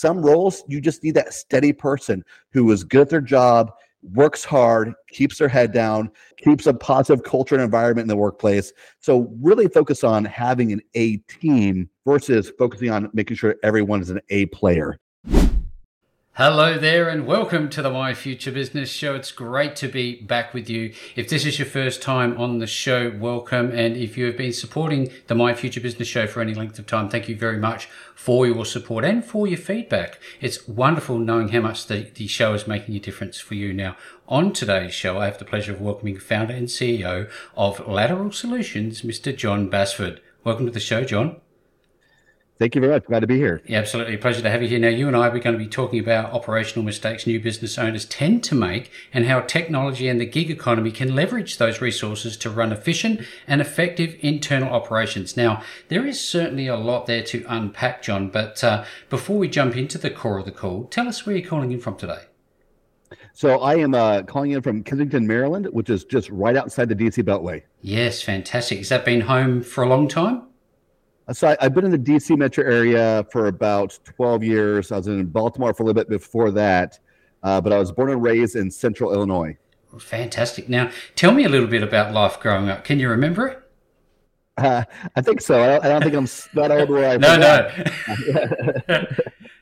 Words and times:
Some 0.00 0.22
roles, 0.22 0.62
you 0.68 0.80
just 0.80 1.02
need 1.02 1.14
that 1.14 1.34
steady 1.34 1.72
person 1.72 2.24
who 2.52 2.70
is 2.70 2.84
good 2.84 3.00
at 3.00 3.08
their 3.08 3.20
job, 3.20 3.72
works 4.14 4.44
hard, 4.44 4.94
keeps 5.08 5.38
their 5.38 5.48
head 5.48 5.72
down, 5.72 6.12
keeps 6.36 6.68
a 6.68 6.72
positive 6.72 7.24
culture 7.24 7.56
and 7.56 7.64
environment 7.64 8.04
in 8.04 8.08
the 8.08 8.14
workplace. 8.14 8.72
So 9.00 9.28
really 9.42 9.66
focus 9.66 10.04
on 10.04 10.24
having 10.24 10.70
an 10.70 10.82
A 10.94 11.16
team 11.16 11.90
versus 12.06 12.52
focusing 12.56 12.90
on 12.90 13.10
making 13.12 13.38
sure 13.38 13.56
everyone 13.64 14.00
is 14.00 14.10
an 14.10 14.20
A 14.30 14.46
player. 14.46 15.00
Hello 16.38 16.78
there, 16.78 17.08
and 17.08 17.26
welcome 17.26 17.68
to 17.70 17.82
the 17.82 17.90
My 17.90 18.14
Future 18.14 18.52
Business 18.52 18.92
Show. 18.92 19.16
It's 19.16 19.32
great 19.32 19.74
to 19.74 19.88
be 19.88 20.22
back 20.22 20.54
with 20.54 20.70
you. 20.70 20.94
If 21.16 21.28
this 21.28 21.44
is 21.44 21.58
your 21.58 21.66
first 21.66 22.00
time 22.00 22.40
on 22.40 22.60
the 22.60 22.66
show, 22.68 23.10
welcome. 23.18 23.72
And 23.72 23.96
if 23.96 24.16
you 24.16 24.26
have 24.26 24.36
been 24.36 24.52
supporting 24.52 25.10
the 25.26 25.34
My 25.34 25.52
Future 25.52 25.80
Business 25.80 26.06
Show 26.06 26.28
for 26.28 26.40
any 26.40 26.54
length 26.54 26.78
of 26.78 26.86
time, 26.86 27.08
thank 27.08 27.28
you 27.28 27.34
very 27.34 27.58
much 27.58 27.86
for 28.14 28.46
your 28.46 28.64
support 28.64 29.04
and 29.04 29.24
for 29.24 29.48
your 29.48 29.58
feedback. 29.58 30.20
It's 30.40 30.68
wonderful 30.68 31.18
knowing 31.18 31.48
how 31.48 31.60
much 31.62 31.88
the, 31.88 32.08
the 32.14 32.28
show 32.28 32.54
is 32.54 32.68
making 32.68 32.94
a 32.94 33.00
difference 33.00 33.40
for 33.40 33.56
you. 33.56 33.72
Now, 33.72 33.96
on 34.28 34.52
today's 34.52 34.94
show, 34.94 35.18
I 35.18 35.24
have 35.24 35.38
the 35.38 35.44
pleasure 35.44 35.72
of 35.72 35.80
welcoming 35.80 36.20
founder 36.20 36.54
and 36.54 36.68
CEO 36.68 37.28
of 37.56 37.84
Lateral 37.88 38.30
Solutions, 38.30 39.02
Mr. 39.02 39.36
Jon 39.36 39.68
Bassford. 39.68 40.20
Welcome 40.44 40.66
to 40.66 40.72
the 40.72 40.78
show, 40.78 41.02
Jon. 41.02 41.40
Thank 42.58 42.74
you 42.74 42.80
very 42.80 42.92
much. 42.92 43.04
Glad 43.04 43.20
to 43.20 43.28
be 43.28 43.36
here. 43.36 43.62
Yeah, 43.66 43.78
absolutely. 43.78 44.14
A 44.14 44.18
pleasure 44.18 44.42
to 44.42 44.50
have 44.50 44.62
you 44.62 44.68
here. 44.68 44.80
Now, 44.80 44.88
you 44.88 45.06
and 45.06 45.16
I, 45.16 45.28
we're 45.28 45.38
going 45.38 45.56
to 45.56 45.64
be 45.64 45.68
talking 45.68 46.00
about 46.00 46.32
operational 46.32 46.84
mistakes 46.84 47.24
new 47.24 47.38
business 47.38 47.78
owners 47.78 48.04
tend 48.04 48.42
to 48.44 48.56
make 48.56 48.90
and 49.14 49.26
how 49.26 49.40
technology 49.40 50.08
and 50.08 50.20
the 50.20 50.26
gig 50.26 50.50
economy 50.50 50.90
can 50.90 51.14
leverage 51.14 51.58
those 51.58 51.80
resources 51.80 52.36
to 52.38 52.50
run 52.50 52.72
efficient 52.72 53.20
and 53.46 53.60
effective 53.60 54.16
internal 54.22 54.72
operations. 54.74 55.36
Now, 55.36 55.62
there 55.86 56.04
is 56.04 56.20
certainly 56.20 56.66
a 56.66 56.76
lot 56.76 57.06
there 57.06 57.22
to 57.24 57.44
unpack, 57.48 58.02
Jon, 58.02 58.28
but 58.28 58.64
uh, 58.64 58.84
before 59.08 59.38
we 59.38 59.48
jump 59.48 59.76
into 59.76 59.96
the 59.96 60.10
core 60.10 60.38
of 60.38 60.44
the 60.44 60.50
call, 60.50 60.84
tell 60.86 61.06
us 61.06 61.24
where 61.24 61.36
you're 61.36 61.48
calling 61.48 61.70
in 61.70 61.78
from 61.78 61.96
today. 61.96 62.22
So 63.34 63.60
I 63.60 63.76
am 63.76 63.94
uh, 63.94 64.22
calling 64.22 64.50
in 64.50 64.62
from 64.62 64.82
Kensington, 64.82 65.28
Maryland, 65.28 65.68
which 65.70 65.90
is 65.90 66.02
just 66.02 66.28
right 66.30 66.56
outside 66.56 66.88
the 66.88 66.96
DC 66.96 67.22
Beltway. 67.22 67.62
Yes, 67.80 68.20
fantastic. 68.20 68.78
Has 68.78 68.88
that 68.88 69.04
been 69.04 69.22
home 69.22 69.62
for 69.62 69.84
a 69.84 69.88
long 69.88 70.08
time? 70.08 70.47
So 71.32 71.48
I, 71.48 71.56
have 71.60 71.74
been 71.74 71.84
in 71.84 71.90
the 71.90 71.98
DC 71.98 72.38
metro 72.38 72.64
area 72.64 73.26
for 73.30 73.48
about 73.48 73.98
12 74.04 74.42
years. 74.42 74.90
I 74.90 74.96
was 74.96 75.08
in 75.08 75.26
Baltimore 75.26 75.74
for 75.74 75.82
a 75.82 75.86
little 75.86 76.00
bit 76.00 76.08
before 76.08 76.50
that, 76.52 76.98
uh, 77.42 77.60
but 77.60 77.70
I 77.72 77.78
was 77.78 77.92
born 77.92 78.10
and 78.10 78.22
raised 78.22 78.56
in 78.56 78.70
central 78.70 79.12
Illinois. 79.12 79.56
Fantastic. 79.98 80.68
Now, 80.68 80.90
tell 81.16 81.32
me 81.32 81.44
a 81.44 81.48
little 81.48 81.66
bit 81.66 81.82
about 81.82 82.14
life 82.14 82.40
growing 82.40 82.70
up. 82.70 82.84
Can 82.84 82.98
you 82.98 83.10
remember 83.10 83.48
it? 83.48 83.62
Uh, 84.56 84.84
I 85.16 85.20
think 85.20 85.42
so. 85.42 85.62
I 85.62 85.66
don't, 85.66 85.84
I 85.84 85.88
don't, 85.88 86.02
think 86.02 86.14
I'm 86.14 86.26
that 86.54 86.70
old 86.70 86.88
where 86.88 87.10
I. 87.10 87.16
no, 87.16 87.36
no. 87.36 87.68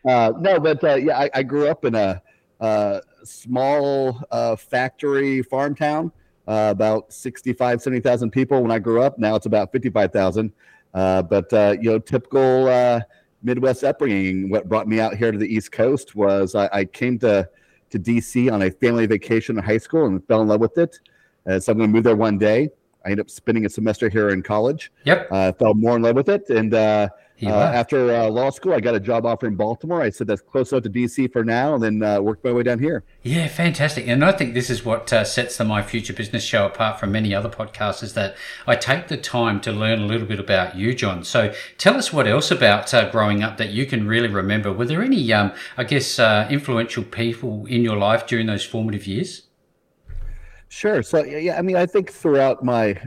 uh, 0.13 0.33
no, 0.39 0.61
but 0.61 0.85
uh, 0.85 0.95
yeah, 0.95 1.19
I, 1.19 1.31
I, 1.35 1.43
grew 1.43 1.69
up 1.69 1.85
in 1.85 1.95
a, 1.95 2.23
a 2.61 3.03
small 3.25 4.23
uh, 4.31 4.57
factory 4.57 5.43
farm 5.43 5.75
town, 5.75 6.13
uh, 6.47 6.69
about 6.71 7.13
65, 7.13 7.83
70,000 7.83 8.31
people 8.31 8.63
when 8.63 8.71
I 8.71 8.79
grew 8.79 9.03
up. 9.03 9.19
Now 9.19 9.35
it's 9.35 9.47
about 9.47 9.73
55,000. 9.73 10.53
Uh, 10.95 11.23
but 11.23 11.53
uh, 11.53 11.77
you 11.81 11.91
know, 11.91 11.99
typical 11.99 12.69
uh, 12.69 13.01
Midwest 13.43 13.85
upbringing. 13.85 14.51
What 14.51 14.69
brought 14.69 14.89
me 14.89 15.01
out 15.01 15.17
here 15.17 15.31
to 15.31 15.39
the 15.39 15.47
East 15.47 15.73
Coast 15.73 16.15
was 16.15 16.55
I, 16.55 16.69
I 16.73 16.85
came 16.85 17.19
to 17.21 17.49
to 17.91 17.99
DC 17.99 18.53
on 18.53 18.63
a 18.63 18.71
family 18.71 19.07
vacation 19.07 19.59
in 19.59 19.65
high 19.65 19.79
school 19.79 20.07
and 20.07 20.27
fell 20.27 20.43
in 20.43 20.49
love 20.49 20.61
with 20.61 20.77
it. 20.79 20.99
Uh, 21.47 21.61
so 21.61 21.73
I'm 21.73 21.79
going 21.79 21.91
to 21.91 21.95
move 21.95 22.05
there 22.05 22.17
one 22.17 22.39
day. 22.39 22.71
I 23.05 23.11
ended 23.11 23.21
up 23.21 23.31
spending 23.31 23.65
a 23.67 23.69
semester 23.69 24.09
here 24.09 24.31
in 24.31 24.43
college. 24.43 24.91
Yep. 25.05 25.29
Uh, 25.31 25.53
fell 25.53 25.75
more 25.75 25.95
in 25.95 26.03
love 26.03 26.17
with 26.17 26.29
it, 26.29 26.51
and 26.51 26.75
uh, 26.75 27.09
uh, 27.43 27.49
after 27.51 28.15
uh, 28.15 28.29
law 28.29 28.49
school, 28.51 28.73
I 28.73 28.81
got 28.81 28.95
a 28.95 29.01
job 29.01 29.27
offer 29.27 29.47
in 29.47 29.57
Baltimore. 29.57 30.01
I 30.01 30.09
said 30.09 30.27
that's 30.27 30.41
close 30.41 30.73
enough 30.73 30.85
to 30.85 30.91
DC 30.91 31.31
for 31.33 31.45
now, 31.45 31.75
and 31.75 31.83
then 31.83 32.03
uh, 32.03 32.21
worked 32.21 32.43
my 32.45 32.53
way 32.53 32.63
down 32.63 32.79
here. 32.79 33.05
Yeah, 33.23 33.47
fantastic. 33.49 34.09
And 34.09 34.25
I 34.25 34.33
think 34.33 34.55
this 34.55 34.71
is 34.71 34.85
what 34.85 35.13
uh, 35.13 35.23
sets 35.25 35.59
the 35.59 35.65
My 35.65 35.83
Future 35.83 36.15
Business 36.15 36.43
Show 36.43 36.65
apart 36.65 36.99
from 36.99 37.13
many 37.13 37.35
other 37.35 37.51
podcasts 37.51 38.03
is 38.03 38.15
that 38.15 38.37
I 38.67 38.77
take 38.77 39.09
the 39.09 39.19
time 39.19 39.61
to 39.63 39.73
learn 39.73 40.01
a 40.01 40.07
little 40.07 40.27
bit 40.27 40.41
about 40.41 40.77
you, 40.77 40.95
Jon. 40.95 41.25
So 41.25 41.53
tell 41.77 41.97
us 41.97 42.11
what 42.13 42.27
else 42.27 42.51
about 42.51 42.93
uh, 42.95 43.11
growing 43.11 43.43
up 43.43 43.59
that 43.59 43.71
you 43.71 43.85
can 43.85 44.07
really 44.07 44.29
remember. 44.29 44.73
Were 44.73 44.87
there 44.87 45.03
any, 45.03 45.31
um, 45.33 45.53
I 45.77 45.85
guess, 45.85 46.19
uh, 46.19 46.49
influential 46.51 47.05
people 47.05 47.67
in 47.67 47.83
your 47.83 47.97
life 47.97 48.27
during 48.27 48.47
those 48.47 48.65
formative 48.65 49.07
years? 49.07 49.43
Sure. 50.69 51.03
So 51.03 51.23
yeah, 51.23 51.59
I 51.59 51.63
mean, 51.63 51.77
I 51.77 51.85
think 51.85 52.11
throughout 52.11 52.65
my 52.65 52.99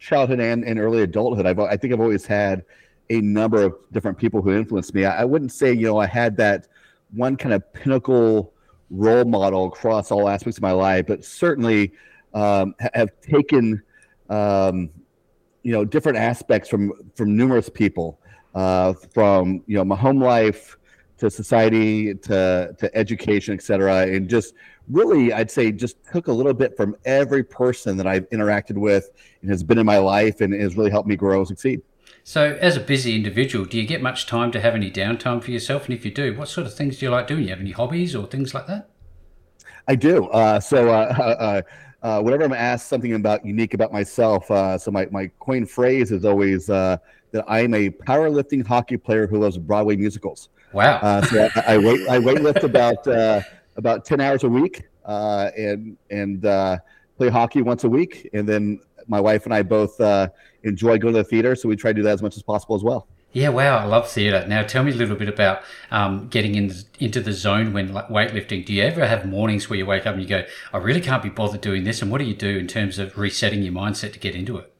childhood 0.00 0.40
and, 0.40 0.64
and 0.64 0.80
early 0.80 1.02
adulthood, 1.02 1.46
I've, 1.46 1.60
I 1.60 1.76
think 1.76 1.92
I've 1.92 2.00
always 2.00 2.26
had 2.26 2.64
a 3.10 3.20
number 3.20 3.62
of 3.62 3.74
different 3.92 4.18
people 4.18 4.42
who 4.42 4.52
influenced 4.52 4.94
me. 4.94 5.04
I, 5.04 5.22
I 5.22 5.24
wouldn't 5.24 5.52
say, 5.52 5.72
you 5.72 5.86
know, 5.86 5.98
I 5.98 6.06
had 6.06 6.36
that 6.38 6.68
one 7.12 7.36
kind 7.36 7.54
of 7.54 7.72
pinnacle 7.72 8.52
role 8.90 9.24
model 9.24 9.66
across 9.66 10.10
all 10.10 10.28
aspects 10.28 10.58
of 10.58 10.62
my 10.62 10.72
life, 10.72 11.06
but 11.06 11.24
certainly 11.24 11.92
um, 12.32 12.74
have 12.94 13.10
taken, 13.20 13.82
um, 14.30 14.90
you 15.62 15.72
know, 15.72 15.84
different 15.84 16.18
aspects 16.18 16.68
from 16.68 16.92
from 17.14 17.36
numerous 17.36 17.68
people, 17.68 18.20
uh, 18.54 18.92
from 19.12 19.62
you 19.66 19.76
know 19.76 19.84
my 19.84 19.96
home 19.96 20.20
life 20.20 20.76
to 21.18 21.30
society 21.30 22.14
to 22.14 22.74
to 22.78 22.96
education, 22.96 23.54
et 23.54 23.62
cetera, 23.62 24.06
and 24.06 24.28
just 24.28 24.54
really, 24.90 25.32
I'd 25.32 25.50
say, 25.50 25.72
just 25.72 25.96
took 26.12 26.28
a 26.28 26.32
little 26.32 26.52
bit 26.52 26.76
from 26.76 26.96
every 27.04 27.42
person 27.42 27.96
that 27.96 28.06
I've 28.06 28.28
interacted 28.30 28.76
with 28.76 29.10
and 29.40 29.50
has 29.50 29.62
been 29.62 29.78
in 29.78 29.86
my 29.86 29.98
life, 29.98 30.40
and 30.40 30.52
has 30.54 30.76
really 30.76 30.90
helped 30.90 31.08
me 31.08 31.16
grow 31.16 31.38
and 31.38 31.48
succeed. 31.48 31.80
So, 32.26 32.56
as 32.58 32.74
a 32.74 32.80
busy 32.80 33.14
individual, 33.14 33.66
do 33.66 33.76
you 33.76 33.86
get 33.86 34.00
much 34.00 34.24
time 34.24 34.50
to 34.52 34.60
have 34.60 34.74
any 34.74 34.90
downtime 34.90 35.42
for 35.42 35.50
yourself? 35.50 35.84
And 35.84 35.92
if 35.92 36.06
you 36.06 36.10
do, 36.10 36.34
what 36.34 36.48
sort 36.48 36.66
of 36.66 36.72
things 36.72 36.98
do 36.98 37.04
you 37.04 37.10
like 37.10 37.26
doing? 37.26 37.40
Do 37.40 37.44
you 37.44 37.50
have 37.50 37.60
any 37.60 37.72
hobbies 37.72 38.16
or 38.16 38.26
things 38.26 38.54
like 38.54 38.66
that? 38.66 38.88
I 39.86 39.94
do. 39.94 40.28
Uh, 40.28 40.58
so, 40.58 40.88
uh, 40.88 41.62
uh, 42.02 42.06
uh 42.06 42.22
whenever 42.22 42.44
I'm 42.44 42.54
asked 42.54 42.88
something 42.88 43.12
about 43.12 43.44
unique 43.44 43.74
about 43.74 43.92
myself, 43.92 44.50
uh, 44.50 44.78
so 44.78 44.90
my, 44.90 45.06
my 45.10 45.30
coin 45.38 45.66
phrase 45.66 46.12
is 46.12 46.24
always 46.24 46.70
uh, 46.70 46.96
that 47.32 47.44
I 47.46 47.60
am 47.60 47.74
a 47.74 47.90
powerlifting 47.90 48.66
hockey 48.66 48.96
player 48.96 49.26
who 49.26 49.38
loves 49.38 49.58
Broadway 49.58 49.96
musicals. 49.96 50.48
Wow. 50.72 51.20
so 51.20 51.50
I, 51.54 51.74
I 51.74 51.78
wait 51.78 52.08
I 52.08 52.18
weightlift 52.18 52.62
about 52.62 53.06
about 53.76 54.06
ten 54.06 54.22
hours 54.22 54.44
a 54.44 54.48
week 54.48 54.84
and 55.06 55.98
and 56.10 56.42
play 57.16 57.28
hockey 57.28 57.60
once 57.60 57.84
a 57.84 57.88
week, 57.88 58.30
and 58.32 58.48
then 58.48 58.80
my 59.08 59.20
wife 59.20 59.44
and 59.44 59.54
I 59.54 59.62
both 59.62 60.00
enjoy 60.62 60.98
going 60.98 61.14
to 61.14 61.22
the 61.22 61.24
theater, 61.24 61.54
so 61.54 61.68
we 61.68 61.76
try 61.76 61.90
to 61.90 61.94
do 61.94 62.02
that 62.02 62.12
as 62.12 62.22
much 62.22 62.36
as 62.36 62.42
possible 62.42 62.74
as 62.74 62.82
well. 62.82 63.06
Yeah, 63.34 63.48
wow, 63.48 63.78
I 63.78 63.84
love 63.84 64.08
theatre. 64.08 64.46
Now, 64.46 64.62
tell 64.62 64.84
me 64.84 64.92
a 64.92 64.94
little 64.94 65.16
bit 65.16 65.28
about 65.28 65.62
um, 65.90 66.28
getting 66.28 66.54
in, 66.54 66.72
into 67.00 67.20
the 67.20 67.32
zone 67.32 67.72
when 67.72 67.88
weightlifting. 67.88 68.64
Do 68.64 68.72
you 68.72 68.84
ever 68.84 69.04
have 69.06 69.26
mornings 69.26 69.68
where 69.68 69.76
you 69.76 69.84
wake 69.84 70.06
up 70.06 70.14
and 70.14 70.22
you 70.22 70.28
go, 70.28 70.44
I 70.72 70.78
really 70.78 71.00
can't 71.00 71.20
be 71.20 71.30
bothered 71.30 71.60
doing 71.60 71.82
this? 71.82 72.00
And 72.00 72.12
what 72.12 72.18
do 72.18 72.24
you 72.24 72.34
do 72.34 72.56
in 72.56 72.68
terms 72.68 73.00
of 73.00 73.18
resetting 73.18 73.62
your 73.62 73.72
mindset 73.72 74.12
to 74.12 74.20
get 74.20 74.36
into 74.36 74.56
it? 74.58 74.72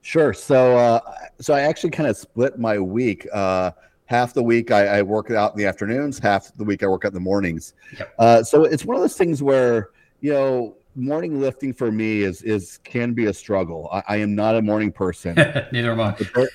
Sure. 0.00 0.32
So, 0.32 0.78
uh, 0.78 1.00
so 1.38 1.52
I 1.52 1.60
actually 1.60 1.90
kind 1.90 2.08
of 2.08 2.16
split 2.16 2.58
my 2.58 2.78
week. 2.78 3.28
Uh, 3.30 3.72
half 4.06 4.32
the 4.32 4.42
week 4.42 4.70
I, 4.70 4.98
I, 4.98 5.02
work 5.02 5.30
out 5.30 5.52
in 5.52 5.58
the 5.58 5.66
afternoons, 5.66 6.18
half 6.18 6.54
the 6.54 6.64
week 6.64 6.82
I 6.82 6.86
work 6.86 7.04
out 7.04 7.08
in 7.08 7.14
the 7.14 7.20
mornings. 7.20 7.74
Yep. 7.98 8.14
Uh, 8.18 8.42
so 8.42 8.64
it's 8.64 8.86
one 8.86 8.96
of 8.96 9.02
those 9.02 9.16
things 9.18 9.42
where, 9.42 9.90
you 10.22 10.32
know, 10.32 10.76
morning 10.96 11.40
lifting 11.40 11.72
for 11.72 11.92
me 11.92 12.22
is 12.22 12.42
is 12.42 12.78
can 12.84 13.12
be 13.12 13.26
a 13.26 13.32
struggle. 13.32 13.88
I, 13.92 14.02
I 14.08 14.16
am 14.16 14.34
not 14.34 14.56
a 14.56 14.62
morning 14.62 14.90
person. 14.90 15.34
Neither 15.72 15.92
am 15.92 16.00
I. 16.00 16.12
but, 16.12 16.34
there, 16.34 16.48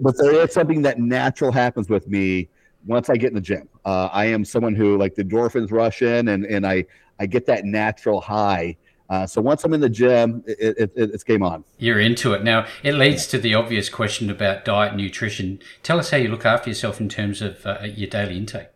but, 0.00 0.16
there 0.16 0.32
is 0.44 0.52
something 0.52 0.82
that 0.82 0.98
natural 0.98 1.52
happens 1.52 1.88
with 1.88 2.08
me 2.08 2.48
once 2.86 3.10
I 3.10 3.16
get 3.16 3.28
in 3.28 3.34
the 3.34 3.40
gym. 3.40 3.68
Uh, 3.84 4.08
I 4.12 4.26
am 4.26 4.44
someone 4.44 4.74
who 4.74 4.96
like 4.96 5.14
the 5.14 5.22
endorphins 5.22 5.70
rush 5.70 6.02
in, 6.02 6.28
and 6.28 6.44
and 6.46 6.66
I 6.66 6.86
I 7.20 7.26
get 7.26 7.46
that 7.46 7.64
natural 7.64 8.20
high. 8.20 8.76
Uh, 9.08 9.24
so 9.24 9.40
once 9.40 9.62
I'm 9.62 9.72
in 9.72 9.80
the 9.80 9.88
gym, 9.88 10.42
it, 10.48 10.76
it, 10.78 10.92
it's 10.96 11.22
game 11.22 11.44
on. 11.44 11.62
You're 11.78 12.00
into 12.00 12.32
it 12.32 12.42
now. 12.42 12.66
It 12.82 12.94
leads 12.94 13.28
to 13.28 13.38
the 13.38 13.54
obvious 13.54 13.88
question 13.88 14.30
about 14.30 14.64
diet 14.64 14.94
and 14.94 15.00
nutrition. 15.00 15.60
Tell 15.84 16.00
us 16.00 16.10
how 16.10 16.16
you 16.16 16.28
look 16.28 16.44
after 16.44 16.70
yourself 16.70 17.00
in 17.00 17.08
terms 17.08 17.40
of 17.40 17.64
uh, 17.64 17.78
your 17.84 18.10
daily 18.10 18.36
intake. 18.36 18.66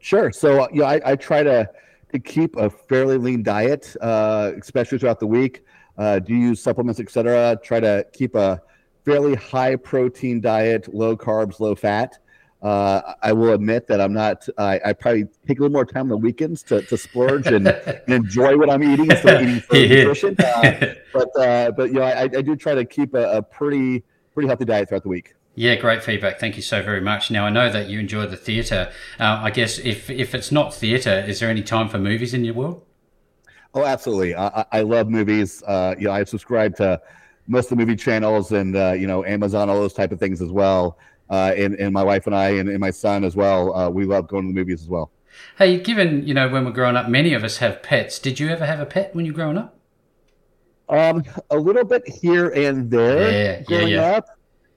Sure. 0.00 0.32
So 0.32 0.62
uh, 0.62 0.68
you 0.72 0.80
know, 0.80 0.86
I, 0.86 1.00
I 1.04 1.16
try 1.16 1.42
to 1.42 1.68
to 2.14 2.20
keep 2.20 2.56
a 2.56 2.70
fairly 2.70 3.18
lean 3.18 3.42
diet, 3.42 3.94
uh, 4.00 4.52
especially 4.60 4.98
throughout 4.98 5.20
the 5.20 5.26
week. 5.26 5.64
Uh, 5.98 6.20
do 6.20 6.32
use 6.32 6.62
supplements, 6.62 7.00
etc. 7.00 7.58
Try 7.62 7.80
to 7.80 8.06
keep 8.12 8.34
a 8.36 8.62
fairly 9.04 9.34
high 9.34 9.76
protein 9.76 10.40
diet, 10.40 10.92
low 10.94 11.16
carbs, 11.16 11.60
low 11.60 11.74
fat. 11.74 12.18
Uh, 12.62 13.14
I 13.22 13.32
will 13.32 13.52
admit 13.52 13.86
that 13.88 14.00
I'm 14.00 14.14
not. 14.14 14.48
I, 14.56 14.80
I, 14.86 14.92
probably 14.94 15.24
take 15.46 15.58
a 15.58 15.62
little 15.62 15.72
more 15.72 15.84
time 15.84 16.04
on 16.04 16.08
the 16.08 16.16
weekends 16.16 16.62
to, 16.62 16.80
to 16.82 16.96
splurge 16.96 17.48
and, 17.48 17.68
and 18.06 18.08
enjoy 18.08 18.56
what 18.56 18.70
I'm 18.70 18.82
eating 18.82 19.10
instead 19.10 19.42
of 19.42 19.48
eating 19.48 19.60
for 19.60 19.74
nutrition. 19.76 20.36
Uh, 20.38 20.94
but 21.12 21.28
uh, 21.38 21.72
but 21.72 21.88
you 21.88 21.96
know, 21.96 22.02
I, 22.02 22.22
I 22.22 22.28
do 22.28 22.56
try 22.56 22.74
to 22.74 22.86
keep 22.86 23.12
a, 23.12 23.38
a 23.38 23.42
pretty 23.42 24.02
pretty 24.32 24.46
healthy 24.46 24.64
diet 24.64 24.88
throughout 24.88 25.02
the 25.02 25.10
week. 25.10 25.34
Yeah, 25.56 25.76
great 25.76 26.02
feedback. 26.02 26.38
Thank 26.40 26.56
you 26.56 26.62
so 26.62 26.82
very 26.82 27.00
much. 27.00 27.30
Now 27.30 27.46
I 27.46 27.50
know 27.50 27.70
that 27.70 27.88
you 27.88 28.00
enjoy 28.00 28.26
the 28.26 28.36
theatre. 28.36 28.90
Uh, 29.20 29.40
I 29.42 29.50
guess 29.50 29.78
if 29.78 30.10
if 30.10 30.34
it's 30.34 30.50
not 30.52 30.74
theatre, 30.74 31.20
is 31.26 31.40
there 31.40 31.48
any 31.50 31.62
time 31.62 31.88
for 31.88 31.98
movies 31.98 32.34
in 32.34 32.44
your 32.44 32.54
world? 32.54 32.84
Oh, 33.74 33.84
absolutely. 33.84 34.34
I, 34.36 34.64
I 34.70 34.80
love 34.82 35.08
movies. 35.08 35.62
Uh, 35.66 35.94
you 35.98 36.04
know, 36.06 36.12
I 36.12 36.24
subscribe 36.24 36.76
to 36.76 37.00
most 37.46 37.66
of 37.66 37.70
the 37.78 37.84
movie 37.84 37.96
channels 37.96 38.52
and 38.52 38.76
uh, 38.76 38.92
you 38.92 39.06
know 39.06 39.24
Amazon, 39.24 39.68
all 39.68 39.80
those 39.80 39.94
type 39.94 40.12
of 40.12 40.20
things 40.20 40.40
as 40.40 40.50
well. 40.50 40.98
uh, 41.30 41.52
and 41.56 41.74
and 41.76 41.92
my 41.92 42.02
wife 42.04 42.26
and 42.26 42.34
I 42.36 42.50
and, 42.50 42.68
and 42.68 42.78
my 42.80 42.90
son 42.90 43.24
as 43.24 43.34
well. 43.36 43.74
Uh, 43.74 43.90
we 43.90 44.04
love 44.04 44.28
going 44.28 44.44
to 44.44 44.48
the 44.48 44.54
movies 44.54 44.82
as 44.82 44.88
well. 44.88 45.10
Hey, 45.58 45.80
given 45.80 46.24
you 46.28 46.32
know 46.34 46.48
when 46.48 46.64
we're 46.64 46.70
growing 46.70 46.96
up, 46.96 47.08
many 47.08 47.34
of 47.34 47.42
us 47.42 47.56
have 47.56 47.82
pets. 47.82 48.20
Did 48.20 48.38
you 48.38 48.48
ever 48.50 48.66
have 48.66 48.78
a 48.78 48.86
pet 48.86 49.14
when 49.16 49.24
you 49.24 49.32
were 49.32 49.36
growing 49.36 49.58
up? 49.58 49.76
Um, 50.88 51.24
a 51.50 51.56
little 51.56 51.84
bit 51.84 52.06
here 52.06 52.50
and 52.50 52.90
there 52.90 53.32
Yeah, 53.32 53.62
yeah, 53.68 53.80
growing 53.80 53.94
yeah. 53.94 54.16
up. 54.18 54.26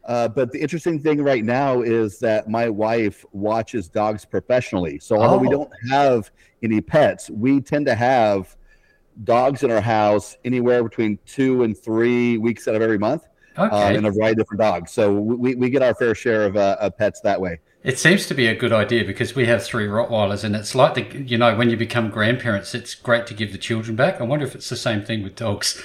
Uh, 0.08 0.26
but 0.28 0.52
the 0.54 0.60
interesting 0.60 0.98
thing 1.00 1.22
right 1.22 1.44
now 1.44 1.82
is 1.82 2.18
that 2.20 2.50
my 2.50 2.70
wife 2.70 3.26
watches 3.34 3.90
dogs 3.90 4.24
professionally. 4.24 4.98
So 5.00 5.18
although 5.22 5.38
we 5.38 5.48
Oh. 5.48 5.52
don't 5.52 5.72
have 5.92 6.32
any 6.64 6.80
pets, 6.80 7.30
we 7.30 7.60
tend 7.60 7.86
to 7.88 7.96
have 7.96 8.56
dogs 9.26 9.64
in 9.64 9.72
our 9.72 9.82
house 9.82 10.38
anywhere 10.46 10.82
between 10.82 11.20
two 11.26 11.64
and 11.64 11.78
three 11.78 12.38
weeks 12.38 12.68
out 12.70 12.76
of 12.76 12.82
every 12.82 12.98
month, 12.98 13.24
um, 13.58 13.70
Okay. 13.70 13.98
and 13.98 14.06
a 14.08 14.12
variety 14.12 14.34
of 14.34 14.38
different 14.38 14.62
dogs. 14.62 14.92
So 14.92 15.14
we, 15.14 15.56
we 15.56 15.70
get 15.70 15.82
our 15.82 15.94
fair 15.94 16.16
share 16.16 16.46
of, 16.46 16.56
uh, 16.56 16.78
of 16.80 16.98
pets 16.98 17.20
that 17.22 17.42
way. 17.42 17.60
It 17.84 18.00
seems 18.00 18.26
to 18.28 18.34
be 18.34 18.48
a 18.48 18.56
good 18.56 18.74
idea 18.74 19.06
because 19.06 19.36
we 19.36 19.46
have 19.46 19.64
three 19.64 19.88
Rottweilers, 19.88 20.44
and 20.44 20.56
it's 20.56 20.76
like 20.76 20.96
the 20.96 21.20
you 21.20 21.38
know 21.38 21.56
when 21.56 21.70
you 21.70 21.78
become 21.78 22.10
grandparents, 22.10 22.74
it's 22.74 22.96
great 22.96 23.28
to 23.28 23.34
give 23.34 23.52
the 23.52 23.58
children 23.58 23.96
back. 23.96 24.20
I 24.20 24.24
wonder 24.24 24.46
if 24.46 24.56
it's 24.56 24.70
the 24.70 24.76
same 24.76 25.04
thing 25.04 25.24
with 25.24 25.36
dogs. 25.36 25.82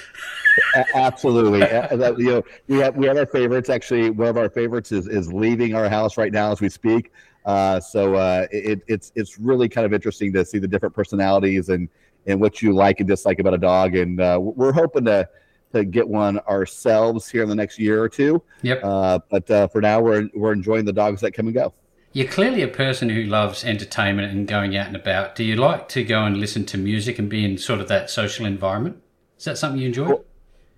Absolutely. 0.95 1.61
You 1.91 1.97
know, 1.97 2.43
we 2.67 2.77
have 2.79 2.95
we 2.95 3.07
have 3.07 3.17
our 3.17 3.25
favorites. 3.25 3.69
Actually, 3.69 4.09
one 4.09 4.27
of 4.27 4.37
our 4.37 4.49
favorites 4.49 4.91
is 4.91 5.07
is 5.07 5.31
leaving 5.31 5.75
our 5.75 5.87
house 5.87 6.17
right 6.17 6.31
now 6.31 6.51
as 6.51 6.61
we 6.61 6.69
speak. 6.69 7.11
Uh, 7.45 7.79
so 7.79 8.15
uh, 8.15 8.47
it, 8.51 8.81
it's 8.87 9.11
it's 9.15 9.39
really 9.39 9.69
kind 9.69 9.85
of 9.85 9.93
interesting 9.93 10.31
to 10.33 10.45
see 10.45 10.59
the 10.59 10.67
different 10.67 10.95
personalities 10.95 11.69
and 11.69 11.89
and 12.25 12.39
what 12.39 12.61
you 12.61 12.73
like 12.73 12.99
and 12.99 13.07
dislike 13.07 13.39
about 13.39 13.53
a 13.53 13.57
dog. 13.57 13.95
And 13.95 14.19
uh, 14.19 14.39
we're 14.41 14.71
hoping 14.71 15.05
to 15.05 15.27
to 15.73 15.83
get 15.83 16.07
one 16.07 16.39
ourselves 16.39 17.29
here 17.29 17.43
in 17.43 17.49
the 17.49 17.55
next 17.55 17.79
year 17.79 18.01
or 18.01 18.09
two. 18.09 18.41
Yep. 18.61 18.81
Uh, 18.83 19.19
but 19.29 19.49
uh, 19.51 19.67
for 19.67 19.81
now, 19.81 20.01
we're 20.01 20.29
we're 20.33 20.53
enjoying 20.53 20.85
the 20.85 20.93
dogs 20.93 21.21
that 21.21 21.31
come 21.31 21.47
and 21.47 21.55
go. 21.55 21.73
You're 22.13 22.27
clearly 22.27 22.61
a 22.61 22.67
person 22.67 23.09
who 23.09 23.23
loves 23.23 23.65
entertainment 23.65 24.31
and 24.31 24.47
going 24.47 24.77
out 24.77 24.85
and 24.87 24.95
about. 24.95 25.35
Do 25.35 25.43
you 25.43 25.55
like 25.55 25.89
to 25.89 26.03
go 26.03 26.23
and 26.25 26.37
listen 26.37 26.63
to 26.67 26.77
music 26.77 27.17
and 27.17 27.27
be 27.27 27.43
in 27.43 27.57
sort 27.57 27.81
of 27.81 27.87
that 27.87 28.11
social 28.11 28.45
environment? 28.45 29.01
Is 29.39 29.45
that 29.45 29.57
something 29.57 29.81
you 29.81 29.87
enjoy? 29.87 30.05
Well, 30.07 30.25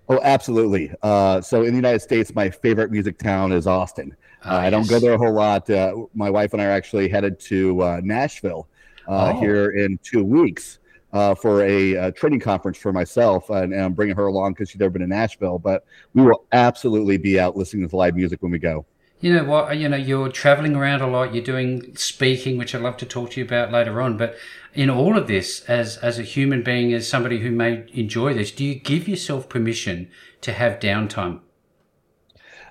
Oh, 0.08 0.20
absolutely. 0.22 0.92
Uh, 1.02 1.40
so 1.40 1.62
in 1.62 1.70
the 1.70 1.76
United 1.76 1.98
States, 2.00 2.32
my 2.32 2.48
favorite 2.48 2.92
music 2.92 3.18
town 3.18 3.50
is 3.52 3.66
Austin. 3.66 4.16
Uh, 4.44 4.50
Ah, 4.50 4.60
I 4.60 4.70
don't 4.70 4.88
go 4.88 5.00
there 5.00 5.14
a 5.14 5.18
whole 5.18 5.32
lot. 5.34 5.68
Uh, 5.68 6.06
my 6.14 6.30
wife 6.30 6.52
and 6.52 6.62
I 6.62 6.66
are 6.66 6.70
actually 6.70 7.08
headed 7.08 7.40
to 7.40 7.82
uh, 7.82 8.00
Nashville 8.04 8.68
uh, 9.08 9.32
Oh. 9.34 9.40
here 9.40 9.70
in 9.70 9.98
two 10.04 10.22
weeks 10.24 10.78
uh, 11.12 11.34
for 11.34 11.62
a, 11.64 11.96
uh 11.96 12.10
training 12.12 12.38
conference 12.40 12.78
for 12.78 12.92
myself, 12.92 13.50
and, 13.50 13.72
and 13.72 13.82
I'm 13.82 13.94
bringing 13.94 14.14
her 14.16 14.26
along 14.26 14.52
because 14.52 14.70
she's 14.70 14.78
never 14.78 14.90
been 14.90 15.02
to 15.02 15.08
Nashville. 15.08 15.58
But 15.58 15.84
we 16.14 16.22
will 16.22 16.44
absolutely 16.52 17.16
be 17.18 17.40
out 17.40 17.56
listening 17.56 17.88
to 17.88 17.96
live 17.96 18.14
music 18.14 18.42
when 18.42 18.52
we 18.52 18.58
go. 18.60 18.86
You 19.20 19.32
know 19.32 19.44
what? 19.44 19.76
You 19.78 19.88
know, 19.88 19.96
you're 19.96 20.28
traveling 20.28 20.76
around 20.76 21.00
a 21.00 21.06
lot. 21.06 21.34
You're 21.34 21.42
doing 21.42 21.96
speaking, 21.96 22.58
which 22.58 22.74
I'd 22.74 22.82
love 22.82 22.98
to 22.98 23.06
talk 23.06 23.30
to 23.30 23.40
you 23.40 23.46
about 23.46 23.72
later 23.72 24.02
on. 24.02 24.18
But 24.18 24.36
in 24.74 24.90
all 24.90 25.16
of 25.16 25.26
this, 25.26 25.60
as 25.68 25.96
as 25.98 26.18
a 26.18 26.22
human 26.22 26.62
being, 26.62 26.92
as 26.92 27.08
somebody 27.08 27.40
who 27.40 27.50
may 27.50 27.86
enjoy 27.94 28.34
this, 28.34 28.52
do 28.52 28.64
you 28.64 28.74
give 28.74 29.08
yourself 29.08 29.48
permission 29.48 30.10
to 30.42 30.52
have 30.52 30.78
downtime? 30.78 31.40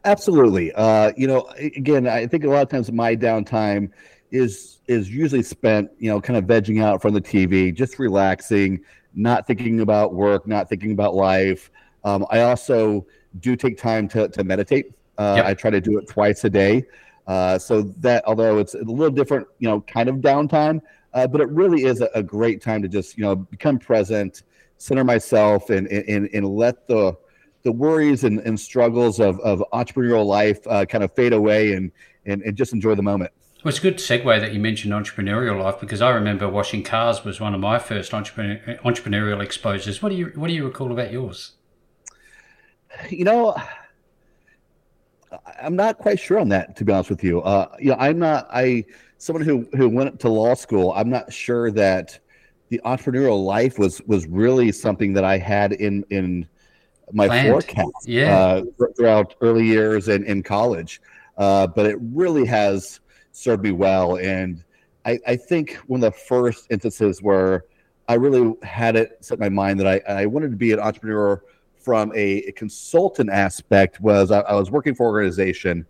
Absolutely. 0.03 0.71
Uh, 0.73 1.11
you 1.17 1.25
know, 1.25 1.49
again, 1.57 2.07
I 2.07 2.27
think 2.27 2.43
a 2.43 2.47
lot 2.47 2.61
of 2.61 2.69
times 2.69 2.91
my 2.91 3.15
downtime 3.15 3.89
is 4.29 4.79
is 4.87 5.09
usually 5.09 5.41
spent, 5.41 5.89
you 5.97 6.11
know, 6.11 6.21
kind 6.21 6.37
of 6.37 6.45
vegging 6.45 6.83
out 6.83 7.01
from 7.01 7.15
the 7.15 7.21
TV, 7.21 7.73
just 7.73 7.97
relaxing, 7.97 8.81
not 9.15 9.47
thinking 9.47 9.79
about 9.79 10.13
work, 10.13 10.47
not 10.47 10.69
thinking 10.69 10.91
about 10.91 11.15
life. 11.15 11.71
Um, 12.03 12.23
I 12.29 12.41
also 12.41 13.07
do 13.39 13.55
take 13.55 13.79
time 13.79 14.07
to 14.09 14.27
to 14.27 14.43
meditate. 14.43 14.93
Uh, 15.17 15.35
Yep. 15.37 15.45
I 15.45 15.53
try 15.53 15.71
to 15.71 15.81
do 15.81 15.97
it 15.97 16.07
twice 16.07 16.43
a 16.43 16.49
day. 16.49 16.85
Uh, 17.27 17.57
so 17.57 17.81
that 17.81 18.23
although 18.27 18.59
it's 18.59 18.75
a 18.75 18.83
little 18.83 19.09
different, 19.09 19.47
you 19.59 19.67
know, 19.67 19.81
kind 19.81 20.09
of 20.09 20.17
downtime, 20.17 20.81
uh, 21.13 21.25
but 21.25 21.41
it 21.41 21.49
really 21.49 21.85
is 21.85 22.01
a, 22.01 22.09
a 22.13 22.21
great 22.21 22.61
time 22.61 22.81
to 22.81 22.87
just, 22.87 23.17
you 23.17 23.23
know, 23.23 23.35
become 23.35 23.79
present, 23.79 24.43
center 24.77 25.03
myself, 25.03 25.69
and 25.69 25.87
and 25.87 26.29
and 26.33 26.45
let 26.47 26.87
the 26.87 27.17
the 27.65 27.71
worries 27.71 28.23
and, 28.23 28.39
and 28.41 28.59
struggles 28.59 29.19
of, 29.19 29.39
of 29.39 29.63
entrepreneurial 29.73 30.25
life 30.25 30.59
uh, 30.67 30.85
kind 30.85 31.03
of 31.03 31.11
fade 31.15 31.33
away 31.33 31.73
and, 31.73 31.91
and, 32.27 32.43
and 32.43 32.55
just 32.55 32.73
enjoy 32.73 32.93
the 32.93 33.01
moment. 33.01 33.31
Well, 33.63 33.69
it's 33.69 33.79
a 33.79 33.81
good 33.81 33.97
segue 33.97 34.39
that 34.39 34.53
you 34.53 34.59
mentioned 34.59 34.93
entrepreneurial 34.93 35.59
life 35.63 35.79
because 35.79 35.99
I 35.99 36.11
remember 36.11 36.47
washing 36.47 36.83
cars 36.83 37.25
was 37.25 37.39
one 37.39 37.55
of 37.55 37.59
my 37.59 37.79
first 37.79 38.13
entrepreneur, 38.13 38.59
entrepreneurial 38.85 39.41
exposures. 39.41 40.03
What 40.03 40.09
do 40.09 40.15
you 40.15 40.31
What 40.35 40.47
do 40.47 40.53
you 40.53 40.63
recall 40.63 40.91
about 40.91 41.11
yours? 41.11 41.53
You 43.09 43.25
know, 43.25 43.55
I'm 45.61 45.75
not 45.75 45.97
quite 45.97 46.19
sure 46.19 46.39
on 46.39 46.49
that, 46.49 46.75
to 46.77 46.85
be 46.85 46.93
honest 46.93 47.09
with 47.09 47.23
you. 47.23 47.41
Uh, 47.41 47.67
you 47.79 47.89
know, 47.89 47.97
I'm 47.99 48.19
not, 48.19 48.47
I, 48.51 48.85
someone 49.17 49.43
who, 49.43 49.67
who 49.75 49.89
went 49.89 50.19
to 50.21 50.29
law 50.29 50.53
school, 50.53 50.93
I'm 50.95 51.09
not 51.09 51.31
sure 51.31 51.71
that 51.71 52.19
the 52.69 52.81
entrepreneurial 52.85 53.43
life 53.43 53.77
was, 53.77 54.01
was 54.07 54.27
really 54.27 54.71
something 54.71 55.13
that 55.13 55.23
I 55.23 55.37
had 55.37 55.73
in, 55.73 56.03
in 56.09 56.47
my 57.13 57.27
Planned. 57.27 57.49
forecast 57.49 58.07
Yeah. 58.07 58.37
uh, 58.37 58.63
throughout 58.95 59.35
early 59.41 59.65
years 59.65 60.07
and 60.07 60.25
in 60.25 60.43
college. 60.43 61.01
Uh, 61.37 61.67
but 61.67 61.85
it 61.85 61.97
really 62.01 62.45
has 62.45 62.99
served 63.31 63.63
me 63.63 63.71
well. 63.71 64.17
And 64.17 64.63
I, 65.05 65.19
I 65.27 65.35
think 65.35 65.75
one 65.87 66.03
of 66.03 66.13
the 66.13 66.19
first 66.19 66.67
instances 66.71 67.21
where 67.21 67.65
I 68.07 68.15
really 68.15 68.53
had 68.63 68.95
it 68.95 69.17
set 69.21 69.37
in 69.37 69.39
my 69.39 69.49
mind 69.49 69.79
that 69.79 69.87
I, 69.87 70.21
I 70.21 70.25
wanted 70.25 70.51
to 70.51 70.57
be 70.57 70.71
an 70.71 70.79
entrepreneur 70.79 71.43
from 71.85 72.11
a, 72.15 72.39
a 72.47 72.51
consultant 72.53 73.29
aspect 73.29 74.01
was 74.01 74.31
I, 74.31 74.39
I 74.39 74.55
was 74.55 74.71
working 74.71 74.95
for 74.95 75.05
an 75.05 75.13
organization. 75.13 75.85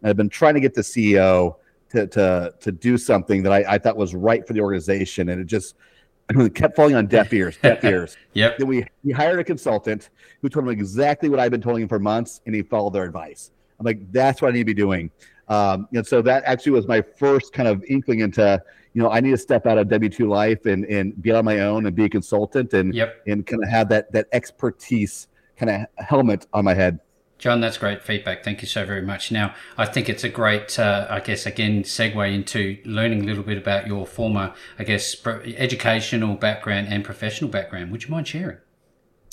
And 0.00 0.10
I've 0.10 0.16
been 0.16 0.30
trying 0.30 0.54
to 0.54 0.60
get 0.60 0.72
the 0.72 0.80
CEO 0.80 1.56
to, 1.90 2.06
to, 2.06 2.54
to 2.58 2.72
do 2.72 2.96
something 2.96 3.42
that 3.42 3.52
I, 3.52 3.74
I 3.74 3.78
thought 3.78 3.96
was 3.96 4.14
right 4.14 4.44
for 4.46 4.54
the 4.54 4.60
organization. 4.60 5.28
And 5.28 5.42
it 5.42 5.44
just 5.44 5.76
kept 6.54 6.76
falling 6.76 6.94
on 6.94 7.06
deaf 7.06 7.30
ears, 7.34 7.58
deaf 7.62 7.84
ears. 7.84 8.16
Yep. 8.32 8.58
Then 8.58 8.66
we, 8.66 8.86
we 9.04 9.12
hired 9.12 9.38
a 9.38 9.44
consultant 9.44 10.08
who 10.40 10.48
told 10.48 10.64
him 10.64 10.70
exactly 10.70 11.28
what 11.28 11.38
I've 11.38 11.50
been 11.50 11.60
telling 11.60 11.82
him 11.82 11.88
for 11.88 11.98
months, 11.98 12.40
and 12.46 12.54
he 12.54 12.62
followed 12.62 12.94
their 12.94 13.04
advice. 13.04 13.50
I'm 13.78 13.84
like, 13.84 14.10
that's 14.12 14.40
what 14.40 14.48
I 14.48 14.52
need 14.52 14.60
to 14.60 14.64
be 14.64 14.74
doing. 14.74 15.10
Um, 15.48 15.88
and 15.92 16.06
so 16.06 16.22
that 16.22 16.42
actually 16.46 16.72
was 16.72 16.88
my 16.88 17.02
first 17.02 17.52
kind 17.52 17.68
of 17.68 17.84
inkling 17.84 18.20
into, 18.20 18.62
you 18.94 19.02
know, 19.02 19.10
I 19.10 19.20
need 19.20 19.32
to 19.32 19.36
step 19.36 19.66
out 19.66 19.76
of 19.76 19.88
W 19.88 20.08
two 20.08 20.26
life 20.28 20.64
and 20.64 20.86
and 20.86 21.20
be 21.20 21.32
on 21.32 21.44
my 21.44 21.60
own 21.60 21.84
and 21.84 21.94
be 21.94 22.04
a 22.04 22.08
consultant 22.08 22.72
and 22.72 22.94
Yep. 22.94 23.22
and 23.26 23.46
kind 23.46 23.62
of 23.62 23.68
have 23.68 23.88
that 23.90 24.10
that 24.12 24.26
expertise 24.32 25.28
kind 25.56 25.70
of 25.70 26.06
helmet 26.06 26.46
on 26.52 26.64
my 26.64 26.74
head. 26.74 27.00
Jon, 27.38 27.60
that's 27.60 27.76
great 27.76 28.02
feedback. 28.02 28.44
Thank 28.44 28.62
you 28.62 28.68
so 28.68 28.86
very 28.86 29.02
much. 29.02 29.30
Now, 29.30 29.54
I 29.76 29.86
think 29.86 30.08
it's 30.08 30.24
a 30.24 30.28
great, 30.28 30.78
uh, 30.78 31.06
I 31.10 31.20
guess, 31.20 31.46
again, 31.46 31.82
segue 31.82 32.32
into 32.32 32.78
learning 32.84 33.22
a 33.22 33.24
little 33.24 33.42
bit 33.42 33.58
about 33.58 33.86
your 33.86 34.06
former, 34.06 34.54
I 34.78 34.84
guess, 34.84 35.16
educational 35.26 36.36
background 36.36 36.88
and 36.88 37.04
professional 37.04 37.50
background. 37.50 37.90
Would 37.90 38.04
you 38.04 38.10
mind 38.10 38.28
sharing? 38.28 38.58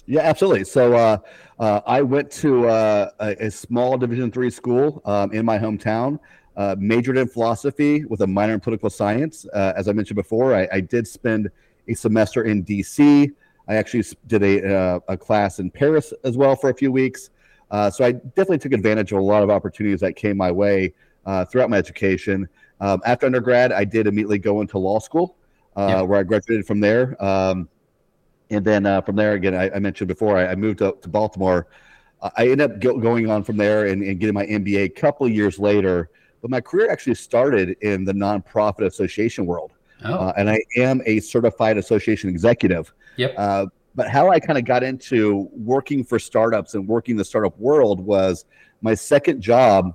Yeah, 0.07 0.22
absolutely. 0.22 0.65
So 0.65 0.93
uh, 0.96 1.17
uh, 1.60 1.81
I 1.86 2.01
went 2.01 2.31
to 2.31 2.67
uh, 2.67 3.12
a, 3.19 3.46
a 3.46 3.51
small 3.51 3.98
Division 3.98 4.31
three 4.31 4.50
school 4.50 5.01
um, 5.05 5.31
in 5.31 5.46
my 5.46 5.57
hometown. 5.57 6.19
Uh, 6.57 6.75
majored 6.77 7.17
in 7.17 7.29
philosophy 7.29 8.03
with 8.03 8.19
a 8.19 8.27
minor 8.27 8.53
in 8.53 8.60
political 8.60 8.89
science. 8.89 9.46
Uh, 9.53 9.72
as 9.77 9.88
I 9.88 9.93
mentioned 9.93 10.17
before, 10.17 10.53
I, 10.53 10.67
I 10.69 10.79
did 10.81 11.07
spend 11.07 11.50
a 11.88 11.93
semester 11.93 12.43
in 12.43 12.63
D.C. 12.63 13.31
I 13.68 13.75
actually 13.75 14.03
did 14.27 14.44
a, 14.44 14.75
uh, 14.75 15.00
a 15.08 15.18
class 15.18 15.60
in 15.60 15.70
Paris 15.72 16.13
as 16.24 16.38
well 16.38 16.56
for 16.56 16.70
a 16.70 16.74
few 16.74 16.91
weeks. 16.91 17.30
Uh, 17.70 17.89
so 17.89 18.03
I 18.03 18.12
definitely 18.12 18.58
took 18.58 18.74
advantage 18.74 19.12
of 19.12 19.20
a 19.20 19.22
lot 19.22 19.44
of 19.44 19.50
opportunities 19.50 20.00
that 20.01 20.15
came 20.15 20.36
my 20.38 20.51
way 20.51 20.94
uh, 21.25 21.46
throughout 21.46 21.70
my 21.70 21.77
education. 21.77 22.50
Um, 22.82 23.01
after 23.06 23.25
undergrad, 23.25 23.72
I 23.72 23.86
did 23.86 24.08
immediately 24.08 24.39
go 24.39 24.62
into 24.62 24.77
law 24.77 25.00
school, 25.00 25.38
uh, 25.77 25.88
Yeah. 25.89 26.01
where 26.01 26.20
I 26.20 26.24
graduated 26.24 26.65
from 26.65 26.80
there. 26.80 27.15
Um, 27.24 27.70
and 28.50 28.65
then 28.65 28.86
uh, 28.86 29.01
from 29.01 29.15
there, 29.15 29.34
again, 29.34 29.56
I, 29.56 29.70
I 29.70 29.80
mentioned 29.80 30.10
before, 30.10 30.38
I, 30.38 30.48
I 30.48 30.56
moved 30.56 30.82
up 30.82 31.01
to 31.03 31.10
Baltimore. 31.10 31.68
Uh, 32.22 32.30
I 32.36 32.44
ended 32.50 32.62
up 32.62 32.80
go, 32.82 32.98
going 32.98 33.30
on 33.30 33.44
from 33.44 33.56
there 33.56 33.86
and, 33.86 34.01
and 34.03 34.20
getting 34.20 34.34
my 34.34 34.46
MBA 34.46 34.84
a 34.84 34.89
couple 34.89 35.25
of 35.25 35.32
years 35.32 35.58
later. 35.58 36.10
But 36.41 36.50
my 36.51 36.60
career 36.60 36.91
actually 36.91 37.15
started 37.15 37.77
in 37.82 38.03
the 38.03 38.13
nonprofit 38.13 38.86
association 38.86 39.46
world, 39.46 39.72
Oh, 40.03 40.34
and 40.36 40.50
I 40.50 40.60
am 40.77 41.01
a 41.06 41.20
certified 41.20 41.77
association 41.77 42.27
executive. 42.30 42.91
Yep. 43.15 43.34
Uh, 43.38 43.65
but 43.96 44.10
how 44.10 44.30
I 44.30 44.39
kind 44.39 44.58
of 44.58 44.65
got 44.65 44.84
into 44.84 45.50
working 45.51 46.03
for 46.03 46.18
startups 46.18 46.75
and 46.75 46.88
working 46.88 47.15
the 47.15 47.25
startup 47.25 47.58
world 47.60 48.00
was 48.00 48.46
my 48.82 48.94
second 48.96 49.41
job. 49.41 49.94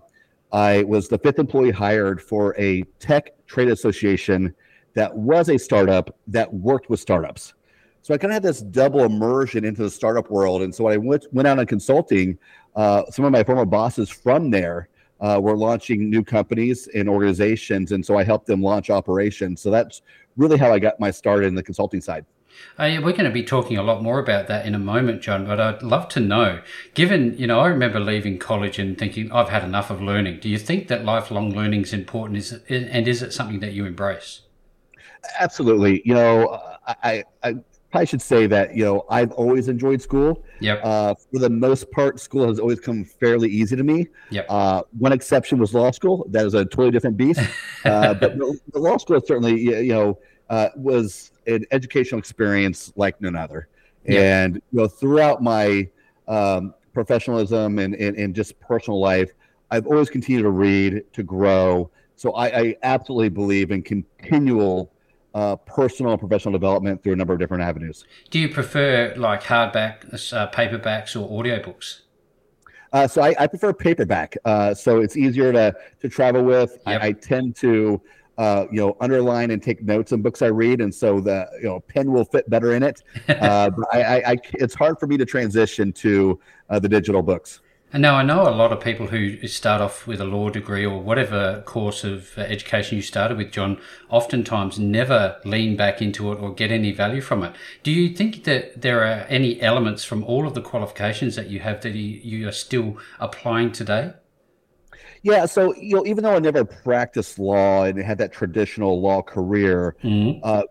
I 0.53 0.83
was 0.85 1.09
the 1.09 1.19
fifth 1.19 1.39
employee 1.39 1.71
hired 1.71 2.21
for 2.23 2.55
a 2.59 2.83
tech 2.99 3.33
trade 3.47 3.69
association 3.69 4.55
that 4.95 5.15
was 5.15 5.49
a 5.49 5.59
startup 5.59 6.17
that 6.29 6.53
worked 6.53 6.89
with 6.89 7.01
startups. 7.01 7.55
So 8.03 8.15
I 8.15 8.19
kind 8.19 8.31
of 8.31 8.35
had 8.35 8.43
this 8.43 8.61
double 8.61 9.05
immersion 9.05 9.65
into 9.65 9.83
the 9.83 9.91
startup 9.91 10.31
world. 10.31 10.63
And 10.63 10.75
so 10.75 10.85
when 10.85 10.95
I 10.95 10.97
went, 10.97 11.27
went 11.33 11.49
out 11.49 11.59
on 11.59 11.67
consulting, 11.67 12.39
uh, 12.77 13.03
some 13.11 13.25
of 13.25 13.33
my 13.33 13.43
former 13.43 13.65
bosses 13.65 14.09
from 14.09 14.51
there 14.51 14.89
uh, 15.21 15.41
were 15.43 15.57
launching 15.57 16.09
new 16.09 16.23
companies 16.23 16.89
and 16.95 17.09
organizations. 17.09 17.93
And 17.93 18.05
so 18.05 18.17
I 18.17 18.23
helped 18.23 18.47
them 18.47 18.63
launch 18.63 18.91
operations. 18.91 19.61
So 19.61 19.71
that's 19.71 20.03
really 20.37 20.57
how 20.57 20.73
I 20.73 20.79
got 20.79 21.01
my 21.01 21.11
start 21.11 21.45
in 21.45 21.55
the 21.55 21.63
consulting 21.63 22.01
side. 22.01 22.25
Uh, 22.79 23.01
we're 23.03 23.13
going 23.13 23.25
to 23.25 23.31
be 23.31 23.43
talking 23.43 23.77
a 23.77 23.83
lot 23.83 24.03
more 24.03 24.19
about 24.19 24.49
that 24.49 24.67
in 24.67 24.75
a 24.75 24.79
moment, 24.79 25.23
Jon. 25.23 25.47
But 25.47 25.61
I'd 25.61 25.83
love 25.83 26.09
to 26.11 26.21
know, 26.21 26.61
given 26.95 27.37
you 27.39 27.47
know, 27.47 27.61
I 27.61 27.69
remember 27.69 28.01
leaving 28.01 28.39
college 28.39 28.79
and 28.79 28.99
thinking 28.99 29.33
I've 29.33 29.49
had 29.49 29.65
enough 29.65 29.91
of 29.91 30.03
learning. 30.03 30.41
Do 30.41 30.49
you 30.49 30.59
think 30.59 30.89
that 30.89 31.05
lifelong 31.05 31.53
learning 31.53 31.83
is 31.83 31.93
important? 31.93 32.39
Is 32.39 32.53
it, 32.53 32.65
and 32.69 33.09
is 33.09 33.23
it 33.23 33.33
something 33.33 33.61
that 33.61 33.73
you 33.73 33.87
embrace? 33.87 34.43
Absolutely. 35.39 36.03
You 36.05 36.15
know, 36.15 36.61
I, 37.03 37.25
I, 37.43 37.57
I 37.97 38.05
should 38.05 38.23
say 38.23 38.47
that 38.47 38.75
you 38.75 38.85
know 38.85 39.05
I've 39.09 39.33
always 39.33 39.69
enjoyed 39.69 40.03
school. 40.03 40.45
Yep. 40.61 40.81
Uh, 40.83 41.15
for 41.15 41.39
the 41.39 41.51
most 41.51 41.91
part, 41.91 42.21
school 42.21 42.47
has 42.49 42.59
always 42.59 42.81
come 42.81 43.05
fairly 43.05 43.49
easy 43.49 43.77
to 43.77 43.83
me. 43.83 44.09
Yep. 44.31 44.47
Uh, 44.49 44.83
one 44.99 45.13
exception 45.13 45.59
was 45.59 45.75
law 45.75 45.91
school. 45.91 46.27
That 46.31 46.47
is 46.47 46.55
a 46.55 46.65
totally 46.65 46.91
different 46.91 47.17
beast. 47.17 47.41
uh, 47.85 48.15
but 48.15 48.39
the, 48.39 48.59
the, 48.73 48.79
law 48.79 48.97
school 48.99 49.21
certainly, 49.21 49.61
you 49.61 49.93
know, 49.93 50.19
uh, 50.51 50.69
was 50.77 51.31
an 51.47 51.65
educational 51.71 52.19
experience 52.19 52.93
like 52.97 53.21
none 53.21 53.37
other. 53.37 53.69
Yep. 54.07 54.23
And 54.23 54.55
you 54.57 54.81
know, 54.81 54.89
throughout 54.89 55.43
my 55.43 55.89
um, 56.29 56.75
professionalism 56.93 57.79
and, 57.79 57.95
and, 57.95 58.17
and 58.17 58.35
just 58.35 58.59
personal 58.61 59.01
life, 59.01 59.31
I've 59.71 59.87
always 59.87 60.09
continued 60.11 60.43
to 60.43 60.51
read, 60.51 61.05
to 61.13 61.23
grow. 61.23 61.91
So 62.15 62.33
I, 62.33 62.47
I 62.47 62.77
absolutely 62.83 63.29
believe 63.29 63.71
in 63.71 63.83
continual 63.83 64.93
uh, 65.35 65.57
personal 65.57 66.13
and 66.13 66.21
professional 66.21 66.53
development 66.53 67.03
through 67.03 67.13
a 67.13 67.17
number 67.17 67.35
of 67.35 67.39
different 67.39 67.63
avenues. 67.63 68.05
Do 68.31 68.39
you 68.39 68.49
prefer 68.49 69.13
like 69.17 69.43
hardback, 69.43 70.33
uh, 70.33 70.51
paperbacks, 70.51 71.15
or 71.15 71.29
audiobooks? 71.29 72.01
Uh, 72.93 73.07
so 73.07 73.21
I, 73.21 73.35
I, 73.39 73.47
prefer 73.47 73.75
paperback. 73.75 74.37
Uh, 74.47 74.73
so 74.73 75.01
it's 75.01 75.17
easier 75.17 75.53
to 75.53 75.77
to 76.01 76.09
travel 76.09 76.43
with. 76.43 76.79
Yep. 76.87 77.03
I, 77.03 77.07
I, 77.09 77.13
tend 77.13 77.55
to 77.57 78.01
uh, 78.39 78.67
you 78.71 78.81
know 78.81 78.97
underline 79.01 79.51
and 79.51 79.63
take 79.63 79.83
notes 79.83 80.13
in 80.13 80.23
books 80.23 80.43
I 80.43 80.47
read, 80.47 80.81
and 80.81 80.95
so 80.95 81.21
the 81.21 81.49
you 81.59 81.69
know 81.69 81.81
pen 81.81 82.13
will 82.13 82.25
fit 82.25 82.49
better 82.51 82.75
in 82.75 82.83
it. 82.83 83.03
Uh, 83.47 83.71
but 83.71 83.87
I, 83.93 84.33
I, 84.33 84.37
it's 84.55 84.75
hard 84.75 84.99
for 84.99 85.07
me 85.07 85.17
to 85.19 85.25
transition 85.25 85.93
to 85.95 86.41
uh, 86.71 86.79
the 86.79 86.89
digital 86.89 87.23
books. 87.23 87.61
And 87.93 88.03
now 88.03 88.17
I 88.17 88.23
know 88.23 88.49
a 88.49 88.51
lot 88.51 88.73
of 88.73 88.81
people 88.81 89.07
who 89.07 89.47
start 89.47 89.81
off 89.81 90.07
with 90.07 90.21
a 90.21 90.25
law 90.25 90.51
degree 90.51 90.85
or 90.85 91.01
whatever 91.01 91.63
course 91.65 92.03
of 92.03 92.37
uh, 92.37 92.43
education 92.43 92.97
you 92.97 93.03
started 93.03 93.39
with, 93.39 93.53
Jon, 93.53 93.81
oftentimes 94.11 94.79
never 94.79 95.37
lean 95.45 95.77
back 95.77 96.03
into 96.03 96.33
it 96.33 96.37
or 96.37 96.53
get 96.53 96.73
any 96.73 96.93
value 96.93 97.21
from 97.21 97.45
it. 97.45 97.55
Do 97.85 97.93
you 97.93 98.15
think 98.15 98.45
that 98.45 98.83
there 98.83 99.03
are 99.03 99.25
any 99.29 99.61
elements 99.63 100.03
from 100.03 100.25
all 100.25 100.47
of 100.47 100.55
the 100.55 100.63
qualifications 100.63 101.37
that 101.37 101.49
you 101.49 101.61
have 101.61 101.81
that 101.83 101.95
you 101.95 102.49
are 102.49 102.53
still 102.53 102.99
applying 103.21 103.71
today? 103.71 104.15
Yeah, 105.23 105.47
so 105.47 105.75
you 105.75 105.97
know, 105.97 106.07
even 106.07 106.25
though 106.25 106.35
I 106.35 106.39
never 106.39 106.65
practiced 106.65 107.39
law 107.39 107.85
and 107.85 107.99
had 107.99 108.19
that 108.19 108.33
traditional 108.33 109.01
law 109.01 109.23
career, 109.23 109.97
mm-hmm. 110.03 110.41
uh, 110.43 110.63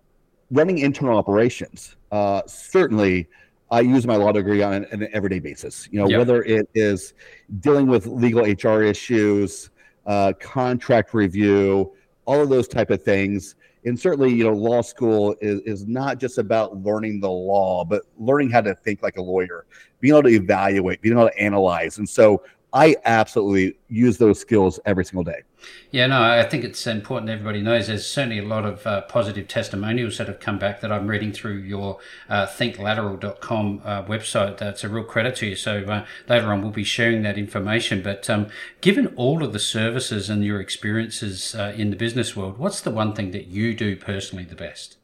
running 0.52 0.80
internal 0.80 1.18
operations 1.18 1.96
uh, 2.16 2.42
certainly 2.48 3.28
I 3.72 3.82
use 3.82 4.08
my 4.08 4.16
law 4.16 4.32
degree 4.32 4.64
on 4.64 4.74
an, 4.74 4.86
an 5.04 5.10
everyday 5.12 5.40
basis. 5.40 5.90
You 5.92 6.00
know, 6.00 6.08
yep. 6.08 6.20
whether 6.20 6.44
it 6.44 6.70
is 6.74 7.14
dealing 7.60 7.88
with 7.88 8.06
legal 8.06 8.46
HR 8.46 8.84
issues, 8.84 9.70
uh, 10.06 10.32
contract 10.40 11.14
review, 11.14 11.94
all 12.26 12.42
of 12.42 12.48
those 12.48 12.70
type 12.70 12.90
of 12.90 13.04
things. 13.04 13.56
And 13.84 14.00
certainly, 14.00 14.34
you 14.34 14.46
know, 14.46 14.54
law 14.54 14.82
school 14.82 15.36
is, 15.42 15.60
is 15.62 15.86
not 15.88 16.18
just 16.18 16.38
about 16.38 16.78
learning 16.84 17.20
the 17.20 17.30
law, 17.30 17.84
but 17.84 18.04
learning 18.18 18.50
how 18.50 18.62
to 18.62 18.74
think 18.74 19.04
like 19.04 19.18
a 19.18 19.22
lawyer, 19.22 19.66
being 20.00 20.14
able 20.14 20.24
to 20.24 20.30
evaluate, 20.30 21.02
being 21.02 21.18
able 21.18 21.28
to 21.28 21.38
analyze. 21.38 21.98
And 21.98 22.08
so 22.08 22.44
I 22.76 22.98
absolutely 23.06 23.78
use 23.88 24.18
those 24.18 24.38
skills 24.38 24.82
every 24.86 25.06
single 25.06 25.24
day. 25.24 25.44
Yeah, 25.92 26.08
no, 26.08 26.22
I 26.22 26.44
think 26.44 26.66
it's 26.66 26.86
important 26.86 27.32
everybody 27.32 27.62
knows 27.62 27.88
there's 27.88 28.06
certainly 28.06 28.40
a 28.40 28.46
lot 28.46 28.66
of 28.66 28.86
uh, 28.86 29.02
positive 29.04 29.48
testimonials 29.48 30.18
that 30.18 30.28
have 30.28 30.42
come 30.42 30.60
back 30.60 30.82
that 30.82 30.92
I'm 30.92 31.08
reading 31.08 31.32
through 31.32 31.60
your 31.60 32.00
uh, 32.28 32.46
thinklateral.com 32.46 33.82
uh, 33.84 34.04
website. 34.04 34.58
That's 34.58 34.84
a 34.84 34.90
real 34.90 35.06
credit 35.06 35.38
to 35.38 35.48
you. 35.48 35.56
So 35.56 35.86
uh, 35.86 36.06
later 36.28 36.52
on, 36.52 36.62
we'll 36.62 36.72
be 36.72 36.84
sharing 36.84 37.24
that 37.24 37.38
information. 37.38 38.04
But 38.04 38.30
um, 38.30 38.48
given 38.82 39.08
all 39.16 39.42
of 39.42 39.54
the 39.54 39.60
services 39.60 40.30
and 40.30 40.44
your 40.44 40.60
experiences 40.60 41.56
uh, 41.56 41.74
in 41.78 41.92
the 41.92 41.96
business 41.96 42.36
world, 42.36 42.58
what's 42.58 42.82
the 42.82 42.92
one 42.92 43.16
thing 43.16 43.32
that 43.32 43.48
you 43.48 43.74
do 43.74 43.96
personally 43.96 44.44
the 44.44 44.54
best? 44.54 44.98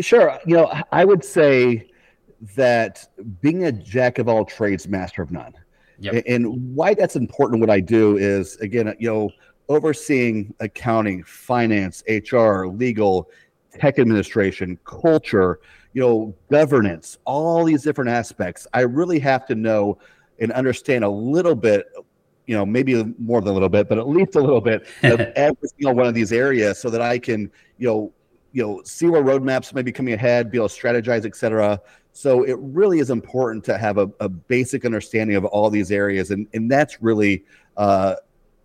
Sure. 0.00 0.38
You 0.46 0.54
know, 0.54 0.82
I 0.92 1.04
would 1.04 1.24
say 1.24 1.90
that 2.54 3.08
being 3.40 3.64
a 3.64 3.72
jack 3.72 4.20
of 4.20 4.28
all 4.28 4.44
trades, 4.44 4.86
master 4.86 5.20
of 5.20 5.32
none. 5.32 5.54
Yep. 6.00 6.24
And 6.26 6.74
why 6.74 6.94
that's 6.94 7.16
important, 7.16 7.60
what 7.60 7.70
I 7.70 7.80
do 7.80 8.16
is, 8.16 8.56
again, 8.56 8.94
you 8.98 9.08
know, 9.08 9.30
overseeing 9.68 10.54
accounting, 10.60 11.22
finance, 11.24 12.02
HR, 12.08 12.66
legal, 12.66 13.30
tech 13.72 13.98
administration, 13.98 14.78
culture, 14.84 15.60
you 15.92 16.02
know, 16.02 16.34
governance, 16.50 17.18
all 17.24 17.64
these 17.64 17.82
different 17.82 18.10
aspects. 18.10 18.66
I 18.74 18.80
really 18.80 19.18
have 19.20 19.46
to 19.46 19.54
know 19.54 19.98
and 20.40 20.52
understand 20.52 21.04
a 21.04 21.08
little 21.08 21.54
bit, 21.54 21.86
you 22.46 22.56
know, 22.56 22.66
maybe 22.66 23.02
more 23.18 23.40
than 23.40 23.50
a 23.50 23.52
little 23.52 23.68
bit, 23.68 23.88
but 23.88 23.98
at 23.98 24.08
least 24.08 24.34
a 24.34 24.40
little 24.40 24.60
bit 24.60 24.86
of 25.04 25.20
every 25.20 25.68
single 25.68 25.94
one 25.94 26.06
of 26.06 26.14
these 26.14 26.32
areas 26.32 26.78
so 26.78 26.90
that 26.90 27.00
I 27.00 27.18
can, 27.18 27.50
you 27.78 27.88
know, 27.88 28.12
you 28.52 28.62
know, 28.62 28.82
see 28.84 29.06
where 29.06 29.22
roadmaps 29.22 29.74
may 29.74 29.82
be 29.82 29.92
coming 29.92 30.14
ahead, 30.14 30.50
be 30.50 30.58
able 30.58 30.68
to 30.68 30.80
strategize, 30.80 31.24
et 31.24 31.34
cetera, 31.34 31.80
so 32.14 32.44
it 32.44 32.56
really 32.60 33.00
is 33.00 33.10
important 33.10 33.64
to 33.64 33.76
have 33.76 33.98
a, 33.98 34.08
a 34.20 34.28
basic 34.28 34.84
understanding 34.84 35.34
of 35.36 35.44
all 35.44 35.68
these 35.68 35.90
areas, 35.90 36.30
and 36.30 36.46
and 36.54 36.70
that's 36.70 37.02
really 37.02 37.44
uh, 37.76 38.14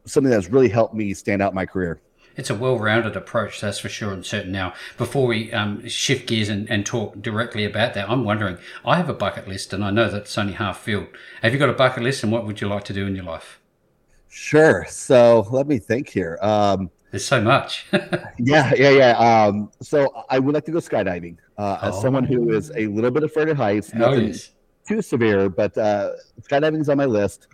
something 0.06 0.30
that's 0.30 0.50
really 0.50 0.70
helped 0.70 0.94
me 0.94 1.14
stand 1.16 1.42
out 1.42 1.56
my 1.56 1.66
career. 1.66 2.00
It's 2.38 2.52
a 2.52 2.56
well-rounded 2.56 3.18
approach, 3.18 3.60
that's 3.60 3.80
for 3.80 3.90
sure 3.90 4.14
and 4.14 4.26
certain. 4.26 4.52
Now, 4.52 4.74
before 4.98 5.28
we 5.28 5.52
um, 5.52 5.86
shift 5.90 6.28
gears 6.28 6.48
and, 6.48 6.70
and 6.70 6.86
talk 6.86 7.22
directly 7.22 7.66
about 7.66 7.96
that, 7.96 8.08
I'm 8.08 8.24
wondering. 8.24 8.60
I 8.86 8.96
have 8.98 9.10
a 9.10 9.14
bucket 9.16 9.48
list, 9.48 9.74
and 9.74 9.84
I 9.84 9.90
know 9.90 10.10
that 10.10 10.22
it's 10.22 10.38
only 10.38 10.54
half 10.54 10.80
filled. 10.80 11.08
Have 11.42 11.52
you 11.52 11.60
got 11.60 11.70
a 11.70 11.74
bucket 11.74 12.04
list, 12.04 12.24
and 12.24 12.32
what 12.32 12.46
would 12.46 12.62
you 12.62 12.68
like 12.68 12.84
to 12.86 12.94
do 12.94 13.08
in 13.08 13.16
your 13.16 13.26
life? 13.26 13.60
Sure. 14.30 14.86
So 14.88 15.48
let 15.50 15.68
me 15.68 15.80
think 15.80 16.08
here. 16.08 16.38
Um, 16.44 16.92
there's 17.12 17.26
so 17.26 17.42
much. 17.42 17.88
yeah, 18.38 18.74
yeah, 18.76 18.92
yeah. 18.92 19.18
Um, 19.18 19.72
so 19.82 20.24
I 20.30 20.38
would 20.38 20.54
like 20.54 20.66
to 20.66 20.72
go 20.72 20.78
skydiving. 20.78 21.38
Uh, 21.60 21.78
oh. 21.82 21.88
As 21.90 22.02
someone 22.02 22.24
who 22.24 22.56
is 22.56 22.72
a 22.74 22.88
little 22.88 23.12
bit 23.12 23.24
afraid 23.24 23.50
of 23.50 23.58
heights, 23.58 23.92
oh, 23.94 23.98
nothing 23.98 24.28
yes. 24.28 24.52
too 24.88 25.02
severe, 25.02 25.50
but 25.50 25.78
uh, 25.78 26.14
skydiving 26.42 26.80
is 26.80 26.88
on 26.88 26.98
my 26.98 27.06
list. 27.06 27.48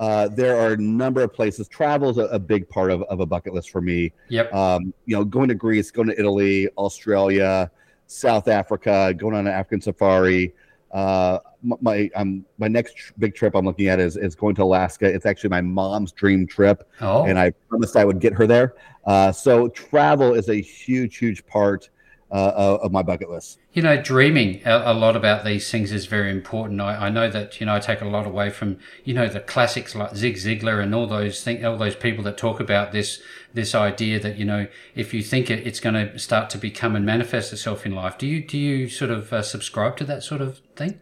Uh, 0.00 0.26
there 0.26 0.58
are 0.58 0.72
a 0.72 0.76
number 0.76 1.22
of 1.22 1.32
places. 1.32 1.68
Travel 1.68 2.10
is 2.10 2.18
a, 2.18 2.24
a, 2.24 2.40
big 2.40 2.68
part 2.68 2.90
of, 2.90 3.02
of 3.02 3.20
a 3.20 3.26
bucket 3.26 3.54
list 3.54 3.70
for 3.70 3.80
me. 3.80 4.10
Yep. 4.30 4.52
Um, 4.52 4.92
you 5.06 5.14
know, 5.14 5.24
going 5.24 5.48
to 5.48 5.54
Greece, 5.54 5.92
going 5.92 6.08
to 6.08 6.18
Italy, 6.18 6.68
Australia, 6.76 7.70
South 8.08 8.48
Africa, 8.48 9.14
going 9.16 9.36
on 9.36 9.46
an 9.46 9.52
African 9.52 9.80
safari. 9.80 10.54
Uh, 10.90 11.38
my 11.80 12.10
um, 12.16 12.44
my 12.58 12.66
next 12.66 13.12
big 13.20 13.36
trip 13.36 13.54
I'm 13.54 13.64
looking 13.64 13.86
at 13.86 14.00
is 14.00 14.16
is 14.16 14.34
going 14.34 14.56
to 14.56 14.64
Alaska. 14.64 15.06
It's 15.06 15.24
actually 15.24 15.50
my 15.50 15.60
mom's 15.60 16.10
dream 16.10 16.48
trip, 16.48 16.86
oh. 17.00 17.24
and 17.24 17.38
I 17.38 17.52
promised 17.68 17.96
I 17.96 18.04
would 18.04 18.18
get 18.18 18.32
her 18.32 18.46
there. 18.46 18.74
Uh, 19.06 19.30
so 19.30 19.68
travel 19.68 20.34
is 20.34 20.48
a 20.48 20.60
huge, 20.60 21.18
huge 21.18 21.46
part 21.46 21.90
uh, 22.32 22.78
of 22.82 22.90
my 22.90 23.02
bucket 23.02 23.30
list. 23.30 23.58
You 23.74 23.82
know, 23.82 24.00
dreaming 24.00 24.62
a, 24.64 24.94
lot 24.94 25.16
about 25.16 25.44
these 25.44 25.70
things 25.70 25.92
is 25.92 26.06
very 26.06 26.30
important. 26.30 26.80
I, 26.80 27.06
I, 27.06 27.08
know 27.10 27.28
that 27.28 27.60
you 27.60 27.66
know 27.66 27.74
I 27.74 27.78
take 27.78 28.00
a 28.00 28.06
lot 28.06 28.26
away 28.26 28.48
from 28.48 28.78
you 29.04 29.12
know 29.12 29.28
the 29.28 29.40
classics 29.40 29.94
like 29.94 30.16
Zig 30.16 30.36
Ziglar 30.36 30.82
and 30.82 30.94
all 30.94 31.06
those 31.06 31.44
thing, 31.44 31.64
all 31.64 31.76
those 31.76 31.94
people 31.94 32.24
that 32.24 32.38
talk 32.38 32.58
about 32.58 32.92
this 32.92 33.20
this 33.52 33.74
idea 33.74 34.18
that 34.18 34.38
you 34.38 34.46
know 34.46 34.66
if 34.94 35.12
you 35.12 35.22
think 35.22 35.50
it, 35.50 35.66
it's 35.66 35.78
going 35.78 35.94
to 35.94 36.18
start 36.18 36.48
to 36.50 36.58
become 36.58 36.96
and 36.96 37.04
manifest 37.04 37.52
itself 37.52 37.84
in 37.84 37.94
life. 37.94 38.16
Do 38.16 38.26
you 38.26 38.42
do 38.42 38.58
you 38.58 38.88
sort 38.88 39.10
of 39.10 39.30
uh, 39.30 39.42
subscribe 39.42 39.98
to 39.98 40.04
that 40.04 40.22
sort 40.22 40.40
of 40.40 40.60
thing? 40.74 41.00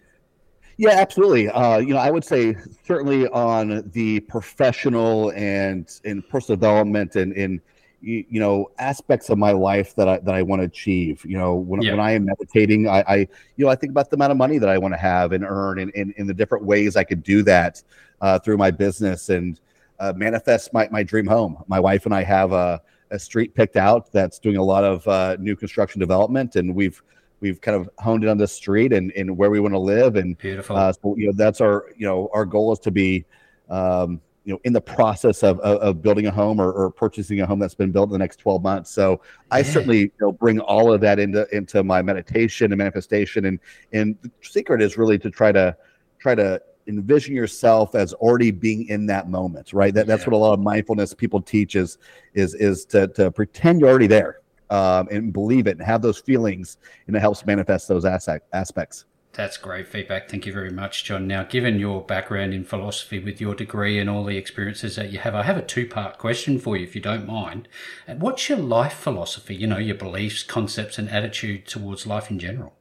Yeah, 0.78 0.92
absolutely. 0.92 1.48
Uh, 1.48 1.78
you 1.78 1.94
know, 1.94 2.00
I 2.00 2.10
would 2.10 2.24
say 2.24 2.56
certainly 2.84 3.28
on 3.28 3.88
the 3.92 4.20
professional 4.20 5.30
and 5.36 5.88
in 6.04 6.22
personal 6.22 6.56
development 6.56 7.14
and 7.16 7.34
in 7.34 7.60
you, 8.00 8.24
you, 8.28 8.40
know 8.40 8.70
aspects 8.78 9.30
of 9.30 9.38
my 9.38 9.52
life 9.52 9.94
that 9.96 10.08
I 10.08 10.18
that 10.18 10.34
I 10.34 10.42
want 10.42 10.60
to 10.60 10.66
achieve. 10.66 11.24
You 11.24 11.38
know, 11.38 11.54
when, 11.54 11.82
yeah. 11.82 11.92
when 11.92 12.00
I 12.00 12.12
am 12.12 12.24
meditating, 12.24 12.88
I, 12.88 13.04
I 13.06 13.16
you 13.56 13.64
know 13.64 13.68
I 13.68 13.74
think 13.74 13.90
about 13.90 14.10
the 14.10 14.16
amount 14.16 14.32
of 14.32 14.38
money 14.38 14.58
that 14.58 14.68
I 14.68 14.78
want 14.78 14.94
to 14.94 14.98
have 14.98 15.32
and 15.32 15.44
earn, 15.44 15.78
and 15.78 15.92
in 15.94 16.26
the 16.26 16.34
different 16.34 16.64
ways 16.64 16.96
I 16.96 17.04
could 17.04 17.22
do 17.22 17.42
that 17.44 17.82
uh, 18.20 18.38
through 18.38 18.56
my 18.56 18.70
business 18.70 19.28
and 19.28 19.60
uh, 19.98 20.12
manifest 20.16 20.72
my 20.72 20.88
my 20.90 21.02
dream 21.02 21.26
home. 21.26 21.62
My 21.68 21.80
wife 21.80 22.06
and 22.06 22.14
I 22.14 22.22
have 22.22 22.52
a, 22.52 22.80
a 23.10 23.18
street 23.18 23.54
picked 23.54 23.76
out 23.76 24.12
that's 24.12 24.38
doing 24.38 24.56
a 24.56 24.64
lot 24.64 24.84
of 24.84 25.06
uh, 25.06 25.36
new 25.38 25.56
construction 25.56 26.00
development, 26.00 26.56
and 26.56 26.74
we've 26.74 27.02
we've 27.40 27.60
kind 27.60 27.76
of 27.76 27.88
honed 27.98 28.22
in 28.22 28.30
on 28.30 28.38
this 28.38 28.52
street 28.52 28.92
and, 28.92 29.12
and 29.12 29.36
where 29.36 29.50
we 29.50 29.60
want 29.60 29.74
to 29.74 29.78
live. 29.78 30.16
And 30.16 30.36
beautiful. 30.38 30.76
Uh, 30.76 30.92
so, 30.92 31.16
you 31.16 31.26
know, 31.26 31.32
that's 31.34 31.60
our, 31.60 31.86
you 31.96 32.06
know, 32.06 32.28
our 32.32 32.44
goal 32.44 32.72
is 32.72 32.78
to 32.80 32.90
be, 32.90 33.24
um, 33.68 34.20
you 34.44 34.54
know, 34.54 34.60
in 34.64 34.72
the 34.72 34.80
process 34.80 35.42
of, 35.42 35.60
of, 35.60 35.78
of 35.80 36.02
building 36.02 36.26
a 36.26 36.30
home 36.30 36.60
or, 36.60 36.72
or, 36.72 36.90
purchasing 36.90 37.40
a 37.40 37.46
home 37.46 37.58
that's 37.58 37.74
been 37.74 37.92
built 37.92 38.08
in 38.08 38.12
the 38.12 38.18
next 38.18 38.36
12 38.36 38.62
months. 38.62 38.90
So 38.90 39.20
I 39.50 39.58
yeah. 39.58 39.64
certainly, 39.64 39.98
you 40.00 40.12
know, 40.20 40.32
bring 40.32 40.60
all 40.60 40.92
of 40.92 41.00
that 41.02 41.18
into, 41.18 41.46
into 41.54 41.84
my 41.84 42.00
meditation 42.00 42.72
and 42.72 42.78
manifestation. 42.78 43.44
And, 43.44 43.60
and 43.92 44.16
the 44.22 44.30
secret 44.40 44.80
is 44.80 44.96
really 44.96 45.18
to 45.18 45.30
try 45.30 45.52
to, 45.52 45.76
try 46.18 46.34
to 46.34 46.60
envision 46.86 47.34
yourself 47.34 47.94
as 47.94 48.12
already 48.14 48.50
being 48.50 48.88
in 48.88 49.06
that 49.06 49.28
moment, 49.28 49.72
right? 49.72 49.92
That, 49.92 50.06
that's 50.06 50.26
what 50.26 50.32
a 50.32 50.36
lot 50.36 50.54
of 50.54 50.60
mindfulness 50.60 51.14
people 51.14 51.42
teach 51.42 51.76
is, 51.76 51.98
is, 52.34 52.54
is 52.54 52.84
to, 52.86 53.08
to 53.08 53.30
pretend 53.30 53.80
you're 53.80 53.90
already 53.90 54.06
there 54.06 54.40
um, 54.70 55.08
and 55.10 55.32
believe 55.32 55.66
it 55.66 55.76
and 55.76 55.82
have 55.86 56.00
those 56.00 56.18
feelings, 56.18 56.78
and 57.06 57.16
it 57.16 57.20
helps 57.20 57.44
manifest 57.44 57.88
those 57.88 58.04
aspects. 58.04 59.04
That's 59.32 59.56
great 59.56 59.86
feedback. 59.86 60.28
Thank 60.28 60.44
you 60.44 60.52
very 60.52 60.70
much, 60.70 61.04
Jon. 61.04 61.28
Now, 61.28 61.44
given 61.44 61.78
your 61.78 62.02
background 62.02 62.52
in 62.52 62.64
philosophy 62.64 63.20
with 63.20 63.40
your 63.40 63.54
degree 63.54 63.98
and 63.98 64.10
all 64.10 64.24
the 64.24 64.36
experiences 64.36 64.96
that 64.96 65.12
you 65.12 65.18
have, 65.20 65.36
I 65.36 65.44
have 65.44 65.56
a 65.56 65.62
two 65.62 65.86
part 65.86 66.18
question 66.18 66.58
for 66.58 66.76
you, 66.76 66.82
if 66.82 66.96
you 66.96 67.00
don't 67.00 67.28
mind. 67.28 67.68
What's 68.08 68.48
your 68.48 68.58
life 68.58 68.94
philosophy? 68.94 69.54
You 69.54 69.68
know, 69.68 69.78
your 69.78 69.94
beliefs, 69.94 70.42
concepts, 70.42 70.98
and 70.98 71.08
attitude 71.08 71.68
towards 71.68 72.08
life 72.08 72.28
in 72.28 72.40
general? 72.40 72.74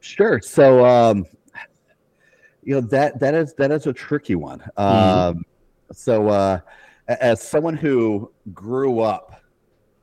Sure. 0.00 0.40
So, 0.42 0.84
um, 0.84 1.24
you 2.62 2.74
know 2.74 2.82
that 2.88 3.18
that 3.20 3.34
is 3.34 3.54
that 3.54 3.70
is 3.70 3.86
a 3.86 3.92
tricky 3.92 4.34
one. 4.34 4.60
Mm-hmm. 4.76 5.38
Um, 5.38 5.44
so, 5.92 6.28
uh, 6.28 6.60
as 7.08 7.42
someone 7.42 7.76
who 7.76 8.30
grew 8.52 9.00
up 9.00 9.42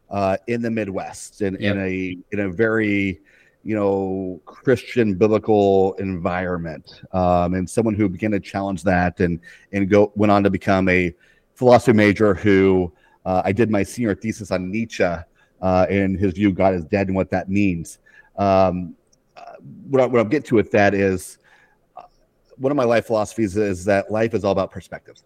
uh, 0.09 0.37
in 0.47 0.63
the 0.63 0.71
Midwest 0.71 1.41
in, 1.41 1.57
yep. 1.59 1.75
in 1.75 1.81
a 1.81 2.17
in 2.31 2.39
a 2.39 2.49
very 2.49 3.21
you 3.67 3.75
know 3.75 4.41
Christian 4.45 5.15
biblical 5.15 5.93
environment, 5.95 7.01
um, 7.11 7.53
and 7.53 7.69
someone 7.69 7.95
who 7.95 8.07
began 8.07 8.31
to 8.31 8.39
challenge 8.39 8.81
that 8.83 9.19
and 9.19 9.41
and 9.73 9.89
go 9.89 10.13
went 10.15 10.31
on 10.31 10.41
to 10.43 10.49
become 10.49 10.87
a 10.87 11.13
philosophy 11.53 11.91
major 11.91 12.33
who 12.33 12.93
uh, 13.25 13.41
I 13.43 13.51
did 13.51 13.69
my 13.69 13.83
senior 13.83 14.15
thesis 14.15 14.51
on 14.51 14.71
Nietzsche 14.71 15.03
uh, 15.03 15.85
and 15.89 16.17
his 16.17 16.31
view 16.31 16.53
God 16.53 16.75
is 16.75 16.85
dead 16.85 17.07
and 17.07 17.15
what 17.15 17.29
that 17.31 17.49
means. 17.49 17.99
Um, 18.37 18.95
uh, 19.35 19.55
what, 19.89 20.01
I, 20.01 20.05
what 20.05 20.21
I'm 20.21 20.29
getting 20.29 20.47
to 20.47 20.55
with 20.55 20.71
that 20.71 20.93
is 20.93 21.37
uh, 21.97 22.03
one 22.55 22.71
of 22.71 22.77
my 22.77 22.85
life 22.85 23.07
philosophies 23.07 23.57
is 23.57 23.83
that 23.83 24.09
life 24.09 24.33
is 24.33 24.45
all 24.45 24.53
about 24.53 24.71
perspective. 24.71 25.17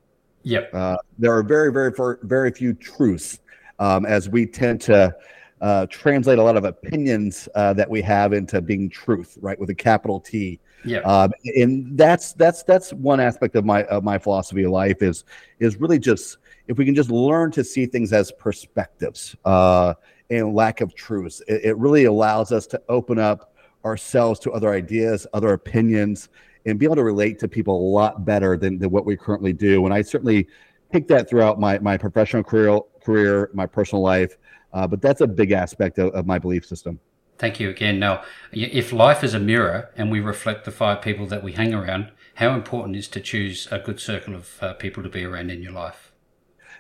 Yep. 0.41 0.74
Uh, 0.74 0.98
there 1.19 1.31
are 1.31 1.43
very, 1.43 1.71
very, 1.71 1.93
very 2.24 2.51
few 2.51 2.74
truths 2.74 3.39
um, 3.77 4.07
as 4.07 4.27
we 4.29 4.48
tend 4.48 4.81
to 4.81 5.15
uh, 5.61 5.85
translate 5.87 6.39
a 6.39 6.43
lot 6.43 6.57
of 6.57 6.65
opinions 6.65 7.47
uh, 7.55 7.73
that 7.73 7.89
we 7.89 8.01
have 8.01 8.33
into 8.33 8.61
being 8.61 8.89
truth, 8.89 9.37
right, 9.41 9.57
with 9.59 9.69
a 9.69 9.75
capital 9.75 10.19
T. 10.19 10.59
Yeah. 10.83 10.99
Um, 10.99 11.31
and 11.55 11.95
that's 11.95 12.33
that's 12.33 12.63
that's 12.63 12.91
one 12.93 13.19
aspect 13.19 13.55
of 13.55 13.63
my 13.63 13.83
of 13.85 14.03
my 14.03 14.17
philosophy 14.17 14.63
of 14.63 14.71
life 14.71 15.03
is 15.03 15.23
is 15.59 15.77
really 15.77 15.99
just 15.99 16.37
if 16.67 16.77
we 16.77 16.85
can 16.85 16.95
just 16.95 17.11
learn 17.11 17.51
to 17.51 17.63
see 17.63 17.85
things 17.85 18.11
as 18.11 18.31
perspectives 18.31 19.35
uh, 19.45 19.93
and 20.31 20.55
lack 20.55 20.81
of 20.81 20.95
truths, 20.95 21.41
it, 21.47 21.65
it 21.65 21.77
really 21.77 22.05
allows 22.05 22.51
us 22.51 22.65
to 22.67 22.81
open 22.89 23.19
up 23.19 23.53
ourselves 23.85 24.39
to 24.39 24.51
other 24.51 24.71
ideas, 24.71 25.27
other 25.33 25.53
opinions, 25.53 26.29
and 26.65 26.79
be 26.79 26.85
able 26.85 26.95
to 26.95 27.03
relate 27.03 27.39
to 27.39 27.47
people 27.47 27.75
a 27.75 27.87
lot 27.91 28.25
better 28.25 28.57
than, 28.57 28.77
than 28.79 28.89
what 28.89 29.05
we 29.05 29.17
currently 29.17 29.53
do. 29.53 29.85
And 29.85 29.93
I 29.93 30.01
certainly 30.01 30.47
take 30.91 31.07
that 31.07 31.29
throughout 31.29 31.59
my, 31.59 31.79
my 31.79 31.97
professional 31.97 32.43
career, 32.43 32.79
career, 33.03 33.49
my 33.53 33.65
personal 33.65 34.01
life. 34.01 34.37
Uh, 34.73 34.87
but 34.87 35.01
that's 35.01 35.21
a 35.21 35.27
big 35.27 35.51
aspect 35.51 35.97
of, 35.97 36.13
of 36.13 36.25
my 36.25 36.39
belief 36.39 36.65
system. 36.65 36.99
Thank 37.37 37.59
you 37.59 37.69
again. 37.69 37.99
Now, 37.99 38.23
if 38.51 38.93
life 38.93 39.23
is 39.23 39.33
a 39.33 39.39
mirror 39.39 39.89
and 39.97 40.11
we 40.11 40.19
reflect 40.19 40.63
the 40.63 40.71
five 40.71 41.01
people 41.01 41.25
that 41.27 41.43
we 41.43 41.53
hang 41.53 41.73
around, 41.73 42.11
how 42.35 42.53
important 42.53 42.95
is 42.95 43.07
to 43.09 43.19
choose 43.19 43.67
a 43.71 43.79
good 43.79 43.99
circle 43.99 44.35
of 44.35 44.57
uh, 44.61 44.73
people 44.75 45.01
to 45.01 45.09
be 45.09 45.23
around 45.23 45.49
in 45.49 45.61
your 45.61 45.71
life? 45.71 46.11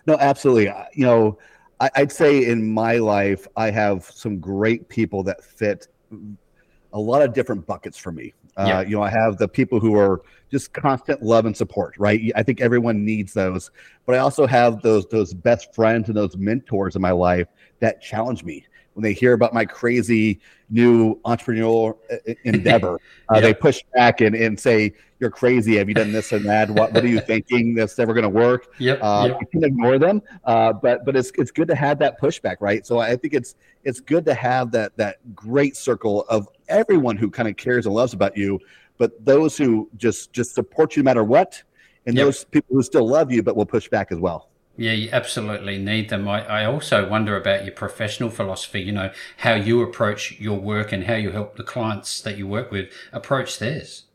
No, 0.05 0.17
absolutely. 0.19 0.71
You 0.93 1.05
know, 1.05 1.39
I, 1.79 1.89
would 1.97 2.11
say 2.11 2.45
in 2.45 2.71
my 2.71 2.97
life, 2.97 3.47
I 3.55 3.71
have 3.71 4.05
some 4.05 4.39
great 4.39 4.87
people 4.87 5.23
that 5.23 5.43
fit 5.43 5.87
a 6.93 6.99
lot 6.99 7.23
of 7.23 7.33
different 7.33 7.65
buckets 7.65 7.97
for 7.97 8.11
me. 8.11 8.33
Uh. 8.61 8.83
You 8.87 8.97
know, 8.97 9.03
I 9.03 9.09
have 9.09 9.37
the 9.37 9.47
people 9.47 9.79
who 9.79 9.95
are 9.95 10.21
just 10.49 10.73
constant 10.73 11.23
love 11.23 11.45
and 11.45 11.55
support, 11.55 11.95
right? 11.97 12.31
I 12.35 12.43
think 12.43 12.61
everyone 12.61 13.05
needs 13.05 13.33
those, 13.33 13.71
but 14.05 14.15
I 14.15 14.19
also 14.19 14.45
have 14.45 14.81
those 14.81 15.05
those 15.07 15.33
best 15.33 15.73
friends 15.73 16.09
and 16.09 16.17
those 16.17 16.35
mentors 16.37 16.95
in 16.95 17.01
my 17.01 17.11
life 17.11 17.47
that 17.79 18.01
challenge 18.01 18.43
me 18.43 18.65
when 18.93 19.03
they 19.03 19.13
hear 19.13 19.33
about 19.33 19.53
my 19.53 19.65
crazy 19.65 20.39
new 20.71 21.19
entrepreneurial 21.21 21.97
uh, 22.11 22.33
endeavor. 22.43 22.99
Uh, 23.29 23.35
yep. 23.35 23.43
They 23.43 23.53
push 23.53 23.81
back 23.93 24.19
and, 24.19 24.35
and 24.35 24.59
say, 24.59 24.93
"You're 25.19 25.29
crazy. 25.29 25.77
Have 25.77 25.87
you 25.87 25.95
done 25.95 26.11
this 26.11 26.33
and 26.33 26.43
that? 26.49 26.69
What, 26.69 26.91
what 26.91 27.01
are 27.01 27.07
you 27.07 27.21
thinking? 27.31 27.73
That's 27.73 27.97
never 27.97 28.13
going 28.13 28.23
to 28.23 28.29
work." 28.29 28.73
Yep. 28.77 28.99
Uh, 29.01 29.27
yep. 29.29 29.37
You 29.39 29.47
can 29.47 29.63
ignore 29.63 29.97
them, 29.97 30.21
uh, 30.43 30.73
but 30.73 31.05
but 31.05 31.15
it's 31.15 31.31
it's 31.37 31.49
good 31.49 31.69
to 31.69 31.75
have 31.75 31.97
that 31.99 32.19
pushback, 32.19 32.57
right? 32.59 32.85
So 32.85 32.99
I 32.99 33.15
think 33.15 33.33
it's 33.33 33.55
it's 33.85 34.01
good 34.01 34.25
to 34.25 34.33
have 34.33 34.69
that 34.71 34.97
that 34.97 35.19
great 35.33 35.77
circle 35.77 36.25
of 36.27 36.49
everyone 36.67 37.15
who 37.15 37.31
kind 37.31 37.47
of 37.47 37.55
cares 37.55 37.85
and 37.85 37.95
loves 37.95 38.11
about 38.11 38.35
you, 38.35 38.59
but 38.97 39.13
those 39.23 39.55
who 39.55 39.89
just 39.95 40.33
just 40.33 40.53
support 40.53 40.97
you 40.97 41.03
no 41.03 41.05
matter 41.05 41.23
what, 41.23 41.63
and 42.05 42.17
yep. 42.17 42.25
those 42.25 42.43
people 42.43 42.75
who 42.75 42.83
still 42.83 43.07
love 43.07 43.31
you 43.31 43.41
but 43.41 43.55
will 43.55 43.65
push 43.65 43.87
back 43.87 44.11
as 44.11 44.19
well. 44.19 44.50
Yeah, 44.77 44.93
you 44.93 45.09
absolutely 45.11 45.77
need 45.77 46.09
them. 46.09 46.27
I, 46.27 46.45
I 46.45 46.65
also 46.65 47.07
wonder 47.07 47.35
about 47.35 47.65
your 47.65 47.73
professional 47.73 48.29
philosophy, 48.29 48.81
you 48.81 48.91
know, 48.91 49.11
how 49.37 49.53
you 49.53 49.81
approach 49.81 50.39
your 50.39 50.59
work 50.59 50.91
and 50.91 51.03
how 51.03 51.15
you 51.15 51.31
help 51.31 51.57
the 51.57 51.63
clients 51.63 52.21
that 52.21 52.37
you 52.37 52.47
work 52.47 52.71
with 52.71 52.89
approach 53.11 53.59
theirs. 53.59 54.05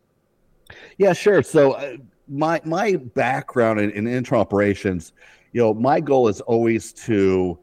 Yeah, 0.98 1.12
sure. 1.12 1.42
So 1.42 1.72
uh, 1.72 1.96
my 2.28 2.60
my 2.64 2.96
background 2.96 3.80
in, 3.80 3.90
in 3.90 4.06
internal 4.06 4.40
operations, 4.40 5.12
you 5.52 5.62
know, 5.62 5.74
my 5.74 6.00
goal 6.00 6.28
is 6.28 6.40
always 6.40 6.92
to 7.04 7.58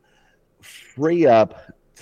free 0.61 1.25
up 1.25 1.59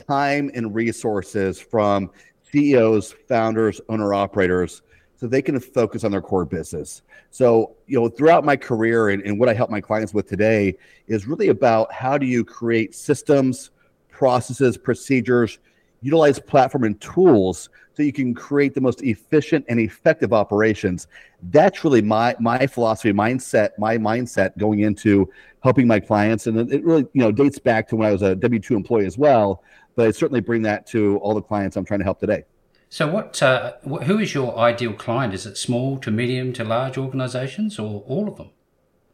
time 0.07 0.51
and 0.53 0.75
resources 0.75 1.59
from 1.59 2.11
CEOs, 2.51 3.15
founders, 3.27 3.79
owner 3.89 4.13
operators, 4.13 4.81
so 5.21 5.27
they 5.27 5.41
can 5.43 5.59
focus 5.59 6.03
on 6.03 6.09
their 6.09 6.19
core 6.19 6.45
business. 6.45 7.03
So, 7.29 7.75
you 7.85 7.99
know, 7.99 8.09
throughout 8.09 8.43
my 8.43 8.55
career 8.55 9.09
and, 9.09 9.21
and 9.21 9.39
what 9.39 9.49
I 9.49 9.53
help 9.53 9.69
my 9.69 9.79
clients 9.79 10.15
with 10.15 10.27
today 10.27 10.75
is 11.05 11.27
really 11.27 11.49
about 11.49 11.93
how 11.93 12.17
do 12.17 12.25
you 12.25 12.43
create 12.43 12.95
systems, 12.95 13.69
processes, 14.09 14.79
procedures, 14.79 15.59
utilize 16.01 16.39
platform 16.39 16.85
and 16.85 16.99
tools 16.99 17.69
so 17.93 18.01
you 18.01 18.11
can 18.11 18.33
create 18.33 18.73
the 18.73 18.81
most 18.81 19.03
efficient 19.03 19.63
and 19.69 19.79
effective 19.79 20.33
operations. 20.33 21.05
That's 21.51 21.83
really 21.83 22.01
my 22.01 22.35
my 22.39 22.65
philosophy, 22.65 23.13
mindset, 23.13 23.77
my 23.77 23.99
mindset 23.99 24.57
going 24.57 24.79
into 24.79 25.29
helping 25.61 25.85
my 25.85 25.99
clients. 25.99 26.47
And 26.47 26.71
it 26.73 26.83
really, 26.83 27.05
you 27.13 27.21
know, 27.21 27.31
dates 27.31 27.59
back 27.59 27.87
to 27.89 27.95
when 27.95 28.07
I 28.07 28.11
was 28.11 28.23
a 28.23 28.33
W 28.33 28.59
two 28.59 28.75
employee 28.75 29.05
as 29.05 29.19
well. 29.19 29.61
But 29.95 30.07
I 30.07 30.11
certainly 30.11 30.41
bring 30.41 30.63
that 30.63 30.87
to 30.87 31.17
all 31.17 31.35
the 31.35 31.43
clients 31.43 31.77
I'm 31.77 31.85
trying 31.85 31.99
to 31.99 32.05
help 32.05 32.19
today. 32.19 32.43
So, 32.91 33.07
what? 33.07 33.41
Uh, 33.41 33.75
who 34.03 34.19
is 34.19 34.33
your 34.33 34.59
ideal 34.59 34.91
client? 34.91 35.33
Is 35.33 35.45
it 35.45 35.57
small 35.57 35.97
to 35.99 36.11
medium 36.11 36.51
to 36.53 36.65
large 36.65 36.97
organizations, 36.97 37.79
or 37.79 38.03
all 38.05 38.27
of 38.27 38.35
them? 38.35 38.49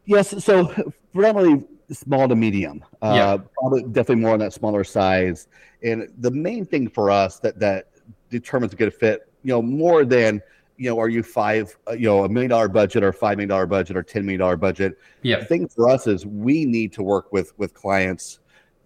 Yes. 0.04 0.44
So, 0.44 0.74
predominantly 1.14 1.64
small 1.92 2.26
to 2.26 2.34
medium. 2.34 2.84
Uh, 3.00 3.12
yeah. 3.14 3.36
Probably 3.60 3.84
definitely 3.84 4.16
more 4.16 4.32
on 4.32 4.40
that 4.40 4.52
smaller 4.52 4.82
size. 4.82 5.46
And 5.84 6.08
the 6.18 6.30
main 6.32 6.64
thing 6.64 6.88
for 6.88 7.08
us 7.08 7.38
that 7.38 7.60
that 7.60 7.90
determines 8.30 8.72
a 8.72 8.76
good 8.76 8.92
fit, 8.92 9.32
you 9.44 9.52
know, 9.52 9.62
more 9.62 10.04
than 10.04 10.42
you 10.76 10.90
know, 10.90 10.98
are 10.98 11.08
you 11.08 11.22
five, 11.22 11.76
uh, 11.88 11.92
you 11.92 12.06
know, 12.06 12.24
a 12.24 12.28
million 12.28 12.50
dollar 12.50 12.68
budget 12.68 13.04
or 13.04 13.12
five 13.12 13.36
million 13.36 13.48
dollar 13.48 13.66
budget 13.66 13.96
or 13.96 14.02
ten 14.02 14.26
million 14.26 14.40
dollar 14.40 14.56
budget? 14.56 14.98
Yeah. 15.22 15.38
The 15.38 15.44
thing 15.44 15.68
for 15.68 15.88
us 15.88 16.08
is 16.08 16.26
we 16.26 16.64
need 16.64 16.92
to 16.94 17.04
work 17.04 17.32
with 17.32 17.56
with 17.60 17.74
clients 17.74 18.40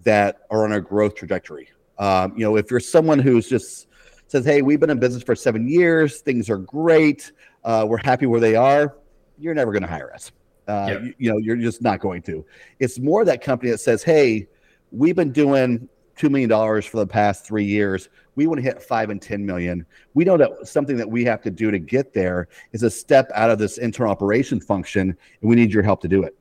that 0.04 0.42
are 0.50 0.64
on 0.64 0.72
a 0.72 0.82
growth 0.82 1.14
trajectory. 1.14 1.70
Um, 1.98 2.34
you 2.36 2.44
know, 2.44 2.56
if 2.56 2.70
you're 2.70 2.80
someone 2.80 3.18
who's 3.18 3.48
just 3.48 3.86
says, 4.32 4.46
"Hey, 4.46 4.62
we've 4.62 4.80
been 4.80 4.90
in 4.90 4.98
business 4.98 5.22
for 5.22 5.36
seven 5.36 5.68
years. 5.68 6.20
Things 6.20 6.48
are 6.48 6.56
great. 6.56 7.30
Uh, 7.62 7.84
we're 7.86 7.98
happy 7.98 8.26
where 8.26 8.40
they 8.40 8.56
are," 8.56 8.96
you're 9.38 9.54
never 9.54 9.70
going 9.70 9.82
to 9.82 9.88
hire 9.88 10.12
us. 10.12 10.32
Uh, 10.66 10.86
yep. 10.88 11.02
you, 11.02 11.14
you, 11.18 11.30
know, 11.30 11.36
you're 11.36 11.56
just 11.56 11.82
not 11.82 12.00
going 12.00 12.22
to. 12.22 12.44
It's 12.80 12.98
more 12.98 13.24
that 13.26 13.42
company 13.42 13.70
that 13.70 13.78
says, 13.78 14.02
"Hey, 14.02 14.48
we've 14.90 15.14
been 15.14 15.32
doing 15.32 15.86
two 16.16 16.30
million 16.30 16.48
dollars 16.48 16.86
for 16.86 16.96
the 16.96 17.06
past 17.06 17.44
three 17.44 17.64
years. 17.64 18.08
We 18.34 18.46
want 18.46 18.58
to 18.58 18.62
hit 18.62 18.82
five 18.82 19.10
and 19.10 19.20
ten 19.20 19.44
million. 19.44 19.84
We 20.14 20.24
know 20.24 20.38
that 20.38 20.66
something 20.66 20.96
that 20.96 21.08
we 21.08 21.24
have 21.24 21.42
to 21.42 21.50
do 21.50 21.70
to 21.70 21.78
get 21.78 22.14
there 22.14 22.48
is 22.72 22.82
a 22.82 22.90
step 22.90 23.30
out 23.34 23.50
of 23.50 23.58
this 23.58 23.76
internal 23.76 24.10
operation 24.10 24.60
function, 24.60 25.10
and 25.10 25.50
we 25.50 25.56
need 25.56 25.72
your 25.72 25.82
help 25.82 26.00
to 26.02 26.08
do 26.08 26.22
it." 26.22 26.34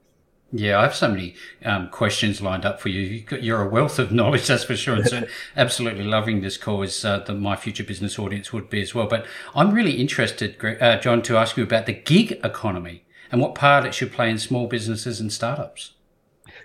Yeah, 0.53 0.79
I 0.79 0.83
have 0.83 0.95
so 0.95 1.07
many 1.07 1.35
um, 1.63 1.87
questions 1.89 2.41
lined 2.41 2.65
up 2.65 2.81
for 2.81 2.89
you. 2.89 3.23
You're 3.39 3.61
a 3.61 3.69
wealth 3.69 3.99
of 3.99 4.11
knowledge, 4.11 4.47
that's 4.47 4.65
for 4.65 4.75
sure. 4.75 4.95
And 4.95 5.07
so, 5.07 5.23
absolutely 5.55 6.03
loving 6.03 6.41
this 6.41 6.57
call 6.57 6.83
as 6.83 7.05
uh, 7.05 7.19
the 7.19 7.33
My 7.33 7.55
Future 7.55 7.85
Business 7.85 8.19
audience 8.19 8.51
would 8.51 8.69
be 8.69 8.81
as 8.81 8.93
well. 8.93 9.07
But 9.07 9.25
I'm 9.55 9.73
really 9.73 9.93
interested, 9.93 10.57
uh, 10.81 10.99
Jon, 10.99 11.21
to 11.23 11.37
ask 11.37 11.55
you 11.55 11.63
about 11.63 11.85
the 11.85 11.93
gig 11.93 12.33
economy 12.43 13.05
and 13.31 13.39
what 13.39 13.55
part 13.55 13.85
it 13.85 13.93
should 13.93 14.11
play 14.11 14.29
in 14.29 14.37
small 14.37 14.67
businesses 14.67 15.21
and 15.21 15.31
startups. 15.31 15.93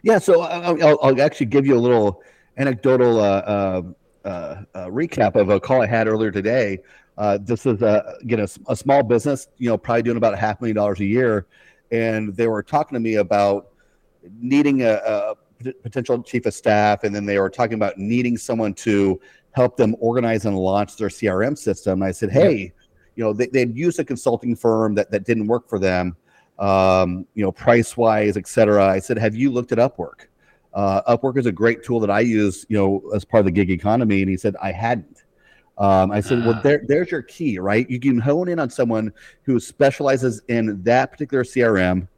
Yeah, 0.02 0.18
so 0.18 0.42
I'll, 0.42 0.98
I'll, 1.02 1.20
actually 1.22 1.46
give 1.46 1.64
you 1.64 1.76
a 1.76 1.78
little 1.78 2.22
anecdotal 2.56 3.20
uh, 3.20 3.22
uh, 3.22 3.82
uh, 4.24 4.28
uh 4.74 4.86
recap 4.86 5.36
of 5.36 5.48
a 5.48 5.60
call 5.60 5.82
I 5.82 5.86
had 5.86 6.08
earlier 6.08 6.32
today. 6.32 6.80
this 7.40 7.66
is 7.66 7.82
a, 7.82 8.16
again 8.20 8.40
a, 8.40 8.48
a 8.68 8.74
small 8.74 9.04
business, 9.04 9.46
you 9.58 9.68
know, 9.68 9.78
probably 9.78 10.02
doing 10.02 10.16
about 10.16 10.34
a 10.34 10.36
half 10.36 10.60
million 10.60 10.74
dollars 10.74 10.98
a 10.98 11.04
year, 11.04 11.46
and 11.92 12.36
they 12.36 12.48
were 12.48 12.64
talking 12.64 12.96
to 12.96 13.00
me 13.00 13.16
about 13.16 13.68
needing 14.40 14.82
a, 14.82 14.94
a 14.94 15.34
potential 15.82 16.22
chief 16.22 16.46
of 16.46 16.54
staff, 16.54 17.04
and 17.04 17.14
then 17.14 17.24
they 17.26 17.38
were 17.38 17.50
talking 17.50 17.74
about 17.74 17.98
needing 17.98 18.36
someone 18.36 18.74
to 18.74 19.20
help 19.52 19.76
them 19.76 19.96
organize 20.00 20.44
and 20.44 20.56
launch 20.58 20.96
their 20.96 21.08
CRM 21.08 21.56
system. 21.56 22.02
And 22.02 22.08
I 22.08 22.12
said, 22.12 22.30
hey, 22.30 22.56
yeah. 22.56 22.68
you 23.16 23.24
know, 23.24 23.32
they, 23.32 23.46
they'd 23.46 23.76
used 23.76 23.98
a 23.98 24.04
consulting 24.04 24.54
firm 24.54 24.94
that, 24.96 25.10
that 25.10 25.24
didn't 25.24 25.46
work 25.46 25.68
for 25.68 25.78
them, 25.78 26.14
um, 26.58 27.26
you 27.34 27.42
know, 27.42 27.52
price 27.52 27.96
wise, 27.96 28.36
et 28.36 28.46
cetera. 28.46 28.86
I 28.86 28.98
said, 28.98 29.16
have 29.18 29.34
you 29.34 29.50
looked 29.50 29.72
at 29.72 29.78
Upwork? 29.78 30.26
uh, 30.76 31.16
Upwork 31.16 31.38
is 31.38 31.46
a 31.46 31.52
great 31.52 31.82
tool 31.82 32.00
that 32.00 32.10
I 32.10 32.20
use, 32.20 32.66
you 32.68 32.76
know, 32.76 33.02
as 33.14 33.24
part 33.24 33.40
of 33.40 33.46
the 33.46 33.50
gig 33.50 33.70
economy. 33.70 34.20
And 34.20 34.30
he 34.30 34.36
said, 34.36 34.56
I 34.62 34.72
hadn't. 34.72 35.24
Um, 35.78 36.10
I 36.10 36.20
said, 36.20 36.44
well, 36.44 36.54
Ah. 36.56 36.60
there, 36.62 36.82
there's 36.86 37.10
your 37.10 37.22
key, 37.22 37.58
right? 37.58 37.88
You 37.88 37.98
can 37.98 38.18
hone 38.18 38.48
in 38.48 38.58
on 38.58 38.68
someone 38.68 39.12
who 39.42 39.58
specializes 39.58 40.42
in 40.48 40.82
that 40.82 41.10
particular 41.10 41.44
CRM. 41.44 42.08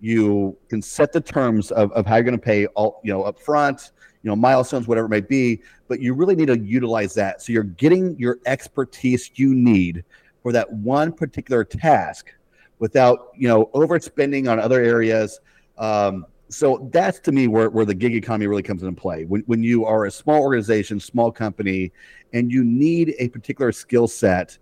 You 0.00 0.56
can 0.68 0.80
set 0.82 1.12
the 1.12 1.20
terms 1.20 1.70
of, 1.70 1.92
of 1.92 2.06
how 2.06 2.16
you're 2.16 2.24
going 2.24 2.38
to 2.38 2.42
pay 2.42 2.66
all, 2.66 3.00
you 3.04 3.12
know, 3.12 3.22
up 3.22 3.38
front, 3.38 3.92
you 4.22 4.28
know, 4.28 4.36
milestones, 4.36 4.88
whatever 4.88 5.06
it 5.06 5.10
may 5.10 5.20
be, 5.20 5.62
but 5.88 6.00
you 6.00 6.14
really 6.14 6.36
need 6.36 6.46
to 6.46 6.58
utilize 6.58 7.14
that. 7.14 7.42
So 7.42 7.52
you're 7.52 7.62
getting 7.62 8.18
your 8.18 8.38
expertise 8.46 9.30
you 9.34 9.54
need 9.54 10.04
for 10.42 10.52
that 10.52 10.70
one 10.72 11.12
particular 11.12 11.64
task 11.64 12.32
without, 12.78 13.28
you 13.36 13.48
know, 13.48 13.66
overspending 13.74 14.50
on 14.50 14.58
other 14.58 14.82
areas. 14.82 15.40
Um, 15.78 16.26
so 16.48 16.88
that's 16.92 17.20
to 17.20 17.32
me 17.32 17.46
where, 17.46 17.70
where 17.70 17.84
the 17.84 17.94
gig 17.94 18.14
economy 18.14 18.46
really 18.46 18.62
comes 18.62 18.82
into 18.82 19.00
play. 19.00 19.24
When, 19.24 19.42
when 19.42 19.62
you 19.62 19.84
are 19.84 20.06
a 20.06 20.10
small 20.10 20.42
organization, 20.42 20.98
small 20.98 21.30
company, 21.30 21.92
and 22.32 22.50
you 22.50 22.64
need 22.64 23.14
a 23.18 23.28
particular 23.28 23.70
skill 23.70 24.08
set, 24.08 24.58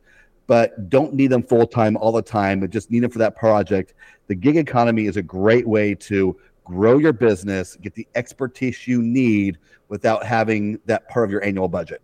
but 0.46 0.88
don't 0.88 1.14
need 1.14 1.29
them 1.29 1.42
full 1.42 1.66
time 1.66 1.96
all 1.96 2.12
the 2.12 2.22
time, 2.22 2.61
but 2.61 2.70
just 2.70 2.90
need 2.90 3.01
them 3.01 3.11
for 3.11 3.18
that 3.18 3.37
project, 3.37 3.94
the 4.29 4.35
gig 4.35 4.57
economy 4.57 5.07
is 5.07 5.17
a 5.17 5.23
great 5.23 5.67
way 5.67 5.95
to 5.95 6.38
grow 6.64 6.99
your 6.99 7.12
business, 7.12 7.77
get 7.77 7.95
the 7.95 8.07
expertise 8.14 8.87
you 8.87 9.03
need 9.03 9.59
without 9.88 10.25
having 10.25 10.79
that 10.85 11.09
part 11.09 11.25
of 11.25 11.31
your 11.31 11.43
annual 11.43 11.69
budget. 11.69 12.03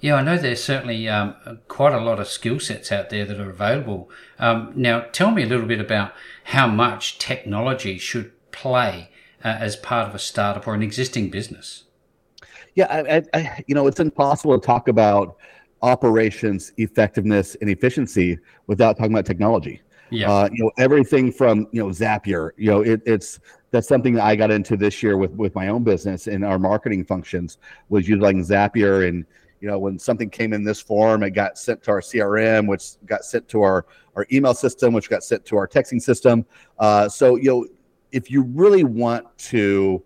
Yeah, 0.00 0.16
I 0.16 0.22
know 0.22 0.36
there's 0.36 0.62
certainly 0.62 1.08
um, 1.08 1.34
quite 1.68 1.92
a 1.92 2.00
lot 2.00 2.20
of 2.20 2.28
skill 2.28 2.60
sets 2.60 2.92
out 2.92 3.10
there 3.10 3.24
that 3.24 3.40
are 3.40 3.50
available. 3.50 4.10
Um, 4.38 4.72
now, 4.76 5.00
tell 5.12 5.30
me 5.30 5.42
a 5.42 5.46
little 5.46 5.66
bit 5.66 5.80
about 5.80 6.12
how 6.44 6.66
much 6.66 7.18
technology 7.18 7.98
should 7.98 8.32
play 8.52 9.10
uh, 9.44 9.48
as 9.48 9.74
part 9.74 10.08
of 10.08 10.14
a 10.14 10.18
startup 10.18 10.66
or 10.66 10.74
an 10.74 10.82
existing 10.82 11.30
business. 11.30 11.84
Yeah, 12.74 12.86
I, 12.90 13.16
I, 13.16 13.22
I, 13.32 13.64
you 13.66 13.74
know, 13.74 13.86
it's 13.86 13.98
impossible 13.98 14.58
to 14.58 14.64
talk 14.64 14.88
about 14.88 15.38
operations 15.82 16.72
effectiveness 16.76 17.56
and 17.60 17.70
efficiency 17.70 18.38
without 18.66 18.96
talking 18.98 19.12
about 19.12 19.24
technology. 19.24 19.80
Yeah. 20.10 20.30
Uh, 20.30 20.48
you 20.52 20.64
know, 20.64 20.70
everything 20.78 21.32
from 21.32 21.66
you 21.72 21.82
know 21.82 21.90
Zapier. 21.90 22.50
You 22.56 22.70
know, 22.70 22.80
it, 22.82 23.02
it's 23.06 23.40
that's 23.70 23.88
something 23.88 24.14
that 24.14 24.24
I 24.24 24.36
got 24.36 24.50
into 24.50 24.76
this 24.76 25.02
year 25.02 25.16
with 25.16 25.32
with 25.32 25.54
my 25.54 25.68
own 25.68 25.84
business 25.84 26.26
and 26.26 26.44
our 26.44 26.58
marketing 26.58 27.04
functions 27.04 27.58
was 27.88 28.08
utilizing 28.08 28.44
Zapier. 28.44 29.08
And 29.08 29.24
you 29.60 29.68
know, 29.68 29.78
when 29.78 29.98
something 29.98 30.30
came 30.30 30.52
in 30.52 30.64
this 30.64 30.80
form, 30.80 31.22
it 31.22 31.30
got 31.30 31.58
sent 31.58 31.82
to 31.84 31.90
our 31.90 32.00
CRM, 32.00 32.68
which 32.68 32.92
got 33.06 33.24
sent 33.24 33.48
to 33.48 33.62
our 33.62 33.86
our 34.14 34.26
email 34.32 34.54
system, 34.54 34.94
which 34.94 35.10
got 35.10 35.24
sent 35.24 35.44
to 35.46 35.56
our 35.56 35.66
texting 35.66 36.00
system. 36.00 36.46
Uh, 36.78 37.08
so 37.08 37.36
you 37.36 37.50
know, 37.50 37.66
if 38.12 38.30
you 38.30 38.42
really 38.42 38.84
want 38.84 39.26
to 39.38 40.02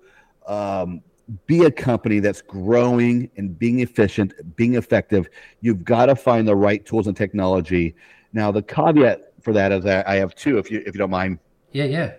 um, 0.46 1.02
be 1.46 1.64
a 1.64 1.70
company 1.70 2.18
that's 2.18 2.42
growing 2.42 3.30
and 3.36 3.58
being 3.58 3.80
efficient, 3.80 4.34
being 4.56 4.74
effective, 4.74 5.28
you've 5.60 5.84
got 5.84 6.06
to 6.06 6.16
find 6.16 6.46
the 6.46 6.56
right 6.56 6.84
tools 6.84 7.06
and 7.06 7.16
technology. 7.16 7.94
Now, 8.32 8.50
the 8.50 8.62
caveat 8.62 9.29
for 9.40 9.52
that 9.52 9.72
is 9.72 9.86
I 9.86 10.02
I 10.06 10.16
have 10.16 10.34
two, 10.34 10.58
if 10.58 10.70
you 10.70 10.82
if 10.86 10.94
you 10.94 10.98
don't 10.98 11.10
mind. 11.10 11.38
Yeah, 11.72 11.84
yeah. 11.84 12.12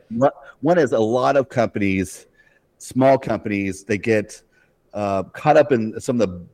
One- 0.62 0.78
is 0.78 0.94
a 0.94 1.00
lot 1.00 1.36
of 1.36 1.50
companies, 1.50 2.28
small 2.78 3.18
companies, 3.18 3.84
they 3.84 3.98
get 3.98 4.42
uh, 4.94 5.24
caught 5.24 5.58
up 5.58 5.72
in 5.72 6.00
some 6.00 6.22
of 6.22 6.30
the 6.30 6.46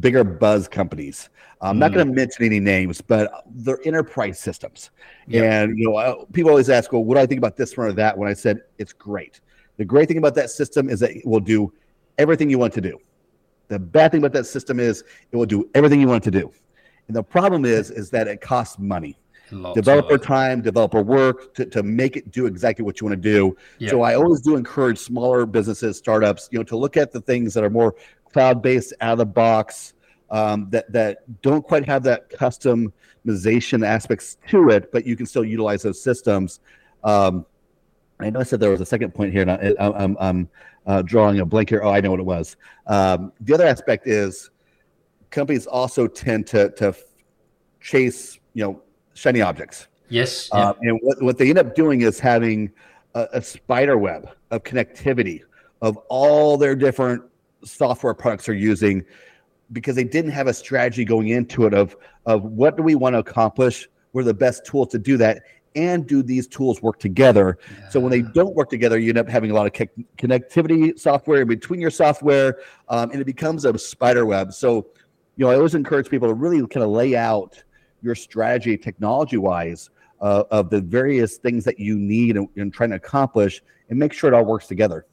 bigger 0.00 0.24
buzz 0.24 0.68
companies. 0.68 1.30
I'm 1.60 1.78
not 1.78 1.92
Mm. 1.92 1.94
going 1.94 2.06
to 2.08 2.12
mention 2.12 2.44
any 2.44 2.60
names, 2.60 3.00
but 3.00 3.44
they're 3.54 3.78
enterprise 3.86 4.38
systems. 4.40 4.90
Yep. 5.28 5.44
And 5.44 5.78
you 5.78 5.88
know, 5.90 6.26
people 6.32 6.50
always 6.50 6.68
ask, 6.68 6.92
"Well, 6.92 7.04
what 7.04 7.14
do 7.14 7.20
I 7.20 7.26
think 7.26 7.38
about 7.38 7.56
this 7.56 7.76
one 7.76 7.86
or 7.86 7.92
that?" 7.92 8.18
When 8.18 8.28
I 8.28 8.34
said 8.34 8.60
it's 8.78 8.92
great, 8.92 9.40
the 9.78 9.84
great 9.84 10.08
thing 10.08 10.18
about 10.18 10.34
that 10.34 10.50
system 10.50 10.90
is 10.90 11.00
that 11.00 11.12
it 11.12 11.26
will 11.26 11.40
do 11.40 11.72
everything 12.18 12.50
you 12.50 12.58
want 12.58 12.74
to 12.74 12.80
do. 12.80 12.98
The 13.68 13.78
bad 13.78 14.10
thing 14.10 14.18
about 14.20 14.32
that 14.34 14.44
system 14.46 14.78
is 14.78 15.02
it 15.32 15.36
will 15.36 15.46
do 15.46 15.70
everything 15.74 16.00
you 16.00 16.08
want 16.08 16.26
it 16.26 16.30
to 16.30 16.38
do. 16.40 16.52
And 17.08 17.16
the 17.16 17.22
problem 17.22 17.64
is, 17.64 17.90
is 17.90 18.10
that 18.10 18.28
it 18.28 18.40
costs 18.40 18.78
money 18.78 19.16
Lots 19.50 19.74
developer 19.74 20.18
time, 20.18 20.62
developer 20.62 21.02
work 21.02 21.54
to, 21.54 21.66
to 21.66 21.82
make 21.82 22.16
it 22.16 22.30
do 22.30 22.46
exactly 22.46 22.84
what 22.84 23.00
you 23.00 23.06
want 23.06 23.22
to 23.22 23.28
do. 23.30 23.56
Yeah. 23.78 23.90
So 23.90 24.02
I 24.02 24.14
always 24.14 24.40
do 24.40 24.56
encourage 24.56 24.98
smaller 24.98 25.46
businesses, 25.46 25.98
startups, 25.98 26.48
you 26.50 26.58
know, 26.58 26.64
to 26.64 26.76
look 26.76 26.96
at 26.96 27.12
the 27.12 27.20
things 27.20 27.54
that 27.54 27.62
are 27.62 27.70
more 27.70 27.94
cloud-based, 28.32 28.94
out 29.00 29.12
of 29.12 29.18
the 29.18 29.26
box, 29.26 29.94
um, 30.30 30.68
that 30.70 30.90
that 30.92 31.18
don't 31.42 31.62
quite 31.62 31.84
have 31.86 32.02
that 32.04 32.30
customization 32.30 33.86
aspects 33.86 34.38
to 34.48 34.70
it, 34.70 34.90
but 34.90 35.06
you 35.06 35.14
can 35.14 35.26
still 35.26 35.44
utilize 35.44 35.82
those 35.82 36.02
systems. 36.02 36.60
Um, 37.04 37.46
I 38.18 38.30
know 38.30 38.40
I 38.40 38.44
said 38.44 38.60
there 38.60 38.70
was 38.70 38.80
a 38.80 38.86
second 38.86 39.14
point 39.14 39.32
here, 39.32 39.42
and 39.42 39.50
I, 39.50 39.74
I, 39.78 40.04
I'm, 40.04 40.16
I'm 40.18 40.48
uh, 40.86 41.02
drawing 41.02 41.40
a 41.40 41.44
blank 41.44 41.68
here. 41.68 41.82
Oh, 41.82 41.90
I 41.90 42.00
know 42.00 42.10
what 42.10 42.20
it 42.20 42.26
was. 42.26 42.56
Um, 42.86 43.32
the 43.40 43.54
other 43.54 43.66
aspect 43.66 44.06
is 44.06 44.50
companies 45.30 45.66
also 45.66 46.06
tend 46.06 46.46
to 46.48 46.70
to 46.70 46.94
chase, 47.80 48.38
you 48.54 48.64
know, 48.64 48.82
shiny 49.14 49.40
objects. 49.40 49.88
Yes. 50.08 50.50
yeah. 50.52 50.70
Uh, 50.70 50.74
and 50.82 51.00
what, 51.02 51.22
what 51.22 51.38
they 51.38 51.48
end 51.48 51.58
up 51.58 51.74
doing 51.74 52.02
is 52.02 52.20
having 52.20 52.70
a, 53.14 53.28
a 53.32 53.42
spider 53.42 53.96
web 53.96 54.28
of 54.50 54.62
connectivity 54.62 55.42
of 55.82 55.96
all 56.08 56.56
their 56.56 56.74
different 56.74 57.22
software 57.64 58.14
products 58.14 58.46
they're 58.46 58.54
using 58.54 59.04
because 59.72 59.96
they 59.96 60.04
didn't 60.04 60.30
have 60.30 60.46
a 60.46 60.54
strategy 60.54 61.04
going 61.04 61.28
into 61.28 61.66
it 61.66 61.74
of, 61.74 61.96
of 62.26 62.44
what 62.44 62.76
do 62.76 62.82
we 62.82 62.94
want 62.94 63.14
to 63.14 63.18
accomplish? 63.18 63.88
What 64.12 64.22
are 64.22 64.24
the 64.24 64.34
best 64.34 64.64
tools 64.64 64.88
to 64.88 64.98
do 64.98 65.16
that? 65.18 65.42
And 65.74 66.06
do 66.06 66.22
these 66.22 66.46
tools 66.46 66.80
work 66.82 67.00
together? 67.00 67.58
So 67.90 67.98
when 67.98 68.12
they 68.12 68.22
don't 68.22 68.54
work 68.54 68.70
together, 68.70 68.96
you 68.96 69.08
end 69.08 69.18
up 69.18 69.28
having 69.28 69.50
a 69.50 69.54
lot 69.54 69.66
of 69.66 69.72
co- 69.72 70.04
connectivity 70.16 70.96
software 70.96 71.42
in 71.42 71.48
between 71.48 71.80
your 71.80 71.90
software, 71.90 72.58
um, 72.88 73.10
and 73.10 73.20
it 73.20 73.24
becomes 73.24 73.64
a 73.64 73.76
spider 73.76 74.24
web. 74.24 74.52
So, 74.52 74.86
you 75.36 75.44
know, 75.44 75.50
I 75.50 75.56
always 75.56 75.74
encourage 75.74 76.08
people 76.08 76.28
to 76.28 76.34
really 76.34 76.64
kind 76.68 76.84
of 76.84 76.90
lay 76.90 77.16
out 77.16 77.64
your 78.04 78.14
strategy, 78.14 78.76
technology 78.76 79.38
wise, 79.38 79.90
uh, 80.20 80.44
of 80.50 80.70
the 80.70 80.80
various 80.80 81.38
things 81.38 81.64
that 81.64 81.78
you 81.78 81.98
need 81.98 82.36
and, 82.36 82.48
and 82.56 82.72
trying 82.72 82.90
to 82.90 82.96
accomplish, 82.96 83.62
and 83.88 83.98
make 83.98 84.12
sure 84.12 84.32
it 84.32 84.34
all 84.34 84.44
works 84.44 84.66
together. 84.66 85.06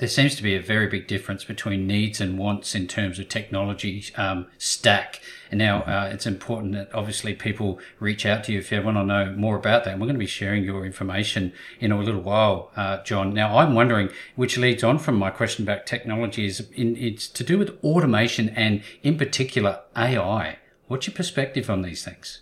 there 0.00 0.08
seems 0.08 0.34
to 0.34 0.42
be 0.42 0.54
a 0.54 0.62
very 0.62 0.86
big 0.86 1.06
difference 1.06 1.44
between 1.44 1.86
needs 1.86 2.22
and 2.22 2.38
wants 2.38 2.74
in 2.74 2.86
terms 2.86 3.18
of 3.18 3.28
technology 3.28 4.02
um, 4.16 4.46
stack. 4.56 5.20
And 5.50 5.58
now 5.58 5.82
uh, 5.82 6.08
it's 6.10 6.26
important 6.26 6.72
that 6.72 6.94
obviously 6.94 7.34
people 7.34 7.78
reach 7.98 8.24
out 8.24 8.44
to 8.44 8.52
you 8.52 8.60
if 8.60 8.70
they 8.70 8.80
want 8.80 8.96
to 8.96 9.04
know 9.04 9.34
more 9.36 9.56
about 9.56 9.84
that. 9.84 9.90
And 9.90 10.00
we're 10.00 10.06
going 10.06 10.14
to 10.14 10.18
be 10.18 10.26
sharing 10.26 10.64
your 10.64 10.86
information 10.86 11.52
in 11.80 11.92
a 11.92 12.00
little 12.00 12.22
while, 12.22 12.70
uh, 12.76 13.02
Jon. 13.02 13.34
Now 13.34 13.58
I'm 13.58 13.74
wondering, 13.74 14.08
which 14.36 14.56
leads 14.56 14.82
on 14.82 14.98
from 14.98 15.16
my 15.16 15.28
question 15.28 15.66
about 15.66 15.84
technology, 15.86 16.46
is 16.46 16.66
in, 16.72 16.96
it's 16.96 17.28
to 17.28 17.44
do 17.44 17.58
with 17.58 17.78
automation 17.84 18.48
and 18.50 18.82
in 19.02 19.18
particular 19.18 19.80
AI. 19.94 20.59
What's 20.90 21.06
your 21.06 21.14
perspective 21.14 21.70
on 21.70 21.82
these 21.82 22.04
things? 22.04 22.40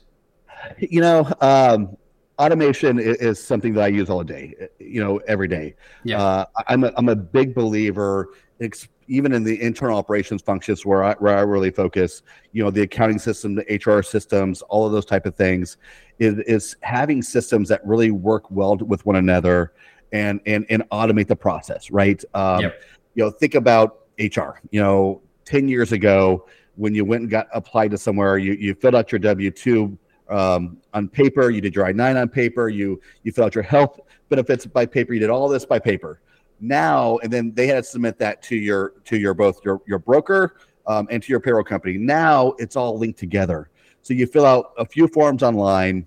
You 0.79 1.03
know, 1.03 1.31
um, 1.43 1.99
automation 2.39 2.99
is, 2.99 3.19
is 3.19 3.45
something 3.45 3.75
that 3.75 3.85
I 3.85 3.89
use 3.89 4.09
all 4.09 4.25
day. 4.25 4.55
You 4.79 5.05
know, 5.05 5.19
every 5.29 5.49
day. 5.49 5.75
Yeah. 6.03 6.23
Uh, 6.23 6.45
I'm 6.67 6.85
a, 6.85 6.93
I'm 6.97 7.11
a 7.11 7.15
big 7.15 7.55
believer, 7.55 8.31
ex- 8.59 8.89
even 9.07 9.35
in 9.35 9.45
the 9.45 9.61
internal 9.61 9.99
operations 9.99 10.41
functions 10.41 10.87
where 10.87 11.05
I 11.05 11.13
where 11.19 11.37
I 11.37 11.43
really 11.43 11.71
focus. 11.71 12.23
You 12.53 12.65
know, 12.65 12.71
the 12.71 12.81
accounting 12.81 13.19
system, 13.19 13.55
the 13.55 13.83
HR 13.85 14.03
systems, 14.03 14.63
all 14.63 14.87
of 14.87 14.93
those 14.93 15.05
type 15.05 15.27
of 15.27 15.35
things, 15.35 15.77
is 16.19 16.39
is 16.47 16.75
having 16.81 17.21
systems 17.21 17.69
that 17.69 17.87
really 17.87 18.13
work 18.13 18.51
well 18.51 18.79
with 18.79 19.05
one 19.05 19.17
another 19.17 19.75
and 20.13 20.41
and 20.47 20.65
and 20.71 20.89
automate 20.89 21.27
the 21.27 21.37
process. 21.37 21.91
Right. 21.91 22.25
Um, 22.33 22.63
Yep. 22.63 22.83
You 23.15 23.25
know, 23.25 23.31
think 23.31 23.57
about 23.57 24.07
HR. 24.19 24.63
You 24.71 24.81
know, 24.81 25.21
ten 25.45 25.69
years 25.69 25.93
ago 25.93 26.47
when 26.79 26.95
you 26.95 27.05
went 27.05 27.23
and 27.23 27.31
got 27.31 27.49
applied 27.53 27.91
to 27.91 27.99
somewhere, 27.99 28.39
you 28.39 28.53
you 28.53 28.75
filled 28.75 28.95
out 28.95 29.11
your 29.11 29.19
W 29.19 29.51
two 29.51 29.99
um, 30.29 30.79
on 30.95 31.09
paper. 31.09 31.51
You 31.51 31.61
did 31.61 31.75
your 31.75 31.87
I 31.87 31.93
nine 31.93 32.17
on 32.17 32.29
paper. 32.29 32.69
You 32.69 33.01
you 33.25 33.33
filled 33.33 33.47
out 33.47 33.55
your 33.55 33.65
health 33.65 34.01
benefits 34.29 34.65
by 34.65 34.87
paper. 34.87 35.13
You 35.13 35.21
did 35.21 35.31
all 35.31 35.49
this 35.49 35.67
by 35.67 35.79
paper. 35.79 36.21
Now 36.61 37.19
and 37.19 37.33
then 37.33 37.53
they 37.55 37.67
had 37.67 37.77
to 37.77 37.83
submit 37.83 38.19
that 38.19 38.43
to 38.45 38.57
your 38.57 38.95
to 39.05 39.19
your 39.19 39.35
both 39.35 39.65
your 39.65 39.83
your 39.87 39.99
broker 39.99 40.57
um, 40.87 41.09
and 41.11 41.23
to 41.23 41.29
your 41.31 41.41
payroll 41.41 41.65
company. 41.65 41.99
Now 41.99 42.55
it's 42.59 42.77
all 42.77 42.97
linked 42.97 43.19
together. 43.19 43.71
So 44.03 44.15
you 44.15 44.27
fill 44.27 44.47
out 44.47 44.73
a 44.79 44.87
few 44.87 45.09
forms 45.09 45.43
online. 45.43 46.07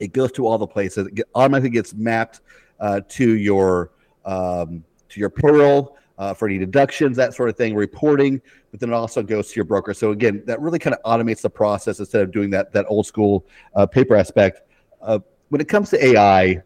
It 0.00 0.12
goes 0.12 0.32
to 0.32 0.46
all 0.46 0.58
the 0.58 0.66
places. 0.66 1.06
It 1.14 1.28
automatically 1.34 1.70
gets 1.70 1.94
mapped 1.94 2.40
uh, 2.80 3.02
to 3.10 3.36
your 3.36 3.92
um, 4.24 4.84
to 5.10 5.20
your 5.20 5.30
payroll 5.30 5.98
uh, 6.22 6.32
for 6.32 6.46
any 6.46 6.56
deductions, 6.56 7.16
that 7.16 7.34
sort 7.34 7.48
of 7.48 7.56
thing, 7.56 7.74
reporting. 7.74 8.40
But 8.70 8.78
then 8.78 8.90
it 8.90 8.94
also 8.94 9.24
goes 9.24 9.48
to 9.48 9.56
your 9.56 9.64
broker. 9.64 9.92
So 9.92 10.12
again, 10.12 10.44
that 10.46 10.60
really 10.60 10.78
kind 10.78 10.94
of 10.94 11.02
automates 11.02 11.40
the 11.40 11.50
process 11.50 11.98
instead 11.98 12.22
of 12.22 12.30
doing 12.30 12.48
that 12.50 12.72
that 12.72 12.86
old 12.88 13.06
school 13.06 13.44
uh, 13.74 13.86
paper 13.86 14.14
aspect. 14.14 14.60
Uh, 15.00 15.18
when 15.48 15.60
it 15.60 15.68
comes 15.68 15.90
to 15.90 16.04
AI, 16.04 16.62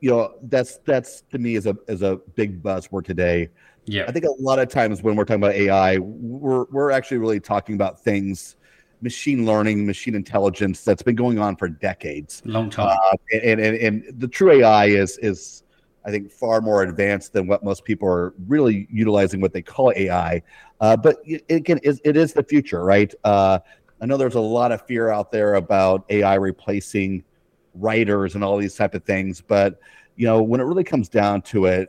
you 0.00 0.10
know 0.10 0.34
that's 0.42 0.76
that's 0.84 1.22
to 1.30 1.38
me 1.38 1.54
is 1.54 1.66
a 1.66 1.74
is 1.88 2.02
a 2.02 2.16
big 2.34 2.62
buzzword 2.62 3.06
today. 3.06 3.48
Yeah. 3.86 4.04
I 4.06 4.12
think 4.12 4.26
a 4.26 4.42
lot 4.42 4.58
of 4.58 4.68
times 4.68 5.02
when 5.02 5.16
we're 5.16 5.24
talking 5.24 5.42
about 5.42 5.54
AI, 5.54 5.96
we're 5.96 6.64
we're 6.64 6.90
actually 6.90 7.16
really 7.16 7.40
talking 7.40 7.74
about 7.74 7.98
things, 7.98 8.56
machine 9.00 9.46
learning, 9.46 9.86
machine 9.86 10.14
intelligence 10.14 10.84
that's 10.84 11.02
been 11.02 11.16
going 11.16 11.38
on 11.38 11.56
for 11.56 11.66
decades. 11.66 12.42
Long 12.44 12.68
time. 12.68 12.90
Uh, 12.90 13.16
and, 13.42 13.58
and 13.58 13.76
and 13.78 14.20
the 14.20 14.28
true 14.28 14.50
AI 14.50 14.88
is 14.88 15.16
is 15.22 15.61
I 16.04 16.10
think, 16.10 16.30
far 16.30 16.60
more 16.60 16.82
advanced 16.82 17.32
than 17.32 17.46
what 17.46 17.62
most 17.62 17.84
people 17.84 18.08
are 18.08 18.34
really 18.46 18.86
utilizing 18.90 19.40
what 19.40 19.52
they 19.52 19.62
call 19.62 19.92
AI. 19.94 20.42
Uh, 20.80 20.96
but 20.96 21.18
it, 21.24 21.44
it, 21.48 22.00
it 22.04 22.16
is 22.16 22.32
the 22.32 22.42
future, 22.42 22.84
right? 22.84 23.14
Uh, 23.24 23.58
I 24.00 24.06
know 24.06 24.16
there's 24.16 24.34
a 24.34 24.40
lot 24.40 24.72
of 24.72 24.84
fear 24.86 25.10
out 25.10 25.30
there 25.30 25.54
about 25.54 26.04
AI 26.10 26.34
replacing 26.34 27.22
writers 27.74 28.34
and 28.34 28.42
all 28.42 28.56
these 28.58 28.74
type 28.74 28.94
of 28.94 29.04
things, 29.04 29.40
but 29.40 29.78
you 30.16 30.26
know, 30.26 30.42
when 30.42 30.60
it 30.60 30.64
really 30.64 30.84
comes 30.84 31.08
down 31.08 31.42
to 31.42 31.66
it, 31.66 31.88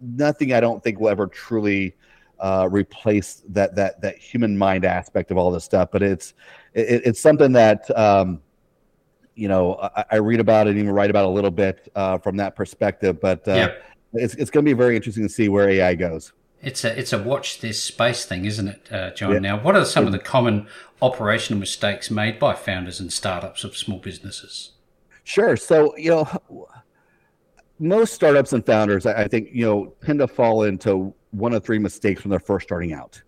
nothing 0.00 0.52
I 0.52 0.60
don't 0.60 0.82
think 0.82 1.00
will 1.00 1.08
ever 1.08 1.26
truly 1.26 1.94
uh, 2.38 2.68
replace 2.70 3.42
that 3.48 3.74
that 3.76 4.00
that 4.02 4.18
human 4.18 4.56
mind 4.56 4.84
aspect 4.84 5.30
of 5.30 5.38
all 5.38 5.50
this 5.50 5.64
stuff. 5.64 5.88
But 5.90 6.02
it's 6.02 6.34
it, 6.74 7.02
it's 7.04 7.20
something 7.20 7.52
that 7.52 7.90
um, 7.98 8.40
you 9.36 9.48
know 9.48 9.78
I, 9.80 10.04
I, 10.12 10.16
read 10.16 10.40
about 10.40 10.66
it 10.66 10.70
and 10.70 10.78
even 10.78 10.90
write 10.92 11.10
about 11.10 11.26
a 11.26 11.28
little 11.28 11.50
bit 11.50 11.90
uh, 11.94 12.18
from 12.18 12.36
that 12.38 12.56
perspective. 12.56 13.20
But 13.20 13.46
uh, 13.46 13.52
yep. 13.52 13.84
it's 14.14 14.34
it's 14.34 14.50
going 14.50 14.64
to 14.64 14.68
be 14.68 14.72
very 14.72 14.96
interesting 14.96 15.22
to 15.22 15.28
see 15.28 15.48
where 15.48 15.68
AI 15.68 15.94
goes. 15.94 16.32
It's 16.62 16.84
a 16.84 16.98
it's 16.98 17.12
a 17.12 17.22
watch 17.22 17.60
this 17.60 17.80
space 17.82 18.24
thing, 18.24 18.46
isn't 18.46 18.66
it, 18.66 18.88
uh, 18.90 19.10
Jon? 19.10 19.34
Yeah. 19.34 19.38
Now, 19.38 19.60
what 19.60 19.76
are 19.76 19.84
some 19.84 20.06
of 20.06 20.12
the 20.12 20.18
common 20.18 20.66
operational 21.00 21.60
mistakes 21.60 22.10
made 22.10 22.38
by 22.38 22.54
founders 22.54 22.98
and 22.98 23.12
startups 23.12 23.62
of 23.62 23.76
small 23.76 23.98
businesses? 23.98 24.72
Sure. 25.24 25.56
So 25.56 25.96
you 25.96 26.10
know, 26.10 26.66
most 27.78 28.14
startups 28.14 28.52
and 28.52 28.64
founders, 28.64 29.06
I, 29.06 29.24
I 29.24 29.28
think 29.28 29.50
you 29.52 29.66
know, 29.66 29.94
tend 30.04 30.18
to 30.20 30.26
fall 30.26 30.62
into 30.62 31.14
one 31.30 31.52
of 31.52 31.62
three 31.62 31.78
mistakes 31.78 32.24
when 32.24 32.30
they're 32.30 32.40
first 32.40 32.66
starting 32.66 32.94
out. 32.94 33.22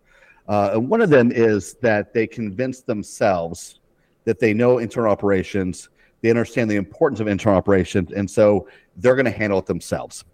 Uh, 0.48 0.70
and 0.72 0.88
one 0.88 1.02
of 1.02 1.10
them 1.10 1.30
is 1.30 1.74
that 1.82 2.14
they 2.14 2.26
convince 2.26 2.80
themselves 2.80 3.80
that 4.24 4.38
they 4.38 4.54
know 4.54 4.78
internal 4.78 5.10
operations, 5.10 5.90
they 6.20 6.30
understand 6.30 6.70
the 6.70 6.76
importance 6.76 7.20
of 7.20 7.28
internal 7.28 7.56
operations, 7.56 8.12
and 8.12 8.30
so 8.30 8.68
they're 8.96 9.14
going 9.14 9.24
to 9.24 9.30
handle 9.30 9.58
it 9.58 9.66
themselves. 9.66 10.24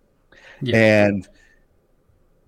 Yeah. 0.62 0.76
And 1.06 1.28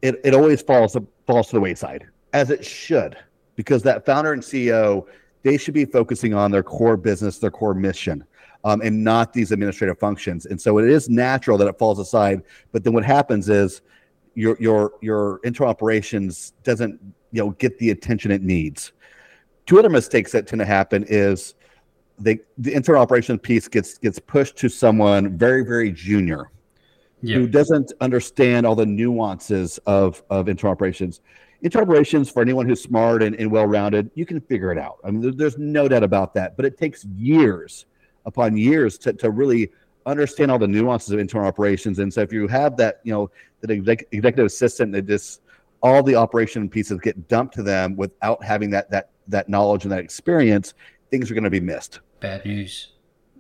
it, 0.03 0.20
it 0.25 0.35
always 0.35 0.62
falls 0.62 0.96
falls 1.27 1.49
to 1.49 1.57
the 1.57 1.61
wayside, 1.61 2.07
as 2.33 2.51
it 2.51 2.64
should, 2.64 3.16
because 3.57 3.83
that 3.83 4.07
founder 4.07 4.33
and 4.33 4.42
CEO 4.42 5.07
they 5.42 5.57
should 5.57 5.75
be 5.75 5.85
focusing 5.85 6.35
on 6.35 6.51
their 6.51 6.64
core 6.64 6.96
business, 6.96 7.38
their 7.38 7.53
core 7.53 7.72
mission, 7.72 8.25
um, 8.64 8.81
and 8.83 9.05
not 9.05 9.33
these 9.33 9.53
administrative 9.53 9.96
functions. 9.96 10.46
And 10.46 10.61
so 10.61 10.79
it 10.79 10.90
is 10.90 11.09
natural 11.09 11.57
that 11.59 11.68
it 11.68 11.79
falls 11.79 12.01
aside. 12.01 12.42
But 12.72 12.83
then 12.83 12.92
what 12.92 13.05
happens 13.05 13.49
is 13.49 13.81
your 14.35 14.57
your 14.59 14.94
your 15.01 15.40
internal 15.44 15.70
operations 15.70 16.53
doesn't 16.64 17.01
you 17.31 17.44
know 17.44 17.51
get 17.51 17.79
the 17.79 17.90
attention 17.90 18.31
it 18.31 18.42
needs. 18.42 18.92
Two 19.66 19.79
other 19.79 19.88
mistakes 19.88 20.33
that 20.33 20.46
tend 20.46 20.61
to 20.61 20.66
happen 20.66 21.05
is 21.09 21.55
they 22.19 22.41
the 22.59 22.73
internal 22.75 23.03
operations 23.03 23.41
piece 23.43 23.69
gets 23.69 23.99
gets 23.99 24.19
pushed 24.19 24.57
to 24.57 24.69
someone 24.69 25.37
very 25.37 25.65
very 25.65 25.91
junior 25.93 26.51
yeah. 27.23 27.37
who 27.37 27.47
doesn't 27.47 27.93
understand 28.01 28.67
all 28.67 28.75
the 28.75 28.87
nuances 28.87 29.79
of 29.87 30.23
of 30.31 30.49
internal 30.49 30.73
operations. 30.73 31.21
Internal 31.63 31.89
operations 31.91 32.31
for 32.31 32.43
anyone 32.43 32.69
who's 32.69 32.83
smart 32.83 33.23
and, 33.23 33.35
and 33.37 33.51
well 33.51 33.67
rounded, 33.67 34.11
you 34.15 34.27
can 34.27 34.41
figure 34.41 34.71
it 34.71 34.79
out. 34.79 34.99
I 35.05 35.11
mean, 35.11 35.37
there's 35.37 35.57
no 35.59 35.89
doubt 35.89 36.03
about 36.03 36.35
that. 36.35 36.57
But 36.57 36.67
it 36.67 36.79
takes 36.79 37.05
years 37.05 37.87
upon 38.27 38.57
years 38.57 38.99
to, 38.99 39.13
to 39.15 39.31
really 39.31 39.71
understand 40.05 40.51
all 40.51 40.59
the 40.59 40.69
nuances 40.69 41.11
of 41.11 41.19
internal 41.19 41.49
operations. 41.49 41.99
And 41.99 42.13
so 42.13 42.21
if 42.21 42.33
you 42.33 42.47
have 42.47 42.77
that, 42.77 43.01
you 43.05 43.13
know, 43.13 43.31
that 43.61 43.71
executive 43.71 44.47
assistant 44.47 44.93
that 44.93 45.07
just 45.07 45.41
all 45.83 46.03
the 46.03 46.15
operation 46.15 46.69
pieces 46.69 47.01
get 47.01 47.27
dumped 47.29 47.55
to 47.55 47.63
them 47.63 47.97
without 47.97 48.43
having 48.45 48.71
that 48.71 48.91
that 48.91 49.11
that 49.29 49.49
knowledge 49.49 49.85
and 49.85 49.93
that 49.93 49.99
experience, 49.99 50.75
things 51.11 51.31
are 51.31 51.35
going 51.35 51.45
to 51.45 51.51
be 51.51 51.61
missed. 51.61 52.01
Bad 52.21 52.45
news. 52.45 52.93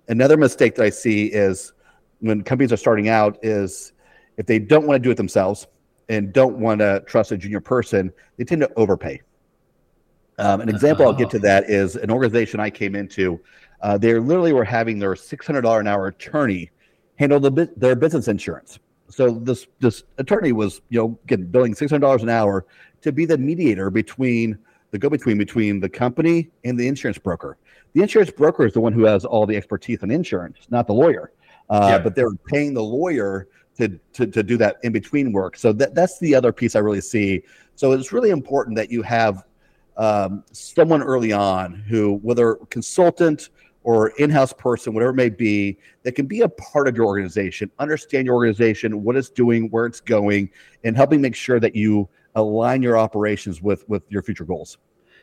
Another 0.08 0.36
mistake 0.36 0.74
that 0.76 0.84
I 0.84 0.90
see 0.90 1.26
is 1.26 1.72
when 2.20 2.42
companies 2.42 2.72
are 2.72 2.76
starting 2.76 3.08
out 3.08 3.38
is 3.42 3.92
if 4.36 4.46
they 4.46 4.58
don't 4.58 4.86
want 4.86 5.02
to 5.02 5.06
do 5.06 5.10
it 5.10 5.16
themselves 5.16 5.66
and 6.08 6.32
don't 6.32 6.58
want 6.58 6.80
to 6.80 7.02
trust 7.06 7.32
a 7.32 7.36
junior 7.36 7.60
person, 7.60 8.12
they 8.36 8.44
tend 8.44 8.60
to 8.60 8.72
overpay. 8.76 9.20
Um, 10.38 10.60
an 10.60 10.68
example. 10.68 11.06
I'll 11.06 11.14
get 11.14 11.30
to 11.30 11.38
that 11.40 11.70
is 11.70 11.96
an 11.96 12.10
organization 12.10 12.60
I 12.60 12.68
came 12.68 12.94
into 12.94 13.40
uh, 13.80 13.98
they 13.98 14.14
literally 14.18 14.52
were 14.52 14.64
having 14.64 14.98
their 14.98 15.14
$600 15.14 15.80
an 15.80 15.86
hour 15.86 16.08
attorney 16.08 16.70
handle 17.16 17.40
the, 17.40 17.70
their 17.76 17.94
business 17.94 18.28
insurance. 18.28 18.78
So 19.08 19.30
this 19.30 19.68
this 19.78 20.02
attorney 20.18 20.52
was 20.52 20.82
you 20.88 20.98
know 20.98 21.18
getting 21.26 21.46
billing 21.46 21.74
$600 21.74 22.22
an 22.22 22.28
hour 22.28 22.66
to 23.02 23.12
be 23.12 23.24
the 23.24 23.38
mediator 23.38 23.88
between 23.88 24.58
the 24.90 24.98
go 24.98 25.08
between 25.08 25.38
between 25.38 25.78
the 25.78 25.88
company 25.88 26.50
and 26.64 26.78
the 26.78 26.88
insurance 26.88 27.18
broker. 27.18 27.56
The 27.96 28.02
insurance 28.02 28.30
broker 28.30 28.66
is 28.66 28.74
the 28.74 28.80
one 28.82 28.92
who 28.92 29.04
has 29.04 29.24
all 29.24 29.46
the 29.46 29.56
expertise 29.56 30.02
in 30.02 30.10
insurance, 30.10 30.58
not 30.68 30.86
the 30.86 30.92
lawyer. 30.92 31.32
Uh, 31.70 31.88
yeah. 31.92 31.98
But 31.98 32.14
they're 32.14 32.34
paying 32.44 32.74
the 32.74 32.82
lawyer 32.82 33.48
to, 33.78 33.98
to, 34.12 34.26
to 34.26 34.42
do 34.42 34.58
that 34.58 34.76
in 34.82 34.92
between 34.92 35.32
work. 35.32 35.56
So 35.56 35.72
that, 35.72 35.94
that's 35.94 36.18
the 36.18 36.34
other 36.34 36.52
piece 36.52 36.76
I 36.76 36.80
really 36.80 37.00
see. 37.00 37.42
So 37.74 37.92
it's 37.92 38.12
really 38.12 38.28
important 38.28 38.76
that 38.76 38.90
you 38.90 39.00
have 39.00 39.46
um, 39.96 40.44
someone 40.52 41.02
early 41.02 41.32
on 41.32 41.72
who, 41.88 42.16
whether 42.16 42.56
consultant 42.68 43.48
or 43.82 44.08
in-house 44.18 44.52
person, 44.52 44.92
whatever 44.92 45.12
it 45.12 45.16
may 45.16 45.30
be, 45.30 45.78
that 46.02 46.12
can 46.12 46.26
be 46.26 46.42
a 46.42 46.48
part 46.50 46.88
of 46.88 46.96
your 46.96 47.06
organization, 47.06 47.70
understand 47.78 48.26
your 48.26 48.34
organization, 48.34 49.04
what 49.04 49.16
it's 49.16 49.30
doing, 49.30 49.70
where 49.70 49.86
it's 49.86 50.02
going, 50.02 50.50
and 50.84 50.96
helping 50.96 51.22
make 51.22 51.34
sure 51.34 51.58
that 51.60 51.74
you 51.74 52.06
align 52.34 52.82
your 52.82 52.98
operations 52.98 53.62
with 53.62 53.88
with 53.88 54.02
your 54.10 54.20
future 54.20 54.44
goals. 54.44 54.76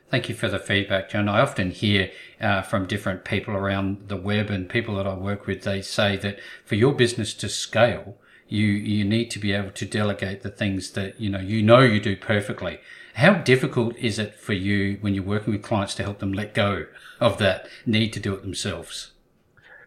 Thank 0.10 0.30
you 0.30 0.36
for 0.36 0.48
the 0.48 0.60
feedback, 0.60 1.10
Jon. 1.10 1.28
I 1.28 1.40
often 1.42 1.72
hear 1.72 2.12
uh, 2.40 2.62
from 2.62 2.86
different 2.86 3.24
people 3.24 3.56
around 3.56 4.10
the 4.10 4.18
web 4.18 4.50
and 4.50 4.70
people 4.70 4.96
that 4.98 5.08
I 5.08 5.16
work 5.16 5.48
with. 5.48 5.64
They 5.64 5.82
say 5.82 6.18
that 6.18 6.40
for 6.66 6.76
your 6.76 6.94
business 6.94 7.34
to 7.36 7.50
scale, 7.50 8.18
you 8.48 8.68
you 8.68 9.04
need 9.04 9.32
to 9.32 9.40
be 9.40 9.54
able 9.54 9.72
to 9.72 9.86
delegate 9.86 10.44
the 10.44 10.52
things 10.52 10.92
that 10.92 11.20
you 11.20 11.30
know 11.30 11.40
you 11.40 11.64
know 11.64 11.80
you 11.80 12.00
do 12.00 12.16
perfectly. 12.16 12.80
How 13.16 13.34
difficult 13.34 13.96
is 13.98 14.20
it 14.20 14.36
for 14.36 14.54
you 14.54 14.98
when 15.02 15.14
you're 15.16 15.24
working 15.24 15.54
with 15.54 15.64
clients 15.64 15.96
to 15.96 16.04
help 16.04 16.20
them 16.20 16.34
let 16.34 16.54
go 16.54 16.86
of 17.20 17.38
that 17.40 17.68
need 17.86 18.14
to 18.14 18.20
do 18.20 18.34
it 18.34 18.42
themselves? 18.42 19.12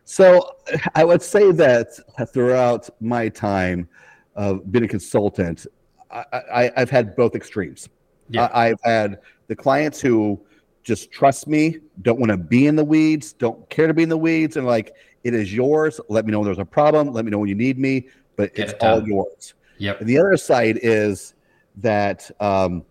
So 0.04 0.56
I 0.94 1.04
would 1.04 1.22
say 1.22 1.50
that 1.52 1.88
throughout 2.32 2.88
my 3.00 3.28
time 3.28 3.88
of 4.36 4.70
being 4.70 4.84
a 4.84 4.88
consultant, 4.88 5.66
I, 6.10 6.70
have 6.76 6.90
had 6.90 7.16
both 7.16 7.34
extremes. 7.34 7.88
Yeah. 8.28 8.44
I, 8.44 8.68
I've 8.68 8.80
had 8.84 9.18
the 9.48 9.56
clients 9.56 10.00
who 10.00 10.40
just 10.82 11.10
trust 11.10 11.48
me, 11.48 11.78
don't 12.02 12.18
want 12.20 12.30
to 12.30 12.36
be 12.36 12.66
in 12.66 12.76
the 12.76 12.84
weeds, 12.84 13.32
don't 13.32 13.68
care 13.70 13.86
to 13.86 13.94
be 13.94 14.02
in 14.02 14.08
the 14.08 14.16
weeds, 14.16 14.56
and 14.56 14.66
like 14.66 14.94
it 15.24 15.34
is 15.34 15.52
yours. 15.52 16.00
Let 16.08 16.24
me 16.24 16.32
know 16.32 16.38
when 16.38 16.46
there's 16.46 16.58
a 16.58 16.64
problem. 16.64 17.12
Let 17.12 17.24
me 17.24 17.30
know 17.30 17.38
when 17.38 17.48
you 17.48 17.54
need 17.54 17.78
me, 17.78 18.08
but 18.36 18.54
Get 18.54 18.64
it's 18.64 18.72
it 18.74 18.82
all 18.82 19.06
yours. 19.06 19.54
Yep. 19.78 20.00
And 20.00 20.08
the 20.08 20.18
other 20.18 20.36
side 20.36 20.78
is 20.82 21.34
that 21.78 22.30
um, 22.40 22.84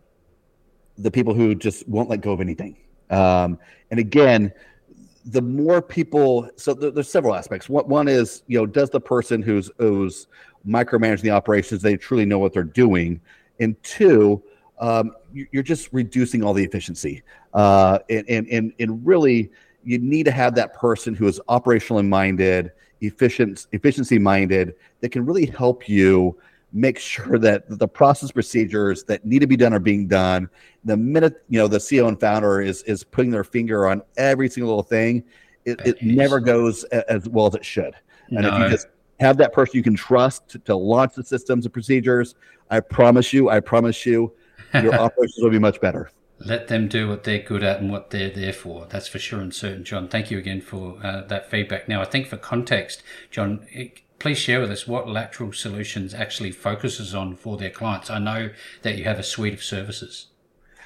the 0.98 1.10
people 1.10 1.34
who 1.34 1.56
just 1.56 1.88
won't 1.88 2.10
let 2.10 2.22
go 2.22 2.32
of 2.32 2.41
anything. 2.41 2.78
Um, 3.10 3.58
and 3.91 4.00
again, 4.00 4.52
the 5.26 5.41
more 5.41 5.82
people, 5.82 6.50
so 6.56 6.74
there's 6.74 7.10
several 7.10 7.34
aspects. 7.34 7.68
One, 7.68 7.88
one 7.88 8.08
is, 8.08 8.44
you 8.48 8.58
know, 8.58 8.65
does 8.65 8.89
the 8.89 9.00
person 9.00 9.41
who's 9.41 9.72
who's 9.78 10.28
micromanaging 10.68 11.22
the 11.22 11.32
operations 11.32 11.82
they 11.82 11.98
truly 11.98 12.26
know 12.26 12.39
what 12.39 12.54
they're 12.54 12.63
doing? 12.63 13.20
And 13.60 13.82
two, 13.84 14.44
um, 14.80 15.16
you're 15.34 15.64
just 15.64 15.90
reducing 15.92 16.44
all 16.44 16.54
the 16.54 16.64
efficiency. 16.64 17.24
Uh, 17.54 18.00
and, 18.10 18.30
and 18.30 18.48
and 18.48 18.74
and 18.80 19.06
really, 19.06 19.52
you 19.84 19.98
need 20.00 20.24
to 20.24 20.32
have 20.32 20.56
that 20.56 20.74
person 20.74 21.14
who 21.14 21.28
is 21.28 21.40
operationally 21.48 22.08
minded, 22.08 22.72
efficient, 23.02 23.68
efficiency 23.72 24.20
minded, 24.20 24.76
that 25.02 25.10
can 25.10 25.26
really 25.26 25.46
help 25.46 25.88
you 25.88 26.38
make 26.74 27.00
sure 27.00 27.40
that 27.40 27.64
the 27.80 27.88
process 27.88 28.32
procedures 28.32 29.04
that 29.06 29.26
need 29.26 29.40
to 29.40 29.48
be 29.48 29.56
done 29.56 29.74
are 29.74 29.80
being 29.80 30.08
done. 30.08 30.50
The 30.84 30.98
minute 30.98 31.44
you 31.50 31.58
know 31.58 31.68
the 31.68 31.78
CEO 31.78 32.08
and 32.08 32.20
founder 32.20 32.62
is 32.62 32.84
is 32.84 33.04
putting 33.04 33.32
their 33.32 33.46
finger 33.46 33.88
on 33.88 34.02
every 34.18 34.50
single 34.50 34.70
little 34.70 34.84
thing, 34.84 35.24
it, 35.64 35.80
it 35.86 36.02
never 36.02 36.40
goes 36.40 36.84
as 36.86 37.28
well 37.30 37.48
as 37.48 37.56
it 37.56 37.66
should. 37.66 37.96
And 38.30 38.42
no. 38.42 38.50
if 38.50 38.62
you 38.62 38.70
just 38.70 38.88
have 39.20 39.38
that 39.38 39.54
person 39.54 39.78
you 39.78 39.84
can 39.84 39.96
trust 39.96 40.48
to, 40.50 40.60
to 40.60 40.76
launch 40.76 41.14
the 41.16 41.24
systems 41.24 41.66
and 41.66 41.74
procedures, 41.74 42.36
I 42.70 42.80
promise 42.80 43.32
you, 43.34 43.50
I 43.50 43.60
promise 43.60 44.06
you, 44.06 44.34
your 44.84 44.94
operations 45.00 45.40
will 45.42 45.52
be 45.52 45.60
much 45.60 45.80
better. 45.82 46.12
Let 46.40 46.68
them 46.68 46.88
do 46.88 47.08
what 47.08 47.24
they're 47.24 47.40
good 47.40 47.64
at 47.64 47.80
and 47.80 47.90
what 47.92 48.10
they're 48.10 48.30
there 48.30 48.54
for. 48.54 48.88
That's 48.90 49.08
for 49.08 49.20
sure 49.20 49.40
and 49.40 49.54
certain, 49.54 49.86
Jon. 49.86 50.10
Thank 50.10 50.30
you 50.30 50.38
again 50.38 50.62
for 50.62 50.98
uh, 51.02 51.22
that 51.28 51.50
feedback. 51.50 51.88
Now, 51.88 52.02
I 52.02 52.06
think 52.06 52.28
for 52.28 52.36
context, 52.36 53.04
Jon, 53.32 53.66
it, 53.72 54.02
please 54.20 54.38
share 54.38 54.60
with 54.60 54.72
us 54.72 54.86
what 54.86 55.08
Lateral 55.08 55.54
Solutions 55.54 56.14
actually 56.14 56.52
focuses 56.52 57.16
on 57.16 57.36
for 57.36 57.56
their 57.58 57.70
clients. 57.70 58.10
I 58.10 58.20
know 58.20 58.50
that 58.82 58.98
you 58.98 59.06
have 59.06 59.20
a 59.20 59.24
suite 59.24 59.54
of 59.54 59.64
services. 59.64 60.28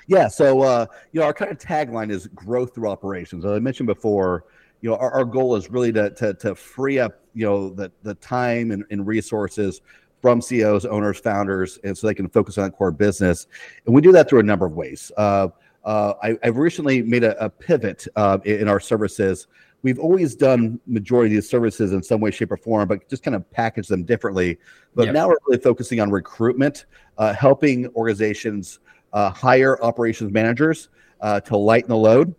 Yeah, 0.08 0.28
so 0.28 0.62
uh, 0.62 0.88
you 1.12 1.20
know 1.20 1.26
our 1.28 1.34
kind 1.34 1.52
of 1.52 1.60
tagline 1.60 2.10
is 2.10 2.28
growth 2.28 2.74
through 2.74 2.90
operations. 2.90 3.46
As 3.46 3.52
I 3.52 3.60
mentioned 3.60 3.86
before, 3.86 4.46
you 4.82 4.90
know 4.90 4.96
our, 4.96 5.12
our 5.12 5.26
goal 5.26 5.56
is 5.56 5.70
really 5.70 5.92
to, 5.94 6.10
to, 6.12 6.34
to 6.34 6.56
free 6.56 6.98
up 6.98 7.22
you 7.36 7.46
know 7.46 7.70
the 7.70 7.92
the 8.02 8.16
time 8.16 8.72
and, 8.72 8.84
and 8.90 9.06
resources 9.06 9.82
from 10.22 10.42
CEOs, 10.42 10.86
owners, 10.86 11.20
founders, 11.20 11.80
and 11.84 11.98
so 11.98 12.08
they 12.08 12.14
can 12.14 12.30
focus 12.30 12.58
on 12.58 12.72
core 12.72 12.92
business. 12.92 13.48
And 13.86 13.96
we 13.96 14.02
do 14.02 14.12
that 14.12 14.30
through 14.30 14.40
a 14.40 14.44
number 14.44 14.66
of 14.66 14.74
ways. 14.74 15.12
Uh, 15.18 15.50
uh, 15.86 16.14
I, 16.22 16.38
have 16.44 16.58
recently 16.58 17.02
made 17.02 17.24
a, 17.24 17.44
a 17.44 17.50
pivot 17.50 18.06
uh, 18.16 18.40
in 18.44 18.68
our 18.68 18.80
services 18.80 19.48
we've 19.82 20.00
always 20.00 20.36
done 20.36 20.80
majority 20.88 21.36
of 21.36 21.42
these 21.42 21.50
services 21.50 21.94
in 21.94 22.04
some 22.04 22.20
way, 22.20 22.32
shape, 22.32 22.52
or 22.52 22.58
form, 22.58 22.88
but 22.88 23.08
just 23.10 23.24
kind 23.24 23.36
of 23.36 23.50
package 23.52 23.88
them 23.88 24.04
differently. 24.04 24.58
But 24.96 25.06
yep. 25.06 25.14
now 25.14 25.28
we're 25.28 25.38
really 25.48 25.62
focusing 25.62 26.00
on 26.00 26.12
recruitment, 26.12 26.86
uh, 27.18 27.34
helping 27.34 27.88
organizations 27.90 28.80
uh, 29.14 29.30
hire 29.30 29.82
operations 29.84 30.32
managers 30.32 30.90
uh, 31.22 31.40
to 31.42 31.58
lighten 31.58 31.90
the 31.90 31.98
load. 31.98 32.36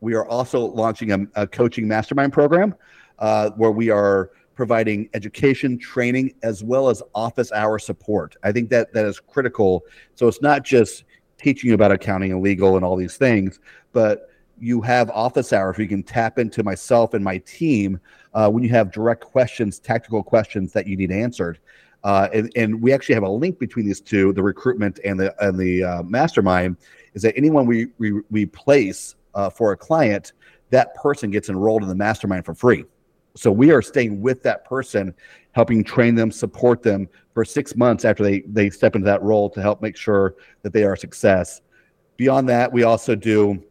We 0.00 0.14
are 0.14 0.26
also 0.26 0.60
launching 0.60 1.12
a, 1.12 1.42
a 1.42 1.46
coaching 1.46 1.86
mastermind 1.86 2.32
program 2.32 2.74
uh, 3.18 3.50
where 3.50 3.70
we 3.70 3.90
are 3.90 4.30
providing 4.60 5.08
education, 5.14 5.78
training, 5.78 6.34
as 6.42 6.62
well 6.62 6.90
as 6.90 7.02
office 7.14 7.50
hour 7.50 7.78
support. 7.78 8.36
I 8.42 8.52
think 8.52 8.68
that 8.68 8.92
that 8.92 9.06
is 9.06 9.18
critical. 9.18 9.86
So 10.16 10.28
it's 10.28 10.42
not 10.42 10.66
just 10.66 11.04
teaching 11.38 11.68
you 11.68 11.74
about 11.74 11.92
accounting 11.92 12.30
and 12.30 12.42
legal 12.42 12.76
and 12.76 12.84
all 12.84 12.94
these 12.94 13.16
things, 13.16 13.58
but 13.94 14.28
you 14.58 14.82
have 14.82 15.08
office 15.12 15.54
hours 15.54 15.78
where 15.78 15.84
you 15.84 15.88
can 15.88 16.02
tap 16.02 16.38
into 16.38 16.62
myself 16.62 17.14
and 17.14 17.24
my 17.24 17.38
team 17.38 17.98
uh, 18.34 18.50
when 18.50 18.62
you 18.62 18.68
have 18.68 18.92
direct 18.92 19.24
questions, 19.24 19.78
tactical 19.78 20.22
questions 20.22 20.74
that 20.74 20.86
you 20.86 20.94
need 20.94 21.10
answered. 21.10 21.58
Uh, 22.04 22.28
and, 22.34 22.52
and, 22.54 22.82
we 22.82 22.92
actually 22.92 23.14
have 23.14 23.24
a 23.24 23.30
link 23.30 23.58
between 23.58 23.86
these 23.86 24.02
two, 24.02 24.34
the 24.34 24.42
recruitment 24.42 25.00
and 25.06 25.18
the 25.18 25.34
and 25.42 25.58
the 25.58 25.82
uh, 25.82 26.02
mastermind, 26.02 26.76
is 27.14 27.22
that 27.22 27.34
anyone 27.34 27.64
we 27.64 27.86
we, 27.96 28.20
we 28.30 28.44
place 28.44 29.16
uh, 29.34 29.48
for 29.48 29.72
a 29.72 29.76
client, 29.76 30.34
that 30.68 30.94
person 30.96 31.30
gets 31.30 31.48
enrolled 31.48 31.82
in 31.82 31.88
the 31.88 31.94
mastermind 31.94 32.44
for 32.44 32.54
free. 32.54 32.84
So 33.36 33.50
we 33.52 33.70
are 33.70 33.82
staying 33.82 34.20
with 34.20 34.42
that 34.42 34.64
person, 34.64 35.14
helping 35.52 35.84
train 35.84 36.14
them, 36.14 36.30
support 36.30 36.82
them 36.82 37.08
for 37.34 37.44
six 37.44 37.76
months 37.76 38.04
after 38.04 38.22
they 38.22 38.40
they 38.40 38.70
step 38.70 38.96
into 38.96 39.06
that 39.06 39.22
role 39.22 39.48
to 39.50 39.62
help 39.62 39.82
make 39.82 39.96
sure 39.96 40.36
that 40.62 40.72
they 40.72 40.84
are 40.84 40.94
a 40.94 40.98
success. 40.98 41.60
Beyond 42.16 42.48
that, 42.48 42.72
we 42.72 42.82
also 42.82 43.14
do 43.14 43.62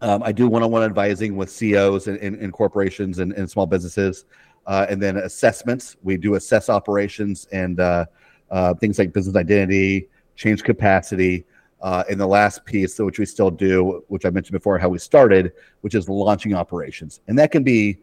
um, 0.00 0.22
I 0.22 0.32
do 0.32 0.48
one-on-one 0.48 0.84
advising 0.84 1.36
with 1.36 1.50
CEOs 1.50 2.06
and, 2.06 2.18
and, 2.18 2.36
and 2.36 2.52
corporations 2.52 3.18
and, 3.18 3.32
and, 3.32 3.50
small 3.50 3.66
businesses, 3.66 4.26
uh, 4.66 4.86
and 4.88 5.02
then 5.02 5.16
assessments. 5.16 5.96
We 6.02 6.16
do 6.16 6.36
assess 6.36 6.68
operations 6.68 7.48
and 7.50 7.80
uh, 7.80 8.06
uh, 8.50 8.74
things 8.74 8.98
like 8.98 9.12
business 9.12 9.34
identity, 9.34 10.08
change 10.36 10.62
capacity, 10.62 11.44
uh, 11.80 12.04
and 12.08 12.20
the 12.20 12.26
last 12.26 12.64
piece, 12.64 12.98
which 12.98 13.18
we 13.18 13.26
still 13.26 13.50
do, 13.50 14.04
which 14.08 14.24
I 14.24 14.30
mentioned 14.30 14.52
before, 14.52 14.78
how 14.78 14.88
we 14.88 14.98
started, 14.98 15.52
which 15.80 15.94
is 15.94 16.08
launching 16.08 16.54
operations, 16.54 17.20
and 17.26 17.38
that 17.38 17.50
can 17.50 17.62
be 17.62 17.98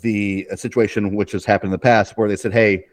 the 0.00 0.48
situation 0.56 1.14
which 1.14 1.32
has 1.32 1.44
happened 1.44 1.68
in 1.68 1.72
the 1.72 1.78
past 1.78 2.16
where 2.16 2.28
they 2.28 2.36
said, 2.36 2.52
"Hey, 2.52 2.86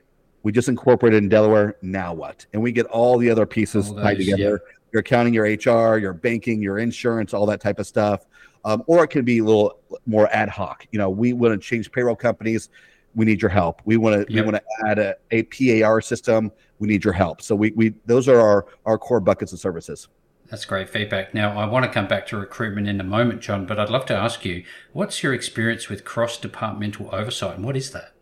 we 0.43 0.51
just 0.51 0.69
incorporated 0.69 1.23
in 1.23 1.29
Delaware. 1.29 1.77
Now 1.81 2.13
what?" 2.13 2.45
And 2.53 2.62
we 2.62 2.71
get 2.71 2.86
all 2.88 3.17
the 3.17 3.29
other 3.29 3.45
pieces 3.45 3.89
all 3.89 3.95
tied 3.95 4.17
together. 4.17 4.62
Yeah 4.63 4.71
your 4.95 5.01
accounting, 5.01 5.34
your 5.34 5.43
HR, 5.43 5.97
your 5.97 6.13
banking, 6.13 6.62
your 6.62 6.79
insurance, 6.79 7.34
all 7.34 7.45
that 7.45 7.60
type 7.60 7.79
of 7.79 7.86
stuff. 7.86 8.25
Um, 8.63 8.81
or 8.88 9.03
it 9.03 9.10
can 9.10 9.25
be 9.25 9.39
a 9.39 9.43
little 9.43 9.77
more 10.05 10.34
ad 10.34 10.47
hoc. 10.47 10.88
You 10.91 10.97
know, 10.97 11.10
we 11.10 11.34
want 11.34 11.53
to 11.53 11.60
change 11.60 11.91
payroll 11.91 12.15
companies. 12.15 12.69
We 13.13 13.25
need 13.25 13.41
your 13.41 13.49
help. 13.49 13.81
We 13.84 13.97
want 13.97 14.25
to 14.25 14.34
yep. 14.34 14.45
we 14.45 14.51
want 14.51 14.63
to 14.63 14.88
add 14.88 14.99
a, 14.99 15.15
a 15.31 15.43
PAR 15.43 15.99
system. 15.99 16.49
We 16.79 16.88
need 16.88 17.03
your 17.03 17.13
help. 17.13 17.41
So 17.41 17.55
we, 17.55 17.71
we 17.71 17.93
those 18.05 18.29
are 18.29 18.39
our 18.39 18.67
our 18.86 18.97
core 18.97 19.19
buckets 19.19 19.51
of 19.51 19.60
services. 19.60 20.08
That's 20.49 20.65
great 20.65 20.89
feedback. 20.89 21.34
Now, 21.34 21.58
I 21.58 21.65
want 21.65 21.86
to 21.86 21.91
come 21.91 22.08
back 22.08 22.27
to 22.27 22.38
recruitment 22.38 22.88
in 22.88 23.01
a 23.01 23.03
moment, 23.03 23.41
Jon, 23.41 23.65
but 23.65 23.79
I'd 23.79 23.89
love 23.89 24.05
to 24.08 24.15
ask 24.15 24.45
you 24.45 24.63
what's 24.93 25.23
your 25.23 25.34
experience 25.34 25.89
with 25.89 26.05
cross 26.05 26.38
departmental 26.38 27.10
oversight 27.13 27.55
and 27.55 27.65
what 27.65 27.75
is 27.75 27.91
that? 27.91 28.13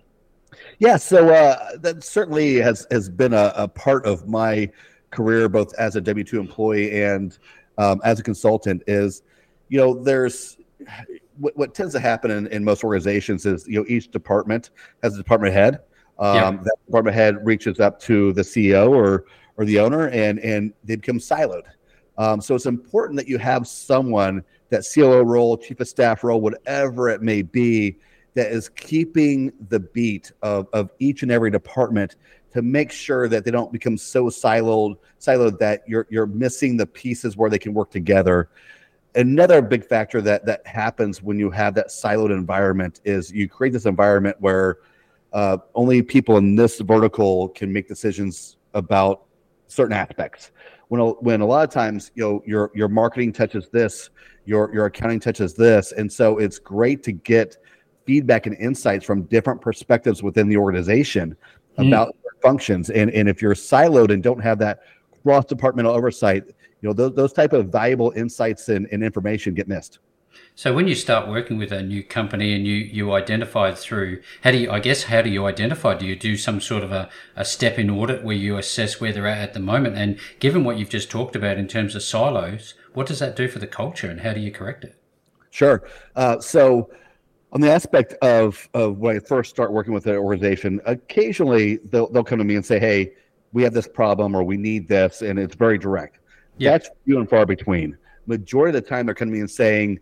Yeah, 0.79 0.97
so 0.97 1.29
uh, 1.29 1.77
that 1.77 2.03
certainly 2.03 2.55
has, 2.55 2.87
has 2.91 3.09
been 3.09 3.33
a, 3.33 3.51
a 3.55 3.67
part 3.67 4.05
of 4.05 4.27
my 4.27 4.69
career, 5.11 5.49
both 5.49 5.73
as 5.75 5.95
a 5.95 6.01
W 6.01 6.23
two 6.23 6.39
employee 6.39 7.03
and 7.03 7.37
um, 7.77 8.01
as 8.03 8.19
a 8.19 8.23
consultant, 8.23 8.83
is 8.87 9.23
you 9.69 9.77
know 9.79 9.93
there's 9.93 10.57
what, 11.37 11.55
what 11.57 11.73
tends 11.73 11.93
to 11.93 11.99
happen 11.99 12.31
in, 12.31 12.47
in, 12.47 12.63
most 12.63 12.83
organizations 12.83 13.45
is 13.45 13.67
you 13.67 13.79
know 13.79 13.85
each 13.87 14.11
department 14.11 14.71
has 15.01 15.15
a 15.15 15.17
department 15.17 15.53
head. 15.53 15.79
Um, 16.19 16.35
yeah. 16.35 16.51
That 16.51 16.75
department 16.85 17.15
head 17.15 17.45
reaches 17.45 17.79
up 17.79 17.99
to 18.01 18.33
the 18.33 18.41
CEO 18.41 18.89
or 18.89 19.25
or 19.57 19.65
the 19.65 19.79
owner, 19.79 20.09
and 20.09 20.39
and 20.39 20.73
they 20.83 20.95
become 20.95 21.19
siloed. 21.19 21.63
Um, 22.17 22.41
so 22.41 22.55
it's 22.55 22.65
important 22.65 23.17
that 23.17 23.27
you 23.27 23.37
have 23.37 23.67
someone 23.67 24.43
that 24.69 24.85
COO 24.91 25.23
role, 25.23 25.57
chief 25.57 25.79
of 25.79 25.87
staff 25.87 26.23
role, 26.23 26.41
whatever 26.41 27.09
it 27.09 27.21
may 27.21 27.41
be, 27.41 27.97
that 28.35 28.51
is 28.51 28.69
keeping 28.69 29.53
the 29.69 29.79
beat 29.79 30.31
of, 30.41 30.67
of 30.73 30.89
each 30.99 31.23
and 31.23 31.31
every 31.31 31.51
department 31.51 32.15
to 32.51 32.61
make 32.61 32.91
sure 32.91 33.27
that 33.27 33.45
they 33.45 33.51
don't 33.51 33.71
become 33.71 33.97
so 33.97 34.25
siloed 34.25 34.97
siloed 35.19 35.57
that 35.59 35.83
you're 35.87 36.07
you're 36.09 36.25
missing 36.27 36.77
the 36.77 36.85
pieces 36.85 37.37
where 37.37 37.49
they 37.49 37.59
can 37.59 37.73
work 37.73 37.91
together. 37.91 38.49
Another 39.15 39.61
big 39.61 39.85
factor 39.85 40.21
that 40.21 40.45
that 40.45 40.65
happens 40.65 41.21
when 41.21 41.37
you 41.37 41.49
have 41.51 41.75
that 41.75 41.87
siloed 41.87 42.31
environment 42.31 43.01
is 43.05 43.31
you 43.31 43.47
create 43.47 43.73
this 43.73 43.85
environment 43.85 44.37
where 44.39 44.79
uh, 45.33 45.57
only 45.73 46.01
people 46.01 46.37
in 46.37 46.55
this 46.55 46.79
vertical 46.79 47.49
can 47.49 47.71
make 47.71 47.87
decisions 47.87 48.57
about 48.73 49.23
certain 49.67 49.93
aspects 49.93 50.51
when 50.93 51.01
a, 51.01 51.09
when 51.21 51.41
a 51.41 51.45
lot 51.45 51.67
of 51.67 51.73
times 51.73 52.11
you 52.13 52.23
know 52.23 52.43
your 52.45 52.69
your 52.75 52.87
marketing 52.87 53.33
touches 53.33 53.67
this 53.69 54.11
your 54.45 54.71
your 54.73 54.85
accounting 54.85 55.19
touches 55.19 55.55
this 55.55 55.91
and 55.93 56.11
so 56.11 56.37
it's 56.37 56.59
great 56.59 57.01
to 57.01 57.11
get 57.11 57.57
feedback 58.05 58.45
and 58.45 58.55
insights 58.57 59.03
from 59.03 59.23
different 59.23 59.59
perspectives 59.59 60.21
within 60.21 60.47
the 60.47 60.57
organization 60.57 61.35
mm. 61.77 61.87
about 61.87 62.15
functions. 62.43 62.89
And, 62.91 63.09
and 63.11 63.27
if 63.27 63.41
you're 63.41 63.55
siloed 63.55 64.11
and 64.11 64.21
don't 64.21 64.41
have 64.41 64.59
that 64.59 64.81
cross 65.23 65.45
departmental 65.45 65.93
oversight, 65.93 66.45
you 66.45 66.89
know, 66.89 66.93
those, 66.93 67.15
those 67.15 67.33
type 67.33 67.53
of 67.53 67.69
valuable 67.69 68.11
insights 68.15 68.69
and, 68.69 68.87
and 68.91 69.03
information 69.03 69.53
get 69.53 69.67
missed. 69.67 69.99
So 70.55 70.73
when 70.73 70.87
you 70.87 70.95
start 70.95 71.27
working 71.27 71.57
with 71.57 71.71
a 71.71 71.81
new 71.81 72.03
company 72.03 72.53
and 72.53 72.65
you, 72.65 72.75
you 72.75 73.11
identify 73.13 73.71
through, 73.71 74.21
how 74.43 74.51
do 74.51 74.57
you, 74.57 74.71
I 74.71 74.79
guess, 74.79 75.03
how 75.03 75.21
do 75.21 75.29
you 75.29 75.45
identify? 75.45 75.95
Do 75.95 76.05
you 76.05 76.15
do 76.15 76.37
some 76.37 76.61
sort 76.61 76.83
of 76.83 76.91
a, 76.91 77.09
a 77.35 77.43
step 77.43 77.79
in 77.79 77.89
audit 77.89 78.23
where 78.23 78.35
you 78.35 78.57
assess 78.57 79.01
where 79.01 79.11
they're 79.11 79.27
at 79.27 79.39
at 79.39 79.53
the 79.53 79.59
moment? 79.59 79.97
And 79.97 80.19
given 80.39 80.63
what 80.63 80.77
you've 80.77 80.89
just 80.89 81.09
talked 81.09 81.35
about 81.35 81.57
in 81.57 81.67
terms 81.67 81.95
of 81.95 82.03
silos, 82.03 82.75
what 82.93 83.07
does 83.07 83.19
that 83.19 83.35
do 83.35 83.47
for 83.47 83.59
the 83.59 83.67
culture 83.67 84.09
and 84.09 84.21
how 84.21 84.33
do 84.33 84.39
you 84.39 84.51
correct 84.51 84.83
it? 84.83 84.95
Sure. 85.49 85.83
Uh, 86.15 86.39
so 86.39 86.89
on 87.51 87.61
the 87.61 87.71
aspect 87.71 88.13
of, 88.21 88.69
of 88.73 88.97
when 88.97 89.15
I 89.15 89.19
first 89.19 89.49
start 89.49 89.71
working 89.71 89.93
with 89.93 90.05
an 90.07 90.15
organization, 90.15 90.81
occasionally 90.85 91.77
they'll, 91.89 92.09
they'll 92.11 92.23
come 92.23 92.39
to 92.39 92.45
me 92.45 92.55
and 92.55 92.65
say, 92.65 92.79
Hey, 92.79 93.13
we 93.53 93.63
have 93.63 93.73
this 93.73 93.87
problem 93.87 94.35
or 94.35 94.43
we 94.43 94.57
need 94.57 94.87
this. 94.87 95.21
And 95.21 95.39
it's 95.39 95.55
very 95.55 95.77
direct. 95.77 96.19
Yeah. 96.57 96.71
That's 96.71 96.89
few 97.05 97.19
and 97.19 97.29
far 97.29 97.45
between. 97.45 97.97
Majority 98.25 98.77
of 98.77 98.83
the 98.83 98.89
time, 98.89 99.05
they're 99.05 99.15
coming 99.15 99.33
to 99.33 99.35
me 99.35 99.41
and 99.41 99.51
saying, 99.51 99.99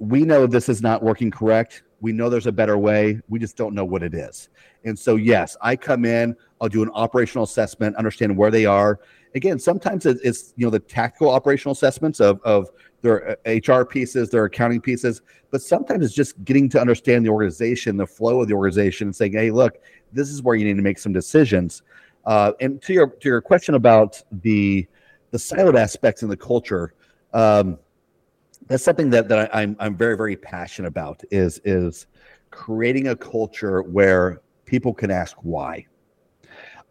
We 0.00 0.22
know 0.22 0.46
this 0.46 0.68
is 0.68 0.80
not 0.80 1.02
working 1.02 1.30
correct. 1.30 1.82
We 2.00 2.12
know 2.12 2.30
there's 2.30 2.46
a 2.46 2.52
better 2.52 2.78
way. 2.78 3.20
We 3.28 3.38
just 3.38 3.56
don't 3.56 3.74
know 3.74 3.84
what 3.84 4.02
it 4.02 4.14
is. 4.14 4.48
And 4.84 4.98
so, 4.98 5.16
yes, 5.16 5.58
I 5.60 5.76
come 5.76 6.06
in, 6.06 6.34
I'll 6.60 6.70
do 6.70 6.82
an 6.82 6.90
operational 6.94 7.44
assessment, 7.44 7.96
understand 7.96 8.34
where 8.34 8.50
they 8.50 8.64
are. 8.64 8.98
Again, 9.34 9.58
sometimes 9.58 10.06
it's, 10.06 10.54
you 10.56 10.66
know, 10.66 10.70
the 10.70 10.78
tactical 10.80 11.30
operational 11.30 11.72
assessments 11.72 12.18
of, 12.18 12.40
of 12.42 12.70
their 13.02 13.36
HR 13.46 13.84
pieces, 13.84 14.30
their 14.30 14.46
accounting 14.46 14.80
pieces, 14.80 15.20
but 15.50 15.60
sometimes 15.60 16.04
it's 16.04 16.14
just 16.14 16.42
getting 16.44 16.68
to 16.70 16.80
understand 16.80 17.24
the 17.24 17.30
organization, 17.30 17.98
the 17.98 18.06
flow 18.06 18.40
of 18.40 18.48
the 18.48 18.54
organization, 18.54 19.08
and 19.08 19.16
saying, 19.16 19.32
"Hey, 19.32 19.50
look, 19.50 19.78
this 20.12 20.30
is 20.30 20.42
where 20.42 20.56
you 20.56 20.64
need 20.64 20.76
to 20.76 20.82
make 20.82 20.98
some 20.98 21.12
decisions." 21.12 21.82
Uh, 22.24 22.52
and 22.60 22.82
to 22.82 22.92
your 22.92 23.08
to 23.08 23.28
your 23.28 23.40
question 23.40 23.74
about 23.74 24.22
the 24.42 24.86
the 25.30 25.38
siloed 25.38 25.78
aspects 25.78 26.22
in 26.22 26.28
the 26.28 26.36
culture, 26.36 26.94
um, 27.32 27.78
that's 28.70 28.84
something 28.84 29.10
that 29.10 29.28
that 29.28 29.52
I, 29.52 29.62
I'm 29.62 29.76
I'm 29.80 29.96
very 29.96 30.16
very 30.16 30.36
passionate 30.36 30.88
about. 30.88 31.22
Is 31.32 31.60
is 31.64 32.06
creating 32.50 33.08
a 33.08 33.16
culture 33.16 33.82
where 33.82 34.40
people 34.64 34.94
can 34.94 35.10
ask 35.10 35.36
why. 35.42 35.86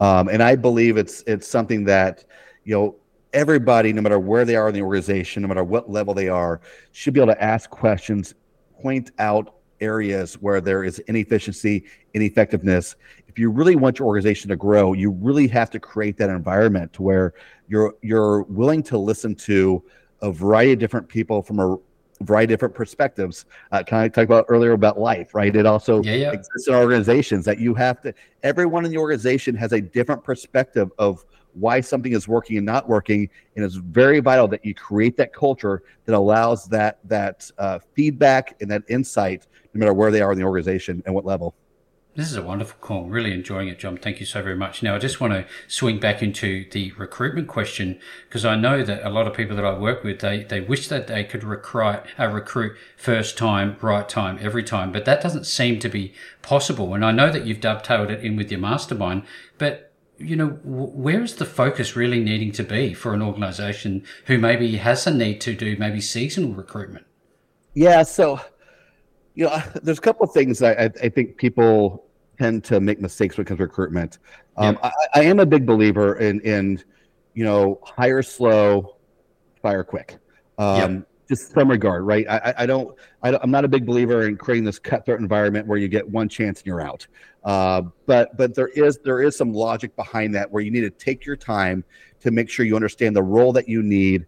Um, 0.01 0.27
and 0.27 0.43
I 0.43 0.57
believe 0.57 0.97
it's 0.97 1.23
it's 1.25 1.47
something 1.47 1.85
that 1.85 2.25
you 2.65 2.75
know 2.75 2.95
everybody, 3.31 3.93
no 3.93 4.01
matter 4.01 4.19
where 4.19 4.43
they 4.43 4.57
are 4.57 4.67
in 4.67 4.73
the 4.73 4.81
organization, 4.81 5.41
no 5.41 5.47
matter 5.47 5.63
what 5.63 5.89
level 5.89 6.13
they 6.13 6.27
are, 6.27 6.59
should 6.91 7.13
be 7.13 7.21
able 7.21 7.33
to 7.33 7.41
ask 7.41 7.69
questions, 7.69 8.35
point 8.81 9.11
out 9.17 9.55
areas 9.79 10.33
where 10.33 10.59
there 10.59 10.83
is 10.83 10.99
inefficiency, 10.99 11.85
ineffectiveness. 12.13 12.97
If 13.29 13.39
you 13.39 13.49
really 13.49 13.77
want 13.77 13.99
your 13.99 14.07
organization 14.09 14.49
to 14.49 14.57
grow, 14.57 14.91
you 14.91 15.11
really 15.11 15.47
have 15.47 15.69
to 15.69 15.79
create 15.79 16.17
that 16.17 16.29
environment 16.29 16.91
to 16.93 17.03
where 17.03 17.33
you're 17.69 17.93
you're 18.01 18.41
willing 18.43 18.83
to 18.83 18.97
listen 18.97 19.33
to 19.35 19.81
a 20.21 20.32
variety 20.32 20.73
of 20.73 20.79
different 20.79 21.08
people 21.08 21.41
from 21.41 21.60
a 21.60 21.77
variety 22.21 22.53
of 22.53 22.58
different 22.58 22.75
perspectives. 22.75 23.45
Uh, 23.71 23.84
kind 23.84 24.05
of 24.05 24.13
talked 24.13 24.25
about 24.25 24.45
earlier 24.49 24.73
about 24.73 24.99
life, 24.99 25.34
right? 25.34 25.55
It 25.55 25.65
also 25.65 26.01
yeah, 26.03 26.15
yeah. 26.15 26.32
exists 26.32 26.67
in 26.67 26.75
organizations 26.75 27.45
that 27.45 27.60
you 27.60 27.73
have 27.75 28.01
to. 28.01 28.13
Everyone 28.43 28.85
in 28.85 28.91
the 28.91 28.98
organization 28.98 29.56
has 29.56 29.71
a 29.71 29.81
different 29.81 30.23
perspective 30.23 30.91
of 30.98 31.25
why 31.54 31.81
something 31.81 32.13
is 32.13 32.27
working 32.27 32.58
and 32.58 32.65
not 32.65 32.87
working. 32.87 33.29
And 33.56 33.65
it's 33.65 33.75
very 33.75 34.19
vital 34.19 34.48
that 34.50 34.63
you 34.63 34.73
create 34.73 35.17
that 35.17 35.33
culture 35.33 35.83
that 36.06 36.15
allows 36.15 36.67
that 36.67 37.00
that 37.06 37.50
uh, 37.58 37.79
feedback 37.93 38.56
and 38.62 38.69
that 38.71 38.83
insight, 38.87 39.48
no 39.73 39.79
matter 39.79 39.93
where 39.93 40.12
they 40.12 40.21
are 40.21 40.31
in 40.31 40.37
the 40.37 40.46
organization 40.46 41.02
and 41.06 41.15
what 41.15 41.25
level. 41.25 41.56
This 42.19 42.31
is 42.31 42.35
a 42.35 42.41
wonderful 42.41 42.75
call. 42.81 43.05
Really 43.05 43.31
enjoying 43.31 43.69
it, 43.69 43.79
Jon. 43.79 43.95
Thank 43.95 44.19
you 44.19 44.25
so 44.25 44.43
very 44.43 44.57
much. 44.57 44.83
Now, 44.83 44.93
I 44.93 44.97
just 44.97 45.21
want 45.21 45.31
to 45.31 45.45
swing 45.69 46.01
back 46.01 46.21
into 46.21 46.69
the 46.69 46.91
recruitment 46.97 47.47
question 47.47 47.97
because 48.27 48.43
I 48.43 48.57
know 48.57 48.83
that 48.83 49.07
a 49.07 49.09
lot 49.09 49.25
of 49.25 49.33
people 49.33 49.55
that 49.55 49.63
I 49.63 49.77
work 49.77 50.03
with, 50.03 50.19
they, 50.19 50.43
they 50.43 50.59
wish 50.59 50.89
that 50.89 51.07
they 51.07 51.23
could 51.23 51.45
recruit, 51.45 52.01
uh, 52.19 52.27
recruit 52.27 52.75
first 52.97 53.37
time, 53.37 53.77
right 53.79 54.09
time, 54.09 54.37
every 54.41 54.65
time, 54.65 54.91
but 54.91 55.05
that 55.05 55.21
doesn't 55.21 55.45
seem 55.45 55.79
to 55.79 55.87
be 55.87 56.13
possible. 56.41 56.93
And 56.93 57.05
I 57.05 57.13
know 57.13 57.31
that 57.31 57.45
you've 57.45 57.61
dovetailed 57.61 58.09
it 58.09 58.21
in 58.21 58.35
with 58.35 58.51
your 58.51 58.59
mastermind, 58.59 59.23
but 59.57 59.93
you 60.17 60.35
know, 60.35 60.59
where 60.65 61.23
is 61.23 61.35
the 61.35 61.45
focus 61.45 61.95
really 61.95 62.19
needing 62.19 62.51
to 62.51 62.63
be 62.65 62.93
for 62.93 63.13
an 63.13 63.21
organization 63.21 64.03
who 64.25 64.37
maybe 64.37 64.75
has 64.75 65.07
a 65.07 65.13
need 65.13 65.39
to 65.39 65.55
do 65.55 65.77
maybe 65.77 66.01
seasonal 66.01 66.51
recruitment? 66.51 67.05
Yeah, 67.75 68.03
so 68.03 68.41
you 69.35 69.45
know, 69.45 69.63
there's 69.81 69.99
a 69.99 70.01
couple 70.01 70.25
of 70.25 70.33
things 70.33 70.61
I, 70.61 70.91
I 71.01 71.07
think 71.07 71.37
people 71.37 72.08
tend 72.40 72.63
to 72.65 72.79
make 72.79 73.00
mistakes 73.00 73.37
when 73.37 73.46
it 73.46 73.48
comes 73.48 73.58
to 73.58 73.63
recruitment. 73.63 74.19
Um, 74.58 74.79
I, 74.81 74.92
I, 75.15 75.21
am 75.23 75.40
a 75.40 75.46
big 75.46 75.65
believer 75.65 76.17
in 76.17 76.40
in 76.42 76.83
you 77.33 77.44
know 77.44 77.79
hire 77.83 78.21
slow, 78.23 78.96
fire 79.62 79.83
quick. 79.83 80.17
Um, 80.58 81.06
Just 81.27 81.54
some 81.54 81.69
regard, 81.69 82.06
right? 82.06 82.25
I, 82.27 82.54
I 82.58 82.65
don't, 82.65 82.98
I 83.21 83.29
am 83.35 83.52
not 83.52 83.63
a 83.63 83.67
big 83.67 83.85
believer 83.85 84.27
in 84.27 84.35
creating 84.35 84.63
this 84.63 84.79
cutthroat 84.79 85.19
environment 85.19 85.67
where 85.67 85.77
you 85.77 85.87
get 85.87 86.10
one 86.10 86.27
chance 86.27 86.60
and 86.60 86.65
you're 86.65 86.81
out. 86.81 87.06
Uh, 87.44 87.83
but 88.08 88.35
but 88.35 88.56
there 88.56 88.69
is 88.69 89.00
there 89.04 89.21
is 89.21 89.37
some 89.37 89.54
logic 89.54 89.96
behind 89.96 90.33
that 90.35 90.50
where 90.52 90.63
you 90.63 90.71
need 90.71 90.81
to 90.81 90.90
take 90.90 91.25
your 91.25 91.37
time 91.37 91.83
to 92.21 92.31
make 92.31 92.50
sure 92.50 92.65
you 92.65 92.75
understand 92.75 93.15
the 93.15 93.23
role 93.23 93.54
that 93.54 93.69
you 93.69 93.83
need 93.83 94.25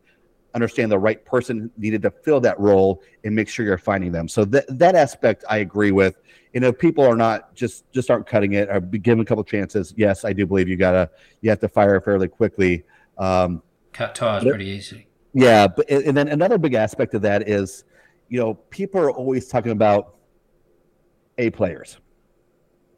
understand 0.53 0.91
the 0.91 0.99
right 0.99 1.23
person 1.25 1.71
needed 1.77 2.01
to 2.01 2.11
fill 2.11 2.39
that 2.41 2.59
role 2.59 3.01
and 3.23 3.35
make 3.35 3.47
sure 3.47 3.65
you're 3.65 3.77
finding 3.77 4.11
them. 4.11 4.27
So 4.27 4.45
that 4.45 4.65
that 4.79 4.95
aspect 4.95 5.43
I 5.49 5.57
agree 5.57 5.91
with. 5.91 6.19
And 6.53 6.65
if 6.65 6.77
people 6.77 7.05
are 7.05 7.15
not 7.15 7.55
just 7.55 7.89
just 7.91 8.11
aren't 8.11 8.27
cutting 8.27 8.53
it 8.53 8.69
or 8.69 8.79
be 8.79 8.99
given 8.99 9.21
a 9.21 9.25
couple 9.25 9.43
chances, 9.43 9.93
yes, 9.95 10.25
I 10.25 10.33
do 10.33 10.45
believe 10.45 10.67
you 10.67 10.75
gotta 10.75 11.09
you 11.41 11.49
have 11.49 11.59
to 11.59 11.69
fire 11.69 11.99
fairly 12.01 12.27
quickly. 12.27 12.83
Um, 13.17 13.61
Cut 13.93 14.15
ties 14.15 14.43
pretty 14.43 14.67
easy. 14.67 15.07
Yeah, 15.33 15.67
but 15.67 15.89
and 15.89 16.15
then 16.15 16.27
another 16.27 16.57
big 16.57 16.73
aspect 16.73 17.13
of 17.13 17.21
that 17.21 17.47
is, 17.47 17.85
you 18.29 18.39
know, 18.39 18.55
people 18.55 18.99
are 18.99 19.11
always 19.11 19.47
talking 19.47 19.71
about 19.71 20.15
A 21.37 21.49
players, 21.51 21.99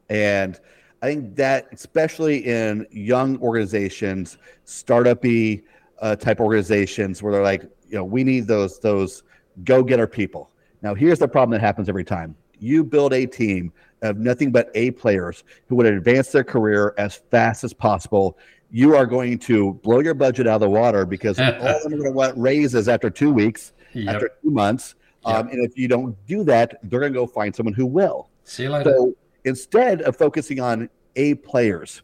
and 0.08 0.58
I 1.00 1.06
think 1.06 1.36
that 1.36 1.68
especially 1.70 2.46
in 2.46 2.86
young 2.90 3.38
organizations, 3.40 4.38
startupy 4.66 5.62
uh, 6.04 6.14
type 6.14 6.38
organizations 6.38 7.22
where 7.22 7.32
they're 7.32 7.42
like, 7.42 7.62
you 7.88 7.96
know, 7.96 8.04
we 8.04 8.22
need 8.22 8.46
those 8.46 8.78
those 8.78 9.22
go 9.64 9.82
getter 9.82 10.06
people. 10.06 10.50
Now, 10.82 10.94
here's 10.94 11.18
the 11.18 11.26
problem 11.26 11.50
that 11.52 11.64
happens 11.64 11.88
every 11.88 12.04
time. 12.04 12.36
You 12.58 12.84
build 12.84 13.14
a 13.14 13.24
team 13.26 13.72
of 14.02 14.18
nothing 14.18 14.52
but 14.52 14.70
A 14.74 14.90
players 14.90 15.44
who 15.66 15.76
would 15.76 15.86
advance 15.86 16.30
their 16.30 16.44
career 16.44 16.94
as 16.98 17.16
fast 17.30 17.64
as 17.64 17.72
possible. 17.72 18.36
You 18.70 18.94
are 18.94 19.06
going 19.06 19.38
to 19.40 19.74
blow 19.82 20.00
your 20.00 20.12
budget 20.12 20.46
out 20.46 20.56
of 20.56 20.60
the 20.60 20.70
water 20.70 21.06
because 21.06 21.38
all 21.40 21.46
of 21.46 21.82
them 21.82 21.94
are 21.94 21.96
going 21.96 22.02
to 22.02 22.12
want 22.12 22.36
raises 22.36 22.86
after 22.86 23.08
two 23.08 23.32
weeks, 23.32 23.72
yep. 23.94 24.16
after 24.16 24.30
two 24.42 24.50
months. 24.50 24.96
Yep. 25.26 25.34
Um, 25.34 25.48
and 25.48 25.64
if 25.64 25.78
you 25.78 25.88
don't 25.88 26.14
do 26.26 26.44
that, 26.44 26.80
they're 26.82 27.00
going 27.00 27.14
to 27.14 27.18
go 27.18 27.26
find 27.26 27.56
someone 27.56 27.72
who 27.72 27.86
will. 27.86 28.28
See 28.42 28.64
you 28.64 28.70
later. 28.70 28.90
So 28.90 29.14
instead 29.44 30.02
of 30.02 30.16
focusing 30.16 30.60
on 30.60 30.90
A 31.16 31.36
players, 31.36 32.02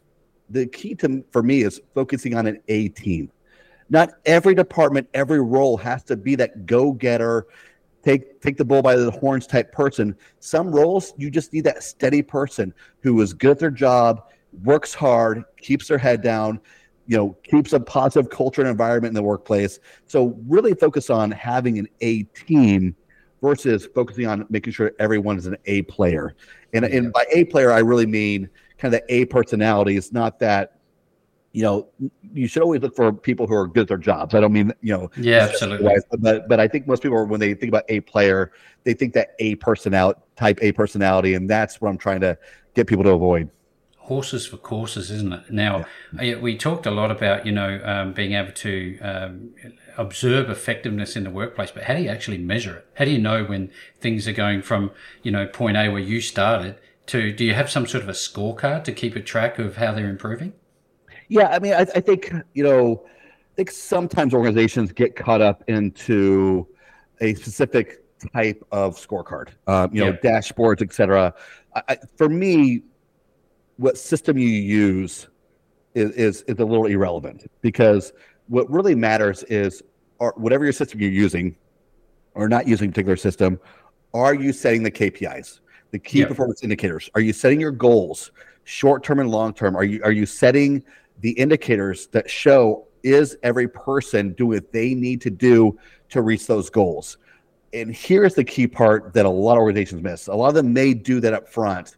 the 0.49 0.65
key 0.65 0.95
to 0.95 1.23
for 1.31 1.43
me 1.43 1.61
is 1.61 1.79
focusing 1.93 2.35
on 2.35 2.47
an 2.47 2.61
A 2.67 2.87
team. 2.89 3.31
Not 3.91 4.11
every 4.25 4.55
department, 4.55 5.09
every 5.13 5.41
role 5.41 5.75
has 5.77 6.01
to 6.05 6.15
be 6.15 6.35
that 6.35 6.65
go-getter, 6.65 7.45
take 8.03 8.41
take 8.41 8.57
the 8.57 8.65
bull 8.65 8.81
by 8.81 8.95
the 8.95 9.11
horns 9.11 9.45
type 9.45 9.71
person. 9.73 10.15
Some 10.39 10.71
roles 10.71 11.13
you 11.17 11.29
just 11.29 11.51
need 11.51 11.65
that 11.65 11.83
steady 11.83 12.21
person 12.21 12.73
who 13.01 13.19
is 13.21 13.33
good 13.33 13.51
at 13.51 13.59
their 13.59 13.69
job, 13.69 14.23
works 14.63 14.93
hard, 14.93 15.43
keeps 15.57 15.89
their 15.89 15.97
head 15.97 16.21
down, 16.21 16.61
you 17.05 17.17
know, 17.17 17.35
keeps 17.43 17.73
a 17.73 17.79
positive 17.81 18.31
culture 18.31 18.61
and 18.61 18.69
environment 18.69 19.11
in 19.11 19.15
the 19.15 19.21
workplace. 19.21 19.79
So 20.07 20.39
really 20.47 20.73
focus 20.73 21.09
on 21.09 21.29
having 21.29 21.77
an 21.77 21.89
A 21.99 22.23
team 22.23 22.95
versus 23.41 23.89
focusing 23.93 24.25
on 24.25 24.45
making 24.49 24.71
sure 24.71 24.93
everyone 24.99 25.37
is 25.37 25.47
an 25.47 25.57
A 25.65 25.81
player. 25.83 26.33
And, 26.73 26.85
and 26.85 27.11
by 27.11 27.25
A 27.33 27.43
player, 27.43 27.73
I 27.73 27.79
really 27.79 28.05
mean 28.05 28.49
kind 28.77 28.93
of 28.93 29.01
the 29.01 29.13
A 29.13 29.25
personalities, 29.25 30.13
not 30.13 30.39
that 30.39 30.77
you 31.53 31.63
know, 31.63 31.87
you 32.33 32.47
should 32.47 32.63
always 32.63 32.81
look 32.81 32.95
for 32.95 33.11
people 33.11 33.45
who 33.45 33.55
are 33.55 33.67
good 33.67 33.81
at 33.81 33.87
their 33.89 33.97
jobs. 33.97 34.33
I 34.33 34.39
don't 34.39 34.53
mean, 34.53 34.73
you 34.81 34.93
know, 34.93 35.11
yeah, 35.17 35.47
absolutely. 35.49 35.93
But 36.19 36.47
but 36.47 36.59
I 36.59 36.67
think 36.67 36.87
most 36.87 37.03
people, 37.03 37.25
when 37.25 37.39
they 37.39 37.53
think 37.53 37.69
about 37.69 37.83
a 37.89 37.99
player, 38.01 38.51
they 38.83 38.93
think 38.93 39.13
that 39.13 39.35
a 39.39 39.55
personality 39.55 40.19
type 40.37 40.59
A 40.61 40.71
personality, 40.71 41.33
and 41.33 41.49
that's 41.49 41.81
what 41.81 41.89
I'm 41.89 41.97
trying 41.97 42.21
to 42.21 42.37
get 42.73 42.87
people 42.87 43.03
to 43.03 43.11
avoid. 43.11 43.49
Horses 43.97 44.47
for 44.47 44.57
courses, 44.57 45.11
isn't 45.11 45.31
it? 45.31 45.51
Now, 45.51 45.85
yeah. 46.19 46.35
we 46.35 46.57
talked 46.57 46.85
a 46.85 46.91
lot 46.91 47.11
about 47.11 47.45
you 47.45 47.51
know 47.51 47.81
um, 47.83 48.13
being 48.13 48.33
able 48.33 48.53
to 48.53 48.99
um, 48.99 49.49
observe 49.97 50.49
effectiveness 50.49 51.17
in 51.17 51.25
the 51.25 51.29
workplace, 51.29 51.71
but 51.71 51.83
how 51.83 51.95
do 51.95 52.01
you 52.01 52.09
actually 52.09 52.37
measure 52.37 52.77
it? 52.77 52.87
How 52.95 53.05
do 53.05 53.11
you 53.11 53.19
know 53.19 53.43
when 53.43 53.71
things 53.99 54.27
are 54.27 54.33
going 54.33 54.61
from 54.61 54.91
you 55.21 55.31
know 55.31 55.47
point 55.47 55.75
A 55.75 55.89
where 55.89 55.99
you 55.99 56.21
started 56.21 56.77
to? 57.07 57.33
Do 57.33 57.43
you 57.43 57.53
have 57.53 57.69
some 57.69 57.85
sort 57.85 58.03
of 58.03 58.09
a 58.09 58.13
scorecard 58.13 58.85
to 58.85 58.93
keep 58.93 59.17
a 59.17 59.21
track 59.21 59.59
of 59.59 59.75
how 59.75 59.91
they're 59.91 60.09
improving? 60.09 60.53
Yeah, 61.31 61.47
I 61.47 61.59
mean, 61.59 61.71
I, 61.71 61.87
I 61.95 62.01
think 62.01 62.33
you 62.53 62.61
know, 62.61 63.05
I 63.05 63.55
think 63.55 63.71
sometimes 63.71 64.33
organizations 64.33 64.91
get 64.91 65.15
caught 65.15 65.39
up 65.39 65.63
into 65.69 66.67
a 67.21 67.35
specific 67.35 68.03
type 68.33 68.61
of 68.73 68.97
scorecard, 68.97 69.47
um, 69.65 69.95
you 69.95 70.03
know, 70.03 70.11
dashboards, 70.11 70.81
etc. 70.81 71.33
For 72.17 72.27
me, 72.27 72.81
what 73.77 73.97
system 73.97 74.37
you 74.37 74.49
use 74.49 75.29
is, 75.95 76.11
is 76.11 76.41
is 76.49 76.59
a 76.59 76.65
little 76.65 76.87
irrelevant 76.87 77.49
because 77.61 78.11
what 78.49 78.69
really 78.69 78.93
matters 78.93 79.43
is, 79.43 79.81
or 80.19 80.33
whatever 80.35 80.65
your 80.65 80.73
system 80.73 80.99
you're 80.99 81.11
using, 81.11 81.55
or 82.33 82.49
not 82.49 82.67
using 82.67 82.89
a 82.89 82.91
particular 82.91 83.15
system, 83.15 83.57
are 84.13 84.35
you 84.35 84.51
setting 84.51 84.83
the 84.83 84.91
KPIs, 84.91 85.61
the 85.91 85.99
key 85.99 86.25
performance 86.25 86.61
indicators? 86.61 87.09
Are 87.15 87.21
you 87.21 87.31
setting 87.31 87.61
your 87.61 87.71
goals, 87.71 88.31
short 88.65 89.01
term 89.01 89.21
and 89.21 89.31
long 89.31 89.53
term? 89.53 89.77
Are 89.77 89.85
you 89.85 90.03
are 90.03 90.11
you 90.11 90.25
setting 90.25 90.83
the 91.21 91.31
indicators 91.31 92.07
that 92.07 92.29
show 92.29 92.87
is 93.03 93.37
every 93.43 93.67
person 93.67 94.33
doing 94.33 94.57
what 94.57 94.71
they 94.71 94.93
need 94.93 95.21
to 95.21 95.29
do 95.29 95.77
to 96.09 96.21
reach 96.21 96.45
those 96.47 96.69
goals. 96.69 97.17
And 97.73 97.95
here's 97.95 98.35
the 98.35 98.43
key 98.43 98.67
part 98.67 99.13
that 99.13 99.25
a 99.25 99.29
lot 99.29 99.53
of 99.53 99.59
organizations 99.59 100.03
miss. 100.03 100.27
A 100.27 100.33
lot 100.33 100.49
of 100.49 100.55
them 100.55 100.73
may 100.73 100.93
do 100.93 101.19
that 101.21 101.33
up 101.33 101.47
front, 101.47 101.95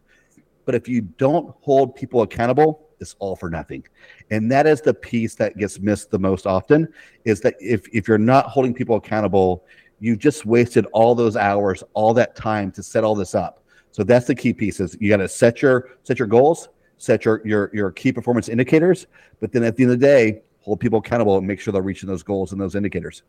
but 0.64 0.74
if 0.74 0.88
you 0.88 1.02
don't 1.02 1.54
hold 1.60 1.96
people 1.96 2.22
accountable, 2.22 2.88
it's 3.00 3.16
all 3.18 3.34
for 3.34 3.50
nothing. 3.50 3.84
And 4.30 4.50
that 4.52 4.66
is 4.66 4.80
the 4.80 4.94
piece 4.94 5.34
that 5.34 5.56
gets 5.56 5.80
missed 5.80 6.10
the 6.10 6.18
most 6.18 6.46
often 6.46 6.88
is 7.24 7.40
that 7.40 7.54
if, 7.60 7.86
if 7.92 8.06
you're 8.06 8.18
not 8.18 8.46
holding 8.46 8.72
people 8.72 8.96
accountable, 8.96 9.64
you 10.00 10.16
just 10.16 10.46
wasted 10.46 10.86
all 10.92 11.14
those 11.14 11.36
hours, 11.36 11.82
all 11.92 12.14
that 12.14 12.36
time 12.36 12.70
to 12.72 12.82
set 12.82 13.04
all 13.04 13.14
this 13.14 13.34
up. 13.34 13.64
So 13.90 14.02
that's 14.04 14.26
the 14.26 14.34
key 14.34 14.52
piece 14.52 14.80
is 14.80 14.96
you 15.00 15.08
got 15.08 15.18
to 15.18 15.28
set 15.28 15.62
your 15.62 15.90
set 16.02 16.18
your 16.18 16.28
goals, 16.28 16.68
set 16.98 17.24
your, 17.24 17.40
your, 17.44 17.70
your 17.72 17.90
key 17.90 18.12
performance 18.12 18.48
indicators, 18.48 19.06
but 19.40 19.52
then 19.52 19.62
at 19.62 19.76
the 19.76 19.82
end 19.84 19.92
of 19.92 20.00
the 20.00 20.06
day, 20.06 20.42
hold 20.60 20.80
people 20.80 20.98
accountable 20.98 21.36
and 21.36 21.46
make 21.46 21.60
sure 21.60 21.72
they're 21.72 21.82
reaching 21.82 22.08
those 22.08 22.22
goals 22.22 22.52
and 22.52 22.60
those 22.60 22.74
indicators. 22.74 23.22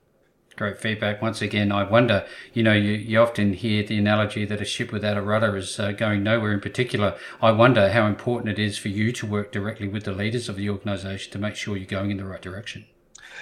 Great 0.56 0.78
feedback. 0.78 1.22
Once 1.22 1.42
again, 1.42 1.70
I 1.70 1.84
wonder, 1.84 2.26
you 2.54 2.64
know, 2.64 2.72
you, 2.72 2.94
you 2.94 3.20
often 3.20 3.52
hear 3.52 3.84
the 3.84 3.98
analogy 3.98 4.46
that 4.46 4.62
a 4.62 4.66
ship 4.66 4.94
without 4.94 5.18
a 5.18 5.22
rudder 5.22 5.58
is 5.58 5.78
uh, 5.78 5.92
going 5.92 6.24
nowhere 6.24 6.54
in 6.54 6.62
particular. 6.62 7.18
I 7.42 7.52
wonder 7.52 7.90
how 7.90 8.08
important 8.08 8.58
it 8.58 8.60
is 8.60 8.78
for 8.78 8.88
you 8.88 9.12
to 9.12 9.26
work 9.26 9.52
directly 9.52 9.90
with 9.90 10.06
the 10.06 10.14
leaders 10.14 10.48
of 10.48 10.56
the 10.56 10.70
organization 10.70 11.34
to 11.34 11.40
make 11.40 11.56
sure 11.56 11.76
you're 11.76 11.86
going 11.86 12.10
in 12.10 12.18
the 12.18 12.26
right 12.26 12.42
direction. 12.42 12.86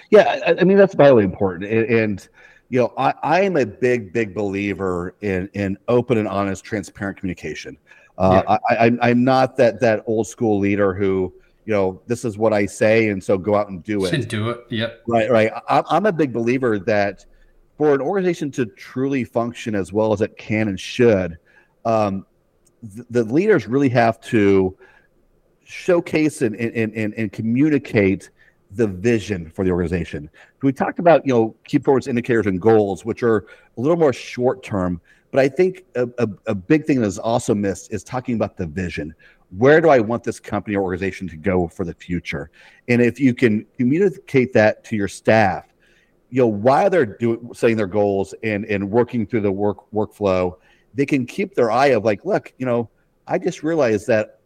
Yeah, 0.09 0.39
I, 0.47 0.55
I 0.61 0.63
mean, 0.63 0.78
that's 0.78 0.95
vitally 0.95 1.24
important. 1.24 1.69
And, 1.69 1.86
and 1.86 2.28
you 2.69 2.80
know, 2.80 2.93
I, 2.97 3.13
I 3.21 3.41
am 3.41 3.57
a 3.57 3.65
big, 3.67 4.11
big 4.11 4.34
believer 4.34 5.13
in, 5.21 5.51
in 5.53 5.78
open 5.88 6.17
and 6.17 6.28
honest, 6.28 6.63
transparent 6.63 7.19
communication. 7.19 7.78
Uh, 8.18 8.43
yeah. 8.47 8.57
I, 8.70 8.88
I, 8.88 9.09
I'm 9.09 9.24
not 9.24 9.57
that 9.57 9.80
that 9.82 10.03
old 10.05 10.28
school 10.28 10.59
leader 10.59 10.93
who 10.93 11.34
you 11.66 11.74
know 11.74 12.01
this 12.07 12.26
is 12.26 12.38
what 12.38 12.53
I 12.53 12.66
say, 12.66 13.09
and 13.09 13.24
so 13.24 13.38
go 13.38 13.55
out 13.55 13.70
and 13.70 13.84
do 13.84 14.05
it. 14.05 14.30
do 14.30 14.49
it. 14.49 14.66
Yep. 14.70 15.03
Right. 15.07 15.32
Right. 15.32 15.51
I, 15.70 15.84
I'm 15.89 16.05
a 16.05 16.11
big 16.11 16.34
believer 16.34 16.80
that 16.80 17.26
for 17.78 17.93
an 17.93 18.01
organization 18.01 18.51
to 18.51 18.66
truly 18.66 19.24
function 19.24 19.76
as 19.76 19.91
well 19.91 20.14
as 20.14 20.22
it 20.22 20.38
can 20.38 20.68
and 20.68 20.80
should, 20.80 21.38
um, 21.86 22.26
the, 22.84 23.05
the 23.09 23.24
leaders 23.24 23.68
really 23.68 23.89
have 23.89 24.22
to 24.22 24.78
showcase 25.64 26.43
and, 26.43 26.55
and, 26.55 26.93
and, 26.93 27.14
and 27.16 27.32
communicate 27.32 28.30
the 28.72 28.86
vision 28.88 29.49
for 29.49 29.66
the 29.66 29.72
organization. 29.72 30.30
We 30.61 30.72
talked 30.72 30.99
about, 30.99 31.26
you 31.26 31.34
know, 31.34 31.55
key 31.64 31.80
performance 31.80 32.07
indicators 32.07 32.45
and 32.45 32.61
goals, 32.61 33.05
which 33.05 33.24
are 33.24 33.47
a 33.78 33.82
little 33.82 33.97
more 33.97 34.14
short 34.14 34.64
term, 34.64 35.01
but 35.34 35.40
I 35.40 35.50
think 35.50 35.84
a, 35.96 36.08
a, 36.20 36.30
a 36.46 36.54
big 36.54 36.86
thing 36.86 37.02
that 37.02 37.08
is 37.08 37.18
also 37.18 37.56
missed 37.56 37.92
is 37.92 38.04
talking 38.04 38.36
about 38.36 38.56
the 38.56 38.68
vision. 38.68 39.16
Where 39.58 39.82
do 39.82 39.90
I 39.90 40.00
want 40.00 40.24
this 40.24 40.40
company 40.40 40.76
or 40.76 40.84
organization 40.84 41.28
to 41.30 41.38
go 41.38 41.68
for 41.68 41.86
the 41.86 41.94
future? 41.96 42.52
And 42.88 43.02
if 43.02 43.20
you 43.20 43.34
can 43.34 43.66
communicate 43.76 44.54
that 44.54 44.84
to 44.86 44.96
your 44.96 45.08
staff, 45.08 45.66
you 46.30 46.42
know, 46.42 46.48
while 46.48 46.88
they're 46.92 47.08
doing 47.08 47.50
setting 47.52 47.78
their 47.78 47.88
goals 47.88 48.36
and 48.44 48.66
and 48.66 48.92
working 48.92 49.26
through 49.26 49.42
the 49.42 49.52
work 49.52 49.90
workflow, 49.92 50.56
they 50.94 51.06
can 51.08 51.26
keep 51.26 51.56
their 51.56 51.72
eye 51.72 51.88
of 51.88 52.06
like, 52.06 52.26
look, 52.26 52.54
you 52.60 52.68
know, 52.68 52.88
I 53.26 53.40
just 53.40 53.64
realized 53.64 54.06
that 54.08 54.40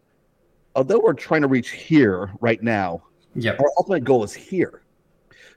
although 0.74 1.00
we're 1.00 1.14
trying 1.16 1.42
to 1.42 1.50
reach 1.50 1.72
here 1.72 2.32
right 2.40 2.64
now, 2.64 3.04
yep. 3.36 3.60
our 3.60 3.70
ultimate 3.78 4.06
goal 4.06 4.24
is 4.24 4.34
here. 4.34 4.84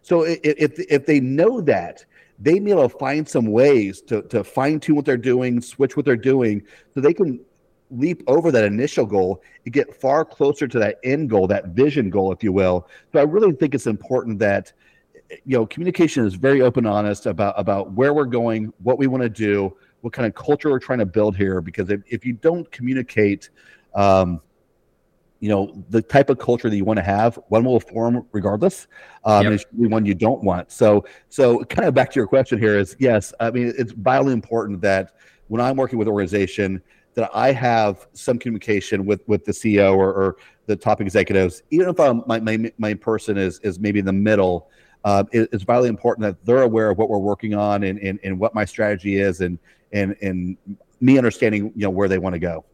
So 0.03 0.23
if, 0.23 0.41
if, 0.43 0.73
if 0.91 1.07
they 1.07 1.21
know 1.21 1.61
that, 1.61 2.05
they 2.41 2.59
need 2.59 2.73
to 2.73 2.89
find 2.89 3.29
some 3.29 3.47
ways 3.47 4.01
to, 4.03 4.23
to 4.23 4.43
fine 4.43 4.81
tune 4.81 4.97
what 4.97 5.05
they're 5.05 5.17
doing, 5.17 5.61
switch 5.61 5.97
what 5.97 6.07
they're 6.07 6.17
doing, 6.17 6.63
so 6.95 7.01
they 7.01 7.13
can 7.13 7.39
leap 7.91 8.23
over 8.27 8.51
that 8.51 8.65
initial 8.65 9.05
goal 9.05 9.43
and 9.65 9.75
get 9.75 9.95
far 10.01 10.25
closer 10.25 10.67
to 10.67 10.79
that 10.79 10.99
end 11.05 11.29
goal, 11.29 11.47
that 11.47 11.69
vision 11.69 12.09
goal, 12.09 12.33
if 12.33 12.43
you 12.43 12.53
will. 12.53 12.89
So 13.13 13.19
I 13.19 13.25
really 13.25 13.53
think 13.53 13.75
it's 13.75 13.87
important 13.87 14.39
that 14.39 14.73
you 15.45 15.59
know 15.59 15.67
communication 15.67 16.27
is 16.27 16.35
very 16.35 16.63
open, 16.63 16.87
honest 16.87 17.27
about 17.27 17.55
about 17.59 17.93
where 17.93 18.15
we're 18.15 18.25
going, 18.25 18.73
what 18.79 18.99
we 18.99 19.07
want 19.07 19.23
to 19.23 19.29
do, 19.29 19.77
what 20.01 20.13
kind 20.13 20.27
of 20.27 20.35
culture 20.35 20.71
we're 20.71 20.79
trying 20.79 20.99
to 21.01 21.07
build 21.07 21.37
here. 21.37 21.61
Because 21.61 21.91
if, 21.91 22.01
if 22.07 22.25
you 22.25 22.33
don't 22.33 22.71
communicate, 22.73 23.51
um, 23.95 24.41
you 25.41 25.49
know 25.49 25.85
the 25.89 26.03
type 26.03 26.31
of 26.31 26.39
culture 26.39 26.71
that 26.71 26.77
you 26.77 26.85
want 26.85 26.99
to 26.99 27.03
have 27.03 27.39
one 27.49 27.65
will 27.65 27.81
form 27.81 28.27
regardless 28.33 28.87
um, 29.25 29.53
yep. 29.53 29.61
and 29.79 29.91
one 29.91 30.05
you 30.05 30.15
don't 30.15 30.43
want. 30.45 30.71
So 30.71 31.05
so 31.29 31.65
kind 31.65 31.89
of 31.89 31.95
back 31.95 32.11
to 32.13 32.21
your 32.21 32.27
question 32.27 32.59
here 32.59 32.79
is 32.79 32.95
yes 32.99 33.33
i 33.41 33.51
mean 33.51 33.73
it's 33.77 33.93
vitally 33.93 34.33
important 34.33 34.81
that 34.83 35.15
when 35.49 35.61
i'm 35.61 35.77
working 35.77 35.99
with 35.99 36.09
organization 36.09 36.83
that 37.15 37.31
i 37.35 37.53
have 37.53 38.07
some 38.13 38.39
communication 38.39 39.05
with 39.05 39.27
with 39.27 39.45
the 39.45 39.53
ceo 39.53 39.97
or, 39.97 40.13
or 40.13 40.37
the 40.71 40.77
top 40.77 41.01
executives. 41.01 41.65
Even 41.71 41.89
if 41.89 41.99
I'm, 41.99 42.23
my, 42.27 42.39
my, 42.39 42.73
my 42.79 42.95
person 42.95 43.37
is 43.37 43.59
is 43.61 43.79
maybe 43.79 43.99
in 43.99 44.05
the 44.05 44.13
middle 44.13 44.71
uh, 45.05 45.25
it, 45.33 45.49
it's 45.53 45.65
vitally 45.65 45.89
important 45.89 46.23
that 46.27 46.45
they're 46.45 46.63
aware 46.63 46.91
of 46.91 46.99
what 46.99 47.09
we're 47.09 47.19
working 47.19 47.55
on 47.55 47.85
and, 47.85 47.99
and, 47.99 48.21
and 48.23 48.39
what 48.39 48.55
my 48.55 48.65
strategy 48.65 49.19
is 49.19 49.41
and 49.41 49.59
and 49.93 50.17
and 50.23 50.57
me 51.01 51.19
understanding 51.19 51.73
you 51.75 51.83
know 51.83 51.91
where 51.91 52.09
they 52.09 52.19
want 52.19 52.35
to 52.35 52.39
go 52.39 52.65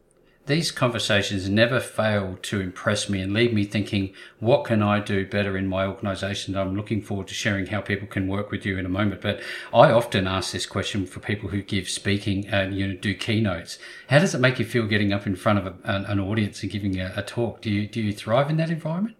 these 0.47 0.71
conversations 0.71 1.49
never 1.49 1.79
fail 1.79 2.37
to 2.41 2.61
impress 2.61 3.09
me 3.09 3.19
and 3.19 3.33
leave 3.33 3.53
me 3.53 3.65
thinking, 3.65 4.13
what 4.39 4.63
can 4.63 4.81
I 4.81 5.01
do 5.01 5.25
better 5.25 5.57
in 5.57 5.67
my 5.67 5.85
organization? 5.85 6.57
I'm 6.57 6.75
looking 6.75 7.01
forward 7.01 7.27
to 7.27 7.33
sharing 7.33 7.67
how 7.67 7.81
people 7.81 8.07
can 8.07 8.27
work 8.27 8.49
with 8.49 8.65
you 8.65 8.77
in 8.77 8.85
a 8.85 8.89
moment. 8.89 9.21
But 9.21 9.41
I 9.73 9.91
often 9.91 10.25
ask 10.25 10.53
this 10.53 10.65
question 10.65 11.05
for 11.05 11.19
people 11.19 11.49
who 11.49 11.61
give 11.61 11.89
speaking 11.89 12.47
and 12.47 12.73
you 12.73 12.87
know 12.87 12.95
do 12.95 13.13
keynotes. 13.13 13.77
How 14.09 14.19
does 14.19 14.33
it 14.33 14.39
make 14.39 14.57
you 14.57 14.65
feel 14.65 14.87
getting 14.87 15.11
up 15.11 15.27
in 15.27 15.35
front 15.35 15.59
of 15.59 15.67
a, 15.67 15.75
an, 15.83 16.05
an, 16.05 16.19
audience 16.19 16.63
and 16.63 16.71
giving 16.71 16.97
a, 16.99 17.11
a, 17.17 17.21
talk? 17.21 17.61
Do 17.61 17.69
you 17.69 17.85
do 17.85 18.01
you 18.01 18.13
thrive 18.13 18.49
in 18.49 18.55
that 18.57 18.69
environment? 18.69 19.17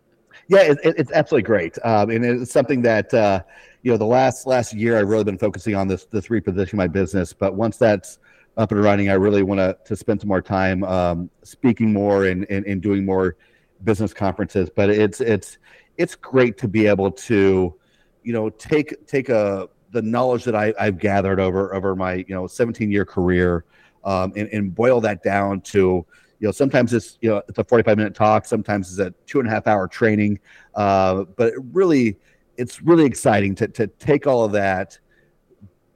Yeah, 0.47 0.61
it, 0.61 0.79
it's 0.83 1.11
absolutely 1.11 1.45
great, 1.45 1.77
um, 1.83 2.09
and 2.09 2.23
it's 2.23 2.53
something 2.53 2.81
that 2.83 3.13
uh, 3.13 3.41
you 3.81 3.91
know 3.91 3.97
the 3.97 4.05
last 4.05 4.47
last 4.47 4.73
year 4.73 4.97
I've 4.97 5.09
really 5.09 5.25
been 5.25 5.37
focusing 5.37 5.75
on 5.75 5.89
this 5.89 6.05
this 6.05 6.27
repositioning 6.27 6.75
my 6.75 6.87
business. 6.87 7.33
But 7.33 7.55
once 7.55 7.75
that's 7.75 8.17
up 8.57 8.71
and 8.71 8.83
running, 8.83 9.09
I 9.09 9.13
really 9.13 9.43
want 9.43 9.85
to 9.85 9.95
spend 9.95 10.19
some 10.21 10.27
more 10.27 10.41
time 10.41 10.83
um, 10.83 11.29
speaking 11.43 11.93
more 11.93 12.25
and, 12.25 12.45
and 12.49 12.65
and 12.65 12.81
doing 12.81 13.05
more 13.05 13.37
business 13.83 14.13
conferences. 14.13 14.69
But 14.75 14.89
it's 14.89 15.21
it's 15.21 15.59
it's 15.97 16.15
great 16.15 16.57
to 16.57 16.67
be 16.67 16.87
able 16.87 17.11
to, 17.11 17.73
you 18.23 18.33
know, 18.33 18.49
take 18.49 19.07
take 19.07 19.29
a 19.29 19.69
the 19.91 20.01
knowledge 20.01 20.43
that 20.43 20.55
I, 20.55 20.73
I've 20.79 20.97
gathered 20.99 21.39
over 21.39 21.73
over 21.73 21.95
my 21.95 22.15
you 22.15 22.35
know 22.35 22.47
17 22.47 22.91
year 22.91 23.05
career, 23.05 23.63
um, 24.03 24.33
and, 24.35 24.49
and 24.49 24.73
boil 24.73 24.99
that 25.01 25.23
down 25.23 25.61
to 25.61 26.05
you 26.39 26.47
know 26.47 26.51
sometimes 26.51 26.93
it's 26.93 27.17
you 27.21 27.29
know 27.29 27.41
it's 27.47 27.57
a 27.57 27.63
45 27.63 27.97
minute 27.97 28.15
talk 28.15 28.45
sometimes 28.45 28.91
it's 28.91 28.99
a 28.99 29.13
two 29.25 29.39
and 29.39 29.47
a 29.47 29.51
half 29.51 29.67
hour 29.67 29.87
training 29.87 30.39
uh, 30.75 31.23
but 31.35 31.53
it 31.53 31.59
really 31.71 32.17
it's 32.57 32.81
really 32.81 33.05
exciting 33.05 33.55
to, 33.55 33.67
to 33.67 33.87
take 33.87 34.27
all 34.27 34.43
of 34.43 34.51
that 34.51 34.99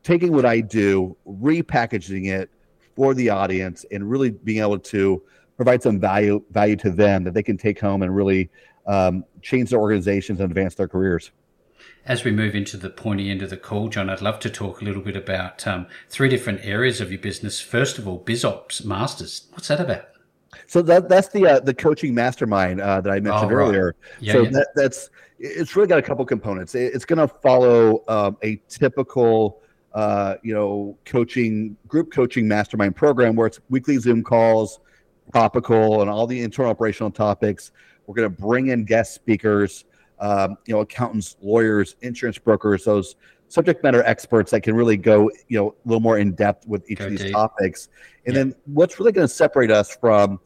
taking 0.04 0.32
what 0.32 0.46
I 0.46 0.62
do, 0.62 1.16
repackaging 1.28 2.28
it 2.28 2.50
for 2.96 3.14
the 3.14 3.30
audience, 3.30 3.86
and 3.92 4.10
really 4.10 4.32
being 4.32 4.62
able 4.62 4.80
to 4.80 5.22
provide 5.56 5.84
some 5.84 6.00
value 6.00 6.44
value 6.52 6.76
to 6.78 6.90
them 6.90 7.24
that 7.24 7.34
they 7.34 7.44
can 7.44 7.58
take 7.58 7.80
home 7.80 8.02
and 8.02 8.16
really 8.16 8.50
um, 8.88 9.24
change 9.42 9.70
their 9.70 9.80
organizations 9.80 10.40
and 10.40 10.50
advance 10.50 10.76
their 10.76 10.88
careers. 10.88 11.32
As 12.06 12.24
we 12.24 12.32
move 12.32 12.56
into 12.56 12.78
the 12.78 12.90
pointy 12.90 13.30
end 13.30 13.44
of 13.44 13.52
the 13.52 13.58
call, 13.58 13.88
Jon, 13.90 14.10
I'd 14.10 14.22
love 14.22 14.40
to 14.40 14.50
talk 14.50 14.82
a 14.82 14.86
little 14.86 15.04
bit 15.04 15.16
about 15.16 15.66
um, 15.68 15.86
three 16.10 16.30
different 16.30 16.62
areas 16.64 17.00
of 17.00 17.12
your 17.12 17.22
business. 17.22 17.60
First 17.60 18.00
of 18.00 18.08
all, 18.08 18.24
BizOps 18.24 18.84
Masters. 18.84 19.48
What's 19.52 19.68
that 19.68 19.80
about? 19.80 20.06
So 20.68 20.82
that 20.82 21.10
that's 21.10 21.30
the 21.30 21.46
uh, 21.46 21.60
the 21.60 21.74
coaching 21.74 22.14
mastermind 22.14 22.82
uh, 22.82 23.02
that 23.02 23.10
I 23.10 23.20
mentioned 23.20 23.52
oh, 23.52 23.56
right. 23.56 23.64
earlier. 23.64 23.96
Yeah, 24.20 24.34
so 24.34 24.42
yeah. 24.44 24.50
That, 24.50 24.68
that's 24.76 25.10
it's 25.40 25.76
really 25.76 25.88
got 25.88 26.00
a 26.00 26.04
couple 26.04 26.26
components. 26.26 26.76
it's 26.76 27.06
going 27.06 27.18
to 27.20 27.28
follow 27.28 28.04
um, 28.08 28.38
a 28.44 28.58
typical 28.68 29.62
uh, 29.94 30.36
you 30.44 30.54
know, 30.54 30.98
coaching 31.06 31.76
group 31.88 32.12
coaching 32.12 32.48
mastermind 32.48 32.96
program 32.96 33.36
where 33.36 33.48
it's 33.48 33.60
weekly 33.70 33.98
Zoom 33.98 34.24
calls, 34.24 34.80
topical, 35.34 36.02
and 36.02 36.10
all 36.10 36.28
the 36.28 36.42
internal 36.42 36.72
operational 36.72 37.12
topics. 37.12 37.72
We're 38.08 38.16
going 38.16 38.34
to 38.34 38.42
bring 38.42 38.68
in 38.68 38.86
guest 38.86 39.14
speakers, 39.14 39.86
um, 40.20 40.58
you 40.66 40.74
know, 40.74 40.82
accountants, 40.82 41.38
lawyers, 41.42 41.96
insurance 42.02 42.38
brokers, 42.38 42.86
those 42.86 43.16
subject 43.48 43.84
matter 43.84 44.02
experts 44.04 44.52
that 44.52 44.62
can 44.62 44.76
really 44.76 44.98
go, 44.98 45.30
you 45.50 45.60
know, 45.60 45.70
a 45.70 45.88
little 45.88 46.00
more 46.00 46.18
in 46.18 46.34
depth 46.34 46.68
with 46.68 46.90
each 46.90 47.02
of 47.02 47.10
these 47.10 47.32
topics. 47.32 47.90
And 48.26 48.36
yeah. 48.36 48.44
then 48.44 48.56
what's 48.66 49.00
really 49.00 49.12
going 49.12 49.28
to 49.28 49.34
separate 49.34 49.72
us 49.72 49.96
from 49.96 50.40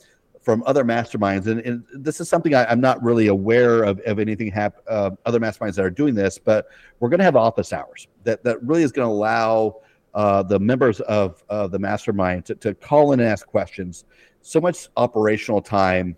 from 0.45 0.61
other 0.67 0.85
masterminds, 0.85 1.47
and, 1.47 1.59
and 1.61 1.83
this 1.91 2.21
is 2.21 2.29
something 2.29 2.53
I, 2.53 2.71
am 2.71 2.79
not 2.79 3.03
really 3.03 3.27
aware 3.27 3.83
of, 3.83 3.99
of 4.01 4.19
anything 4.19 4.51
hap- 4.51 4.79
uh, 4.87 5.09
other 5.25 5.39
masterminds 5.39 5.73
that 5.75 5.83
are 5.83 5.89
doing 5.89 6.13
this, 6.13 6.37
but 6.37 6.67
we're 6.99 7.09
going 7.09 7.17
to 7.17 7.23
have 7.23 7.35
office 7.35 7.73
hours 7.73 8.07
that 8.23 8.43
that 8.43 8.61
really 8.61 8.83
is 8.83 8.91
going 8.91 9.07
to 9.07 9.11
allow 9.11 9.77
uh, 10.13 10.43
the 10.43 10.59
members 10.59 11.01
of, 11.01 11.43
of 11.49 11.71
the 11.71 11.79
mastermind 11.79 12.45
to, 12.45 12.55
to 12.55 12.75
call 12.75 13.11
in 13.11 13.19
and 13.19 13.27
ask 13.27 13.47
questions. 13.47 14.05
So 14.43 14.61
much 14.61 14.87
operational 14.95 15.63
time 15.63 16.15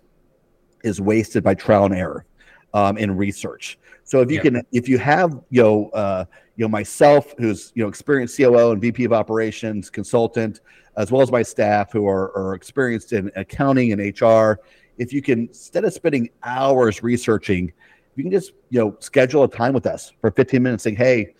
is 0.84 1.00
wasted 1.00 1.42
by 1.42 1.54
trial 1.54 1.86
and 1.86 1.94
error 1.94 2.26
um, 2.74 2.98
in 2.98 3.16
research. 3.16 3.78
So 4.08 4.22
if 4.22 4.30
you 4.30 4.40
can, 4.40 4.62
if 4.72 4.88
you 4.88 4.96
have, 4.96 5.38
you 5.50 5.62
know, 5.62 5.90
uh, 5.90 6.24
you 6.56 6.64
know, 6.64 6.68
myself, 6.70 7.34
who's 7.36 7.72
you 7.74 7.82
know 7.82 7.90
experienced 7.90 8.38
COO 8.38 8.70
and 8.70 8.80
VP 8.80 9.04
of 9.04 9.12
operations 9.12 9.90
consultant, 9.90 10.62
as 10.96 11.12
well 11.12 11.20
as 11.20 11.30
my 11.30 11.42
staff 11.42 11.92
who 11.92 12.06
are, 12.06 12.34
are 12.34 12.54
experienced 12.54 13.12
in 13.12 13.30
accounting 13.36 13.92
and 13.92 14.00
HR, 14.00 14.60
if 14.96 15.12
you 15.12 15.20
can 15.20 15.40
instead 15.40 15.84
of 15.84 15.92
spending 15.92 16.30
hours 16.42 17.02
researching, 17.02 17.70
you 18.16 18.22
can 18.22 18.32
just 18.32 18.52
you 18.70 18.80
know 18.80 18.96
schedule 18.98 19.44
a 19.44 19.48
time 19.48 19.74
with 19.74 19.84
us 19.84 20.10
for 20.22 20.30
15 20.30 20.62
minutes, 20.62 20.84
saying, 20.84 20.96
"Hey, 20.96 21.34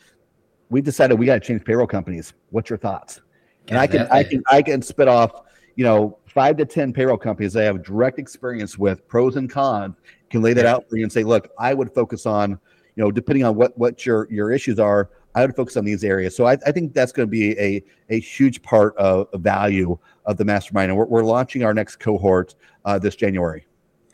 we 0.69 0.83
decided 0.83 1.19
we 1.19 1.25
got 1.25 1.35
to 1.35 1.41
change 1.41 1.65
payroll 1.65 1.87
companies. 1.87 2.35
What's 2.51 2.69
your 2.69 2.79
thoughts?" 2.79 3.23
And 3.69 3.79
I 3.79 3.87
can 3.87 4.07
I 4.11 4.23
can 4.23 4.43
I 4.51 4.61
can 4.61 4.83
spit 4.83 5.09
off 5.09 5.41
you 5.77 5.85
know 5.85 6.19
five 6.27 6.59
to 6.59 6.67
ten 6.67 6.93
payroll 6.93 7.17
companies 7.17 7.57
I 7.57 7.63
have 7.63 7.83
direct 7.83 8.19
experience 8.19 8.77
with, 8.77 9.09
pros 9.09 9.37
and 9.37 9.49
cons, 9.49 9.95
can 10.31 10.43
lay 10.43 10.53
that 10.53 10.67
out 10.67 10.89
for 10.89 10.97
you 10.97 11.05
and 11.05 11.13
say, 11.13 11.25
"Look, 11.25 11.51
I 11.59 11.75
would 11.75 11.93
focus 11.93 12.27
on." 12.27 12.59
You 12.97 13.05
know, 13.05 13.13
depending 13.13 13.45
on 13.45 13.55
what 13.55 13.77
what 13.79 14.05
your 14.05 14.27
your 14.31 14.51
issues 14.51 14.81
are, 14.81 15.11
I 15.39 15.47
would 15.47 15.55
focus 15.55 15.77
on 15.77 15.85
these 15.85 16.03
areas. 16.03 16.35
So 16.35 16.47
I, 16.47 16.53
I 16.67 16.73
think 16.73 16.95
that's 16.95 17.13
going 17.13 17.29
to 17.29 17.31
be 17.31 17.59
a, 17.59 17.83
a 18.09 18.19
huge 18.19 18.61
part 18.63 18.97
of, 18.97 19.29
of 19.33 19.41
value 19.41 19.97
of 20.25 20.37
the 20.37 20.45
mastermind. 20.45 20.91
And 20.91 20.99
we're, 20.99 21.07
we're 21.07 21.23
launching 21.23 21.63
our 21.63 21.73
next 21.73 21.97
cohort 21.97 22.57
uh, 22.85 22.99
this 22.99 23.15
January. 23.15 23.67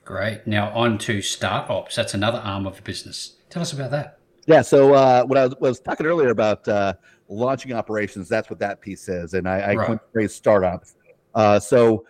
Great. 0.04 0.46
Now 0.46 0.70
on 0.70 0.98
to 0.98 1.18
StartOps. 1.18 1.94
That's 1.94 2.12
another 2.12 2.38
arm 2.38 2.66
of 2.66 2.76
the 2.76 2.82
business. 2.82 3.36
Tell 3.48 3.62
us 3.62 3.72
about 3.72 3.90
that. 3.92 4.18
Yeah. 4.46 4.60
So 4.60 4.92
uh, 4.92 5.24
when 5.24 5.38
I 5.38 5.46
was, 5.46 5.56
was, 5.60 5.80
talking 5.80 6.04
earlier 6.04 6.28
about 6.28 6.68
uh, 6.68 6.92
launching 7.28 7.72
operations, 7.72 8.28
that's 8.28 8.50
what 8.50 8.58
that 8.58 8.82
piece 8.82 9.08
is. 9.08 9.32
And 9.32 9.48
I, 9.48 9.60
I 9.60 9.74
right. 9.76 9.98
phrase 10.12 10.34
startups. 10.34 10.96
Uh, 11.34 11.58
so, 11.58 12.04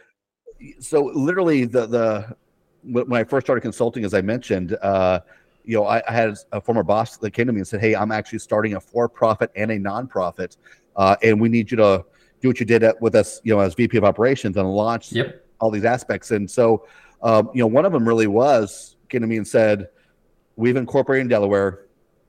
so 0.81 1.05
literally 1.15 1.67
the, 1.67 1.87
the, 1.87 2.37
when 2.85 3.13
I 3.13 3.25
first 3.25 3.47
started 3.47 3.63
consulting, 3.63 4.05
as 4.05 4.15
I 4.15 4.21
mentioned, 4.21 4.77
uh, 4.83 5.21
you 5.65 5.77
know, 5.77 5.87
I, 5.87 6.03
I, 6.07 6.13
had 6.13 6.37
a 6.53 6.61
former 6.61 6.83
boss 6.83 7.17
that 7.17 7.31
came 7.31 7.47
to 7.47 7.53
me 7.53 7.61
and 7.61 7.67
said, 7.67 7.81
"Hey, 7.81 7.95
I'm 7.95 8.13
actually 8.13 8.41
starting 8.41 8.75
a 8.75 8.81
for-profit 8.81 9.51
and 9.57 9.71
a 9.71 9.79
nonprofit, 9.79 10.57
uh, 10.97 11.17
and 11.23 11.41
we 11.41 11.49
need 11.49 11.71
you 11.71 11.77
to 11.79 12.05
do 12.41 12.49
what 12.49 12.61
you 12.61 12.67
did 12.67 12.83
at, 12.83 13.01
with 13.01 13.15
us, 13.15 13.41
you 13.45 13.55
know, 13.55 13.61
as 13.61 13.75
VP 13.75 13.97
of 13.97 14.05
operations 14.05 14.57
and 14.57 14.71
launch 14.71 15.13
yep. 15.13 15.45
all 15.61 15.71
these 15.71 15.85
aspects." 15.85 16.31
And 16.33 16.51
so, 16.51 16.87
um, 17.23 17.51
you 17.55 17.61
know, 17.61 17.67
one 17.67 17.87
of 17.87 17.93
them 17.93 18.07
really 18.07 18.27
was 18.27 18.97
came 19.09 19.23
to 19.23 19.27
me 19.27 19.39
and 19.39 19.49
said, 19.49 19.89
"We've 20.57 20.77
incorporated 20.77 21.23
in 21.23 21.29
Delaware. 21.29 21.87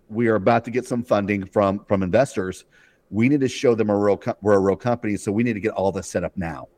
We 0.08 0.28
are 0.28 0.36
about 0.36 0.64
to 0.66 0.72
get 0.72 0.86
some 0.86 1.04
funding 1.04 1.46
from 1.46 1.84
from 1.86 2.04
investors. 2.04 2.64
We 3.10 3.28
need 3.28 3.42
to 3.42 3.50
show 3.50 3.76
them 3.76 3.90
a 3.90 3.98
real 3.98 4.18
co- 4.18 4.38
we're 4.42 4.54
a 4.54 4.60
real 4.60 4.78
company, 4.78 5.18
so 5.18 5.32
we 5.32 5.44
need 5.44 5.54
to 5.54 5.60
get 5.60 5.74
all 5.74 5.92
this 5.92 6.08
set 6.08 6.24
up 6.24 6.38
now." 6.38 6.70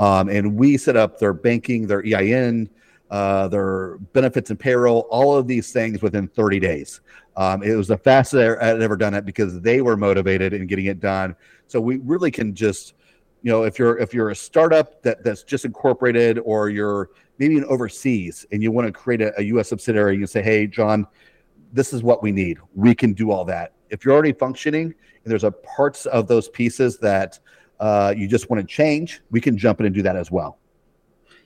Um, 0.00 0.30
and 0.30 0.56
we 0.56 0.78
set 0.78 0.96
up 0.96 1.18
their 1.18 1.34
banking, 1.34 1.86
their 1.86 2.04
EIN 2.04 2.70
uh, 3.10 3.48
their 3.48 3.98
benefits 4.12 4.50
and 4.50 4.58
payroll, 4.58 5.00
all 5.10 5.36
of 5.36 5.46
these 5.46 5.72
things 5.72 6.00
within 6.00 6.28
30 6.28 6.60
days. 6.60 7.00
Um, 7.36 7.62
it 7.62 7.74
was 7.74 7.88
the 7.88 7.96
fastest 7.96 8.60
I 8.60 8.66
had 8.66 8.82
ever 8.82 8.96
done 8.96 9.14
it 9.14 9.24
because 9.24 9.60
they 9.60 9.80
were 9.82 9.96
motivated 9.96 10.52
in 10.52 10.66
getting 10.66 10.86
it 10.86 11.00
done. 11.00 11.34
So 11.66 11.80
we 11.80 11.96
really 11.98 12.30
can 12.30 12.54
just, 12.54 12.94
you 13.42 13.50
know, 13.50 13.64
if 13.64 13.78
you're 13.78 13.98
if 13.98 14.12
you're 14.12 14.30
a 14.30 14.36
startup 14.36 15.02
that 15.02 15.24
that's 15.24 15.42
just 15.42 15.64
incorporated 15.64 16.38
or 16.44 16.68
you're 16.68 17.10
maybe 17.38 17.56
an 17.56 17.64
overseas 17.64 18.46
and 18.52 18.62
you 18.62 18.70
want 18.70 18.86
to 18.86 18.92
create 18.92 19.22
a, 19.22 19.32
a 19.38 19.42
U.S. 19.44 19.68
subsidiary, 19.68 20.16
you 20.16 20.26
say, 20.26 20.42
hey, 20.42 20.66
Jon, 20.66 21.06
this 21.72 21.92
is 21.92 22.02
what 22.02 22.22
we 22.22 22.30
need. 22.30 22.58
We 22.74 22.94
can 22.94 23.12
do 23.12 23.30
all 23.30 23.44
that. 23.46 23.72
If 23.88 24.04
you're 24.04 24.14
already 24.14 24.32
functioning 24.32 24.84
and 24.84 25.30
there's 25.30 25.44
a 25.44 25.50
parts 25.50 26.06
of 26.06 26.28
those 26.28 26.48
pieces 26.48 26.98
that 26.98 27.38
uh, 27.80 28.14
you 28.16 28.28
just 28.28 28.50
want 28.50 28.60
to 28.60 28.66
change, 28.66 29.22
we 29.30 29.40
can 29.40 29.56
jump 29.56 29.80
in 29.80 29.86
and 29.86 29.94
do 29.94 30.02
that 30.02 30.16
as 30.16 30.30
well. 30.30 30.59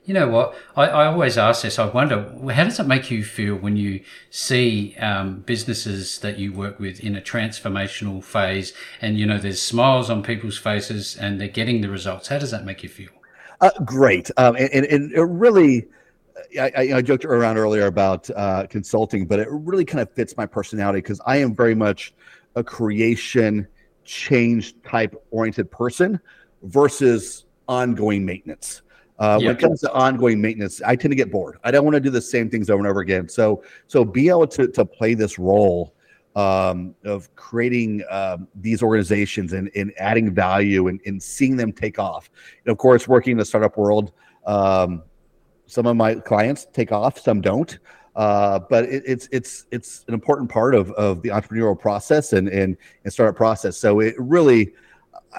You 0.05 0.13
know 0.13 0.27
what? 0.27 0.55
I, 0.75 0.83
I 0.85 1.05
always 1.07 1.35
ask 1.35 1.63
this. 1.63 1.79
I 1.79 1.87
wonder, 1.87 2.31
how 2.53 2.63
does 2.63 2.79
it 2.79 2.85
make 2.85 3.09
you 3.09 3.23
feel 3.23 3.55
when 3.55 3.75
you 3.75 4.03
see 4.29 4.95
um, 4.97 5.39
businesses 5.39 6.19
that 6.19 6.37
you 6.37 6.53
work 6.53 6.79
with 6.79 6.99
in 6.99 7.15
a 7.15 7.21
transformational 7.21 8.23
phase 8.23 8.71
and, 9.01 9.17
you 9.17 9.25
know, 9.25 9.39
there's 9.39 9.61
smiles 9.61 10.11
on 10.11 10.21
people's 10.21 10.59
faces 10.59 11.17
and 11.17 11.41
they're 11.41 11.47
getting 11.47 11.81
the 11.81 11.89
results? 11.89 12.27
How 12.27 12.37
does 12.37 12.51
that 12.51 12.65
make 12.65 12.83
you 12.83 12.89
feel? 12.89 13.09
Uh, 13.61 13.71
great. 13.83 14.29
Um, 14.37 14.55
and, 14.55 14.85
and, 14.85 15.11
it 15.11 15.23
really, 15.23 15.87
I, 16.59 16.71
I, 16.77 16.81
I, 16.97 17.01
joked 17.01 17.25
around 17.25 17.57
earlier 17.57 17.87
about 17.87 18.29
uh, 18.35 18.67
consulting, 18.67 19.25
but 19.25 19.39
it 19.39 19.47
really 19.49 19.85
kind 19.85 20.01
of 20.01 20.11
fits 20.11 20.37
my 20.37 20.45
personality 20.45 20.99
because 20.99 21.21
I 21.25 21.37
am 21.37 21.55
very 21.55 21.73
much 21.73 22.13
a 22.55 22.63
creation, 22.63 23.67
change 24.03 24.75
type 24.83 25.15
oriented 25.31 25.71
person 25.71 26.19
versus 26.61 27.45
ongoing 27.67 28.23
maintenance. 28.23 28.83
Uh, 29.17 29.39
When 29.39 29.55
it 29.55 29.59
comes 29.59 29.79
to 29.81 29.93
ongoing 29.93 30.41
maintenance, 30.41 30.81
I 30.81 30.95
tend 30.95 31.11
to 31.11 31.15
get 31.15 31.31
bored. 31.31 31.57
I 31.63 31.71
don't 31.71 31.85
want 31.85 31.95
to 31.95 32.01
do 32.01 32.09
the 32.09 32.21
same 32.21 32.49
things 32.49 32.69
over 32.69 32.79
and 32.79 32.87
over 32.87 32.99
again. 32.99 33.29
So, 33.29 33.63
so 33.87 34.03
be 34.03 34.27
able 34.29 34.47
to 34.47 34.67
to 34.67 34.85
play 34.85 35.13
this 35.13 35.39
role 35.39 35.95
um, 36.35 36.95
of 37.05 37.33
creating 37.35 38.03
um, 38.09 38.47
these 38.55 38.83
organizations 38.83 39.53
and, 39.53 39.71
and 39.75 39.93
adding 39.97 40.33
value 40.33 40.89
and, 40.89 40.99
and 41.05 41.21
seeing 41.21 41.55
them 41.55 41.71
take 41.71 41.97
off. 41.97 42.29
And 42.65 42.71
of 42.71 42.77
course, 42.77 43.07
working 43.07 43.31
in 43.31 43.37
the 43.37 43.45
startup 43.45 43.77
world, 43.77 44.11
um, 44.45 45.01
some 45.65 45.85
of 45.85 45.95
my 45.95 46.15
clients 46.15 46.67
take 46.73 46.91
off, 46.91 47.17
some 47.19 47.41
don't. 47.41 47.79
Uh, 48.15 48.59
but 48.69 48.85
it, 48.85 49.03
it's 49.05 49.27
it's 49.31 49.65
it's 49.71 50.05
an 50.07 50.13
important 50.13 50.49
part 50.49 50.73
of, 50.73 50.89
of 50.91 51.21
the 51.21 51.29
entrepreneurial 51.29 51.77
process 51.77 52.33
and, 52.33 52.47
and 52.47 52.77
and 53.03 53.11
startup 53.13 53.35
process. 53.35 53.77
So 53.77 53.99
it 53.99 54.15
really 54.17 54.73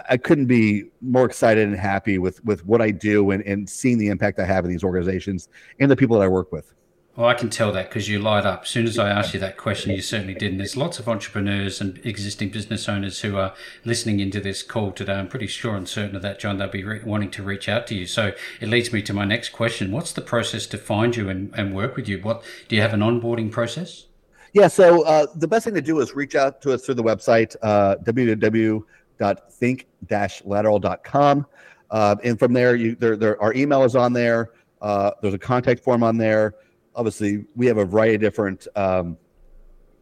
I 0.08 0.16
couldn't 0.16 0.46
be 0.46 0.84
more 1.00 1.24
excited 1.24 1.66
and 1.66 1.76
happy 1.76 2.18
with 2.18 2.44
with 2.44 2.64
what 2.66 2.80
I 2.80 2.90
do 2.90 3.30
and, 3.30 3.42
and 3.44 3.68
seeing 3.68 3.98
the 3.98 4.08
impact 4.08 4.38
I 4.38 4.44
have 4.44 4.64
in 4.64 4.70
these 4.70 4.84
organizations 4.84 5.48
and 5.80 5.90
the 5.90 5.96
people 5.96 6.18
that 6.18 6.24
I 6.24 6.28
work 6.28 6.52
with. 6.52 6.72
Well, 7.16 7.28
I 7.28 7.34
can 7.34 7.48
tell 7.48 7.72
that 7.72 7.88
because 7.88 8.10
you 8.10 8.18
light 8.18 8.44
up. 8.44 8.64
As 8.64 8.68
soon 8.68 8.86
as 8.86 8.98
I 8.98 9.08
asked 9.08 9.32
you 9.32 9.40
that 9.40 9.56
question, 9.56 9.92
you 9.92 10.02
certainly 10.02 10.34
did. 10.34 10.50
And 10.50 10.60
there's 10.60 10.76
lots 10.76 10.98
of 10.98 11.08
entrepreneurs 11.08 11.80
and 11.80 11.98
existing 12.04 12.50
business 12.50 12.90
owners 12.90 13.22
who 13.22 13.38
are 13.38 13.54
listening 13.86 14.20
into 14.20 14.38
this 14.38 14.62
call 14.62 14.92
today. 14.92 15.14
I'm 15.14 15.28
pretty 15.28 15.46
sure 15.46 15.76
and 15.76 15.88
certain 15.88 16.14
of 16.14 16.20
that, 16.20 16.38
Jon. 16.38 16.58
They'll 16.58 16.68
be 16.68 16.84
re- 16.84 17.00
wanting 17.02 17.30
to 17.30 17.42
reach 17.42 17.70
out 17.70 17.86
to 17.86 17.94
you. 17.94 18.06
So 18.06 18.32
it 18.60 18.68
leads 18.68 18.92
me 18.92 19.00
to 19.00 19.14
my 19.14 19.24
next 19.24 19.48
question. 19.48 19.92
What's 19.92 20.12
the 20.12 20.20
process 20.20 20.66
to 20.66 20.76
find 20.76 21.16
you 21.16 21.30
and, 21.30 21.54
and 21.56 21.74
work 21.74 21.96
with 21.96 22.06
you? 22.06 22.18
What 22.20 22.44
do 22.68 22.76
you 22.76 22.82
have 22.82 22.92
an 22.92 23.00
onboarding 23.00 23.50
process? 23.50 24.04
Yeah, 24.52 24.68
so 24.68 25.02
uh, 25.04 25.26
the 25.34 25.48
best 25.48 25.64
thing 25.64 25.74
to 25.74 25.82
do 25.82 26.00
is 26.00 26.14
reach 26.14 26.34
out 26.34 26.60
to 26.62 26.74
us 26.74 26.84
through 26.84 26.96
the 26.96 27.02
website, 27.02 27.56
uh, 27.62 27.96
www 28.04 28.82
think-lateral.com. 29.18 31.46
Uh, 31.90 32.16
and 32.24 32.38
from 32.38 32.52
there, 32.52 32.76
you 32.76 32.94
there, 32.96 33.16
there 33.16 33.40
our 33.40 33.54
email 33.54 33.84
is 33.84 33.96
on 33.96 34.12
there. 34.12 34.50
Uh, 34.82 35.10
there's 35.22 35.34
a 35.34 35.38
contact 35.38 35.82
form 35.82 36.02
on 36.02 36.16
there. 36.16 36.54
Obviously, 36.94 37.44
we 37.54 37.66
have 37.66 37.78
a 37.78 37.84
variety 37.84 38.16
of 38.16 38.20
different 38.20 38.66
um, 38.76 39.16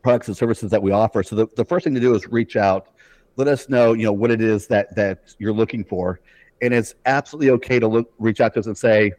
products 0.02 0.28
and 0.28 0.36
services 0.36 0.70
that 0.70 0.82
we 0.82 0.92
offer. 0.92 1.22
So 1.22 1.36
the, 1.36 1.46
the 1.56 1.64
first 1.64 1.84
thing 1.84 1.94
to 1.94 2.00
do 2.00 2.14
is 2.14 2.26
reach 2.28 2.56
out, 2.56 2.88
let 3.36 3.48
us 3.48 3.68
know, 3.68 3.92
you 3.92 4.04
know, 4.04 4.12
what 4.12 4.30
it 4.30 4.40
is 4.40 4.66
that 4.68 4.94
that 4.96 5.34
you're 5.38 5.52
looking 5.52 5.84
for, 5.84 6.20
and 6.62 6.72
it's 6.72 6.94
absolutely 7.06 7.50
okay 7.50 7.78
to 7.78 7.88
look 7.88 8.12
reach 8.18 8.40
out 8.40 8.54
to 8.54 8.60
us 8.60 8.66
and 8.66 8.76
say, 8.76 9.12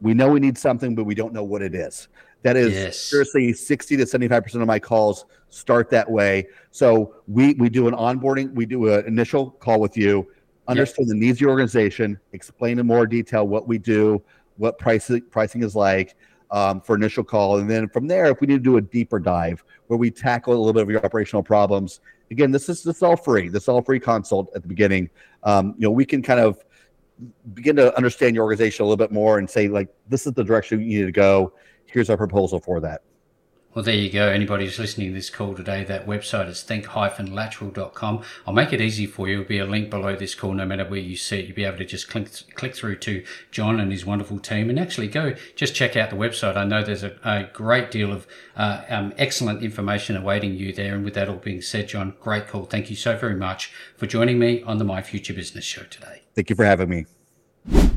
we 0.00 0.14
know 0.14 0.28
we 0.28 0.40
need 0.40 0.58
something, 0.58 0.94
but 0.94 1.04
we 1.04 1.14
don't 1.14 1.32
know 1.32 1.44
what 1.44 1.62
it 1.62 1.74
is. 1.74 2.08
That 2.42 2.56
is 2.56 2.72
yes. 2.72 3.00
seriously 3.00 3.52
60 3.52 3.98
to 3.98 4.04
75% 4.04 4.60
of 4.60 4.66
my 4.66 4.80
calls 4.80 5.26
start 5.52 5.90
that 5.90 6.10
way. 6.10 6.46
So 6.70 7.14
we 7.28 7.54
we 7.54 7.68
do 7.68 7.88
an 7.88 7.94
onboarding, 7.94 8.52
we 8.54 8.66
do 8.66 8.92
an 8.92 9.06
initial 9.06 9.50
call 9.50 9.80
with 9.80 9.96
you, 9.96 10.28
understand 10.68 11.08
yep. 11.08 11.14
the 11.14 11.20
needs 11.20 11.36
of 11.38 11.42
your 11.42 11.50
organization, 11.50 12.18
explain 12.32 12.78
in 12.78 12.86
more 12.86 13.06
detail 13.06 13.46
what 13.46 13.68
we 13.68 13.78
do, 13.78 14.22
what 14.56 14.78
pricing 14.78 15.22
pricing 15.30 15.62
is 15.62 15.74
like 15.74 16.16
um, 16.50 16.80
for 16.80 16.94
initial 16.96 17.24
call, 17.24 17.58
and 17.58 17.70
then 17.70 17.88
from 17.88 18.06
there, 18.06 18.26
if 18.26 18.40
we 18.40 18.46
need 18.46 18.54
to 18.54 18.60
do 18.60 18.76
a 18.76 18.80
deeper 18.80 19.18
dive 19.18 19.64
where 19.86 19.98
we 19.98 20.10
tackle 20.10 20.54
a 20.54 20.56
little 20.56 20.72
bit 20.72 20.82
of 20.82 20.90
your 20.90 21.04
operational 21.04 21.42
problems, 21.42 22.00
again, 22.30 22.50
this 22.50 22.68
is 22.68 22.82
this 22.82 22.96
is 22.96 23.02
all 23.02 23.16
free. 23.16 23.48
This 23.48 23.64
is 23.64 23.68
all 23.68 23.82
free 23.82 24.00
consult 24.00 24.50
at 24.54 24.62
the 24.62 24.68
beginning. 24.68 25.10
Um, 25.42 25.74
you 25.78 25.86
know, 25.86 25.90
we 25.90 26.04
can 26.04 26.22
kind 26.22 26.40
of 26.40 26.64
begin 27.54 27.76
to 27.76 27.96
understand 27.96 28.34
your 28.34 28.44
organization 28.44 28.84
a 28.84 28.86
little 28.86 28.96
bit 28.96 29.12
more 29.12 29.38
and 29.38 29.48
say 29.48 29.68
like, 29.68 29.88
this 30.08 30.26
is 30.26 30.32
the 30.32 30.42
direction 30.42 30.80
you 30.80 31.00
need 31.00 31.06
to 31.06 31.12
go 31.12 31.52
here's 31.92 32.10
our 32.10 32.16
proposal 32.16 32.58
for 32.58 32.80
that. 32.80 33.02
Well, 33.74 33.82
there 33.82 33.94
you 33.94 34.10
go. 34.10 34.28
Anybody 34.28 34.66
who's 34.66 34.78
listening 34.78 35.08
to 35.08 35.14
this 35.14 35.30
call 35.30 35.54
today, 35.54 35.82
that 35.84 36.06
website 36.06 36.46
is 36.48 36.62
think-lateral.com. 36.62 38.22
I'll 38.46 38.52
make 38.52 38.72
it 38.74 38.82
easy 38.82 39.06
for 39.06 39.28
you. 39.28 39.36
There'll 39.36 39.48
be 39.48 39.58
a 39.58 39.64
link 39.64 39.88
below 39.88 40.14
this 40.14 40.34
call, 40.34 40.52
no 40.52 40.66
matter 40.66 40.84
where 40.84 41.00
you 41.00 41.16
see 41.16 41.38
it. 41.38 41.46
You'll 41.46 41.56
be 41.56 41.64
able 41.64 41.78
to 41.78 41.86
just 41.86 42.08
click, 42.10 42.28
click 42.54 42.74
through 42.74 42.96
to 42.96 43.24
Jon 43.50 43.80
and 43.80 43.90
his 43.90 44.04
wonderful 44.04 44.38
team 44.40 44.68
and 44.68 44.78
actually 44.78 45.08
go 45.08 45.34
just 45.56 45.74
check 45.74 45.96
out 45.96 46.10
the 46.10 46.16
website. 46.16 46.56
I 46.56 46.64
know 46.64 46.84
there's 46.84 47.02
a, 47.02 47.16
a 47.24 47.44
great 47.52 47.90
deal 47.90 48.12
of 48.12 48.26
uh, 48.56 48.82
um, 48.90 49.14
excellent 49.16 49.62
information 49.62 50.16
awaiting 50.16 50.54
you 50.54 50.74
there. 50.74 50.94
And 50.94 51.02
with 51.02 51.14
that 51.14 51.30
all 51.30 51.36
being 51.36 51.62
said, 51.62 51.88
Jon, 51.88 52.14
great 52.20 52.48
call. 52.48 52.64
Thank 52.64 52.90
you 52.90 52.96
so 52.96 53.16
very 53.16 53.36
much 53.36 53.72
for 53.96 54.06
joining 54.06 54.38
me 54.38 54.62
on 54.64 54.76
the 54.76 54.84
My 54.84 55.00
Future 55.00 55.32
Business 55.32 55.64
Show 55.64 55.84
today. 55.84 56.22
Thank 56.34 56.50
you 56.50 56.56
for 56.56 56.66
having 56.66 56.90
me. 56.90 57.91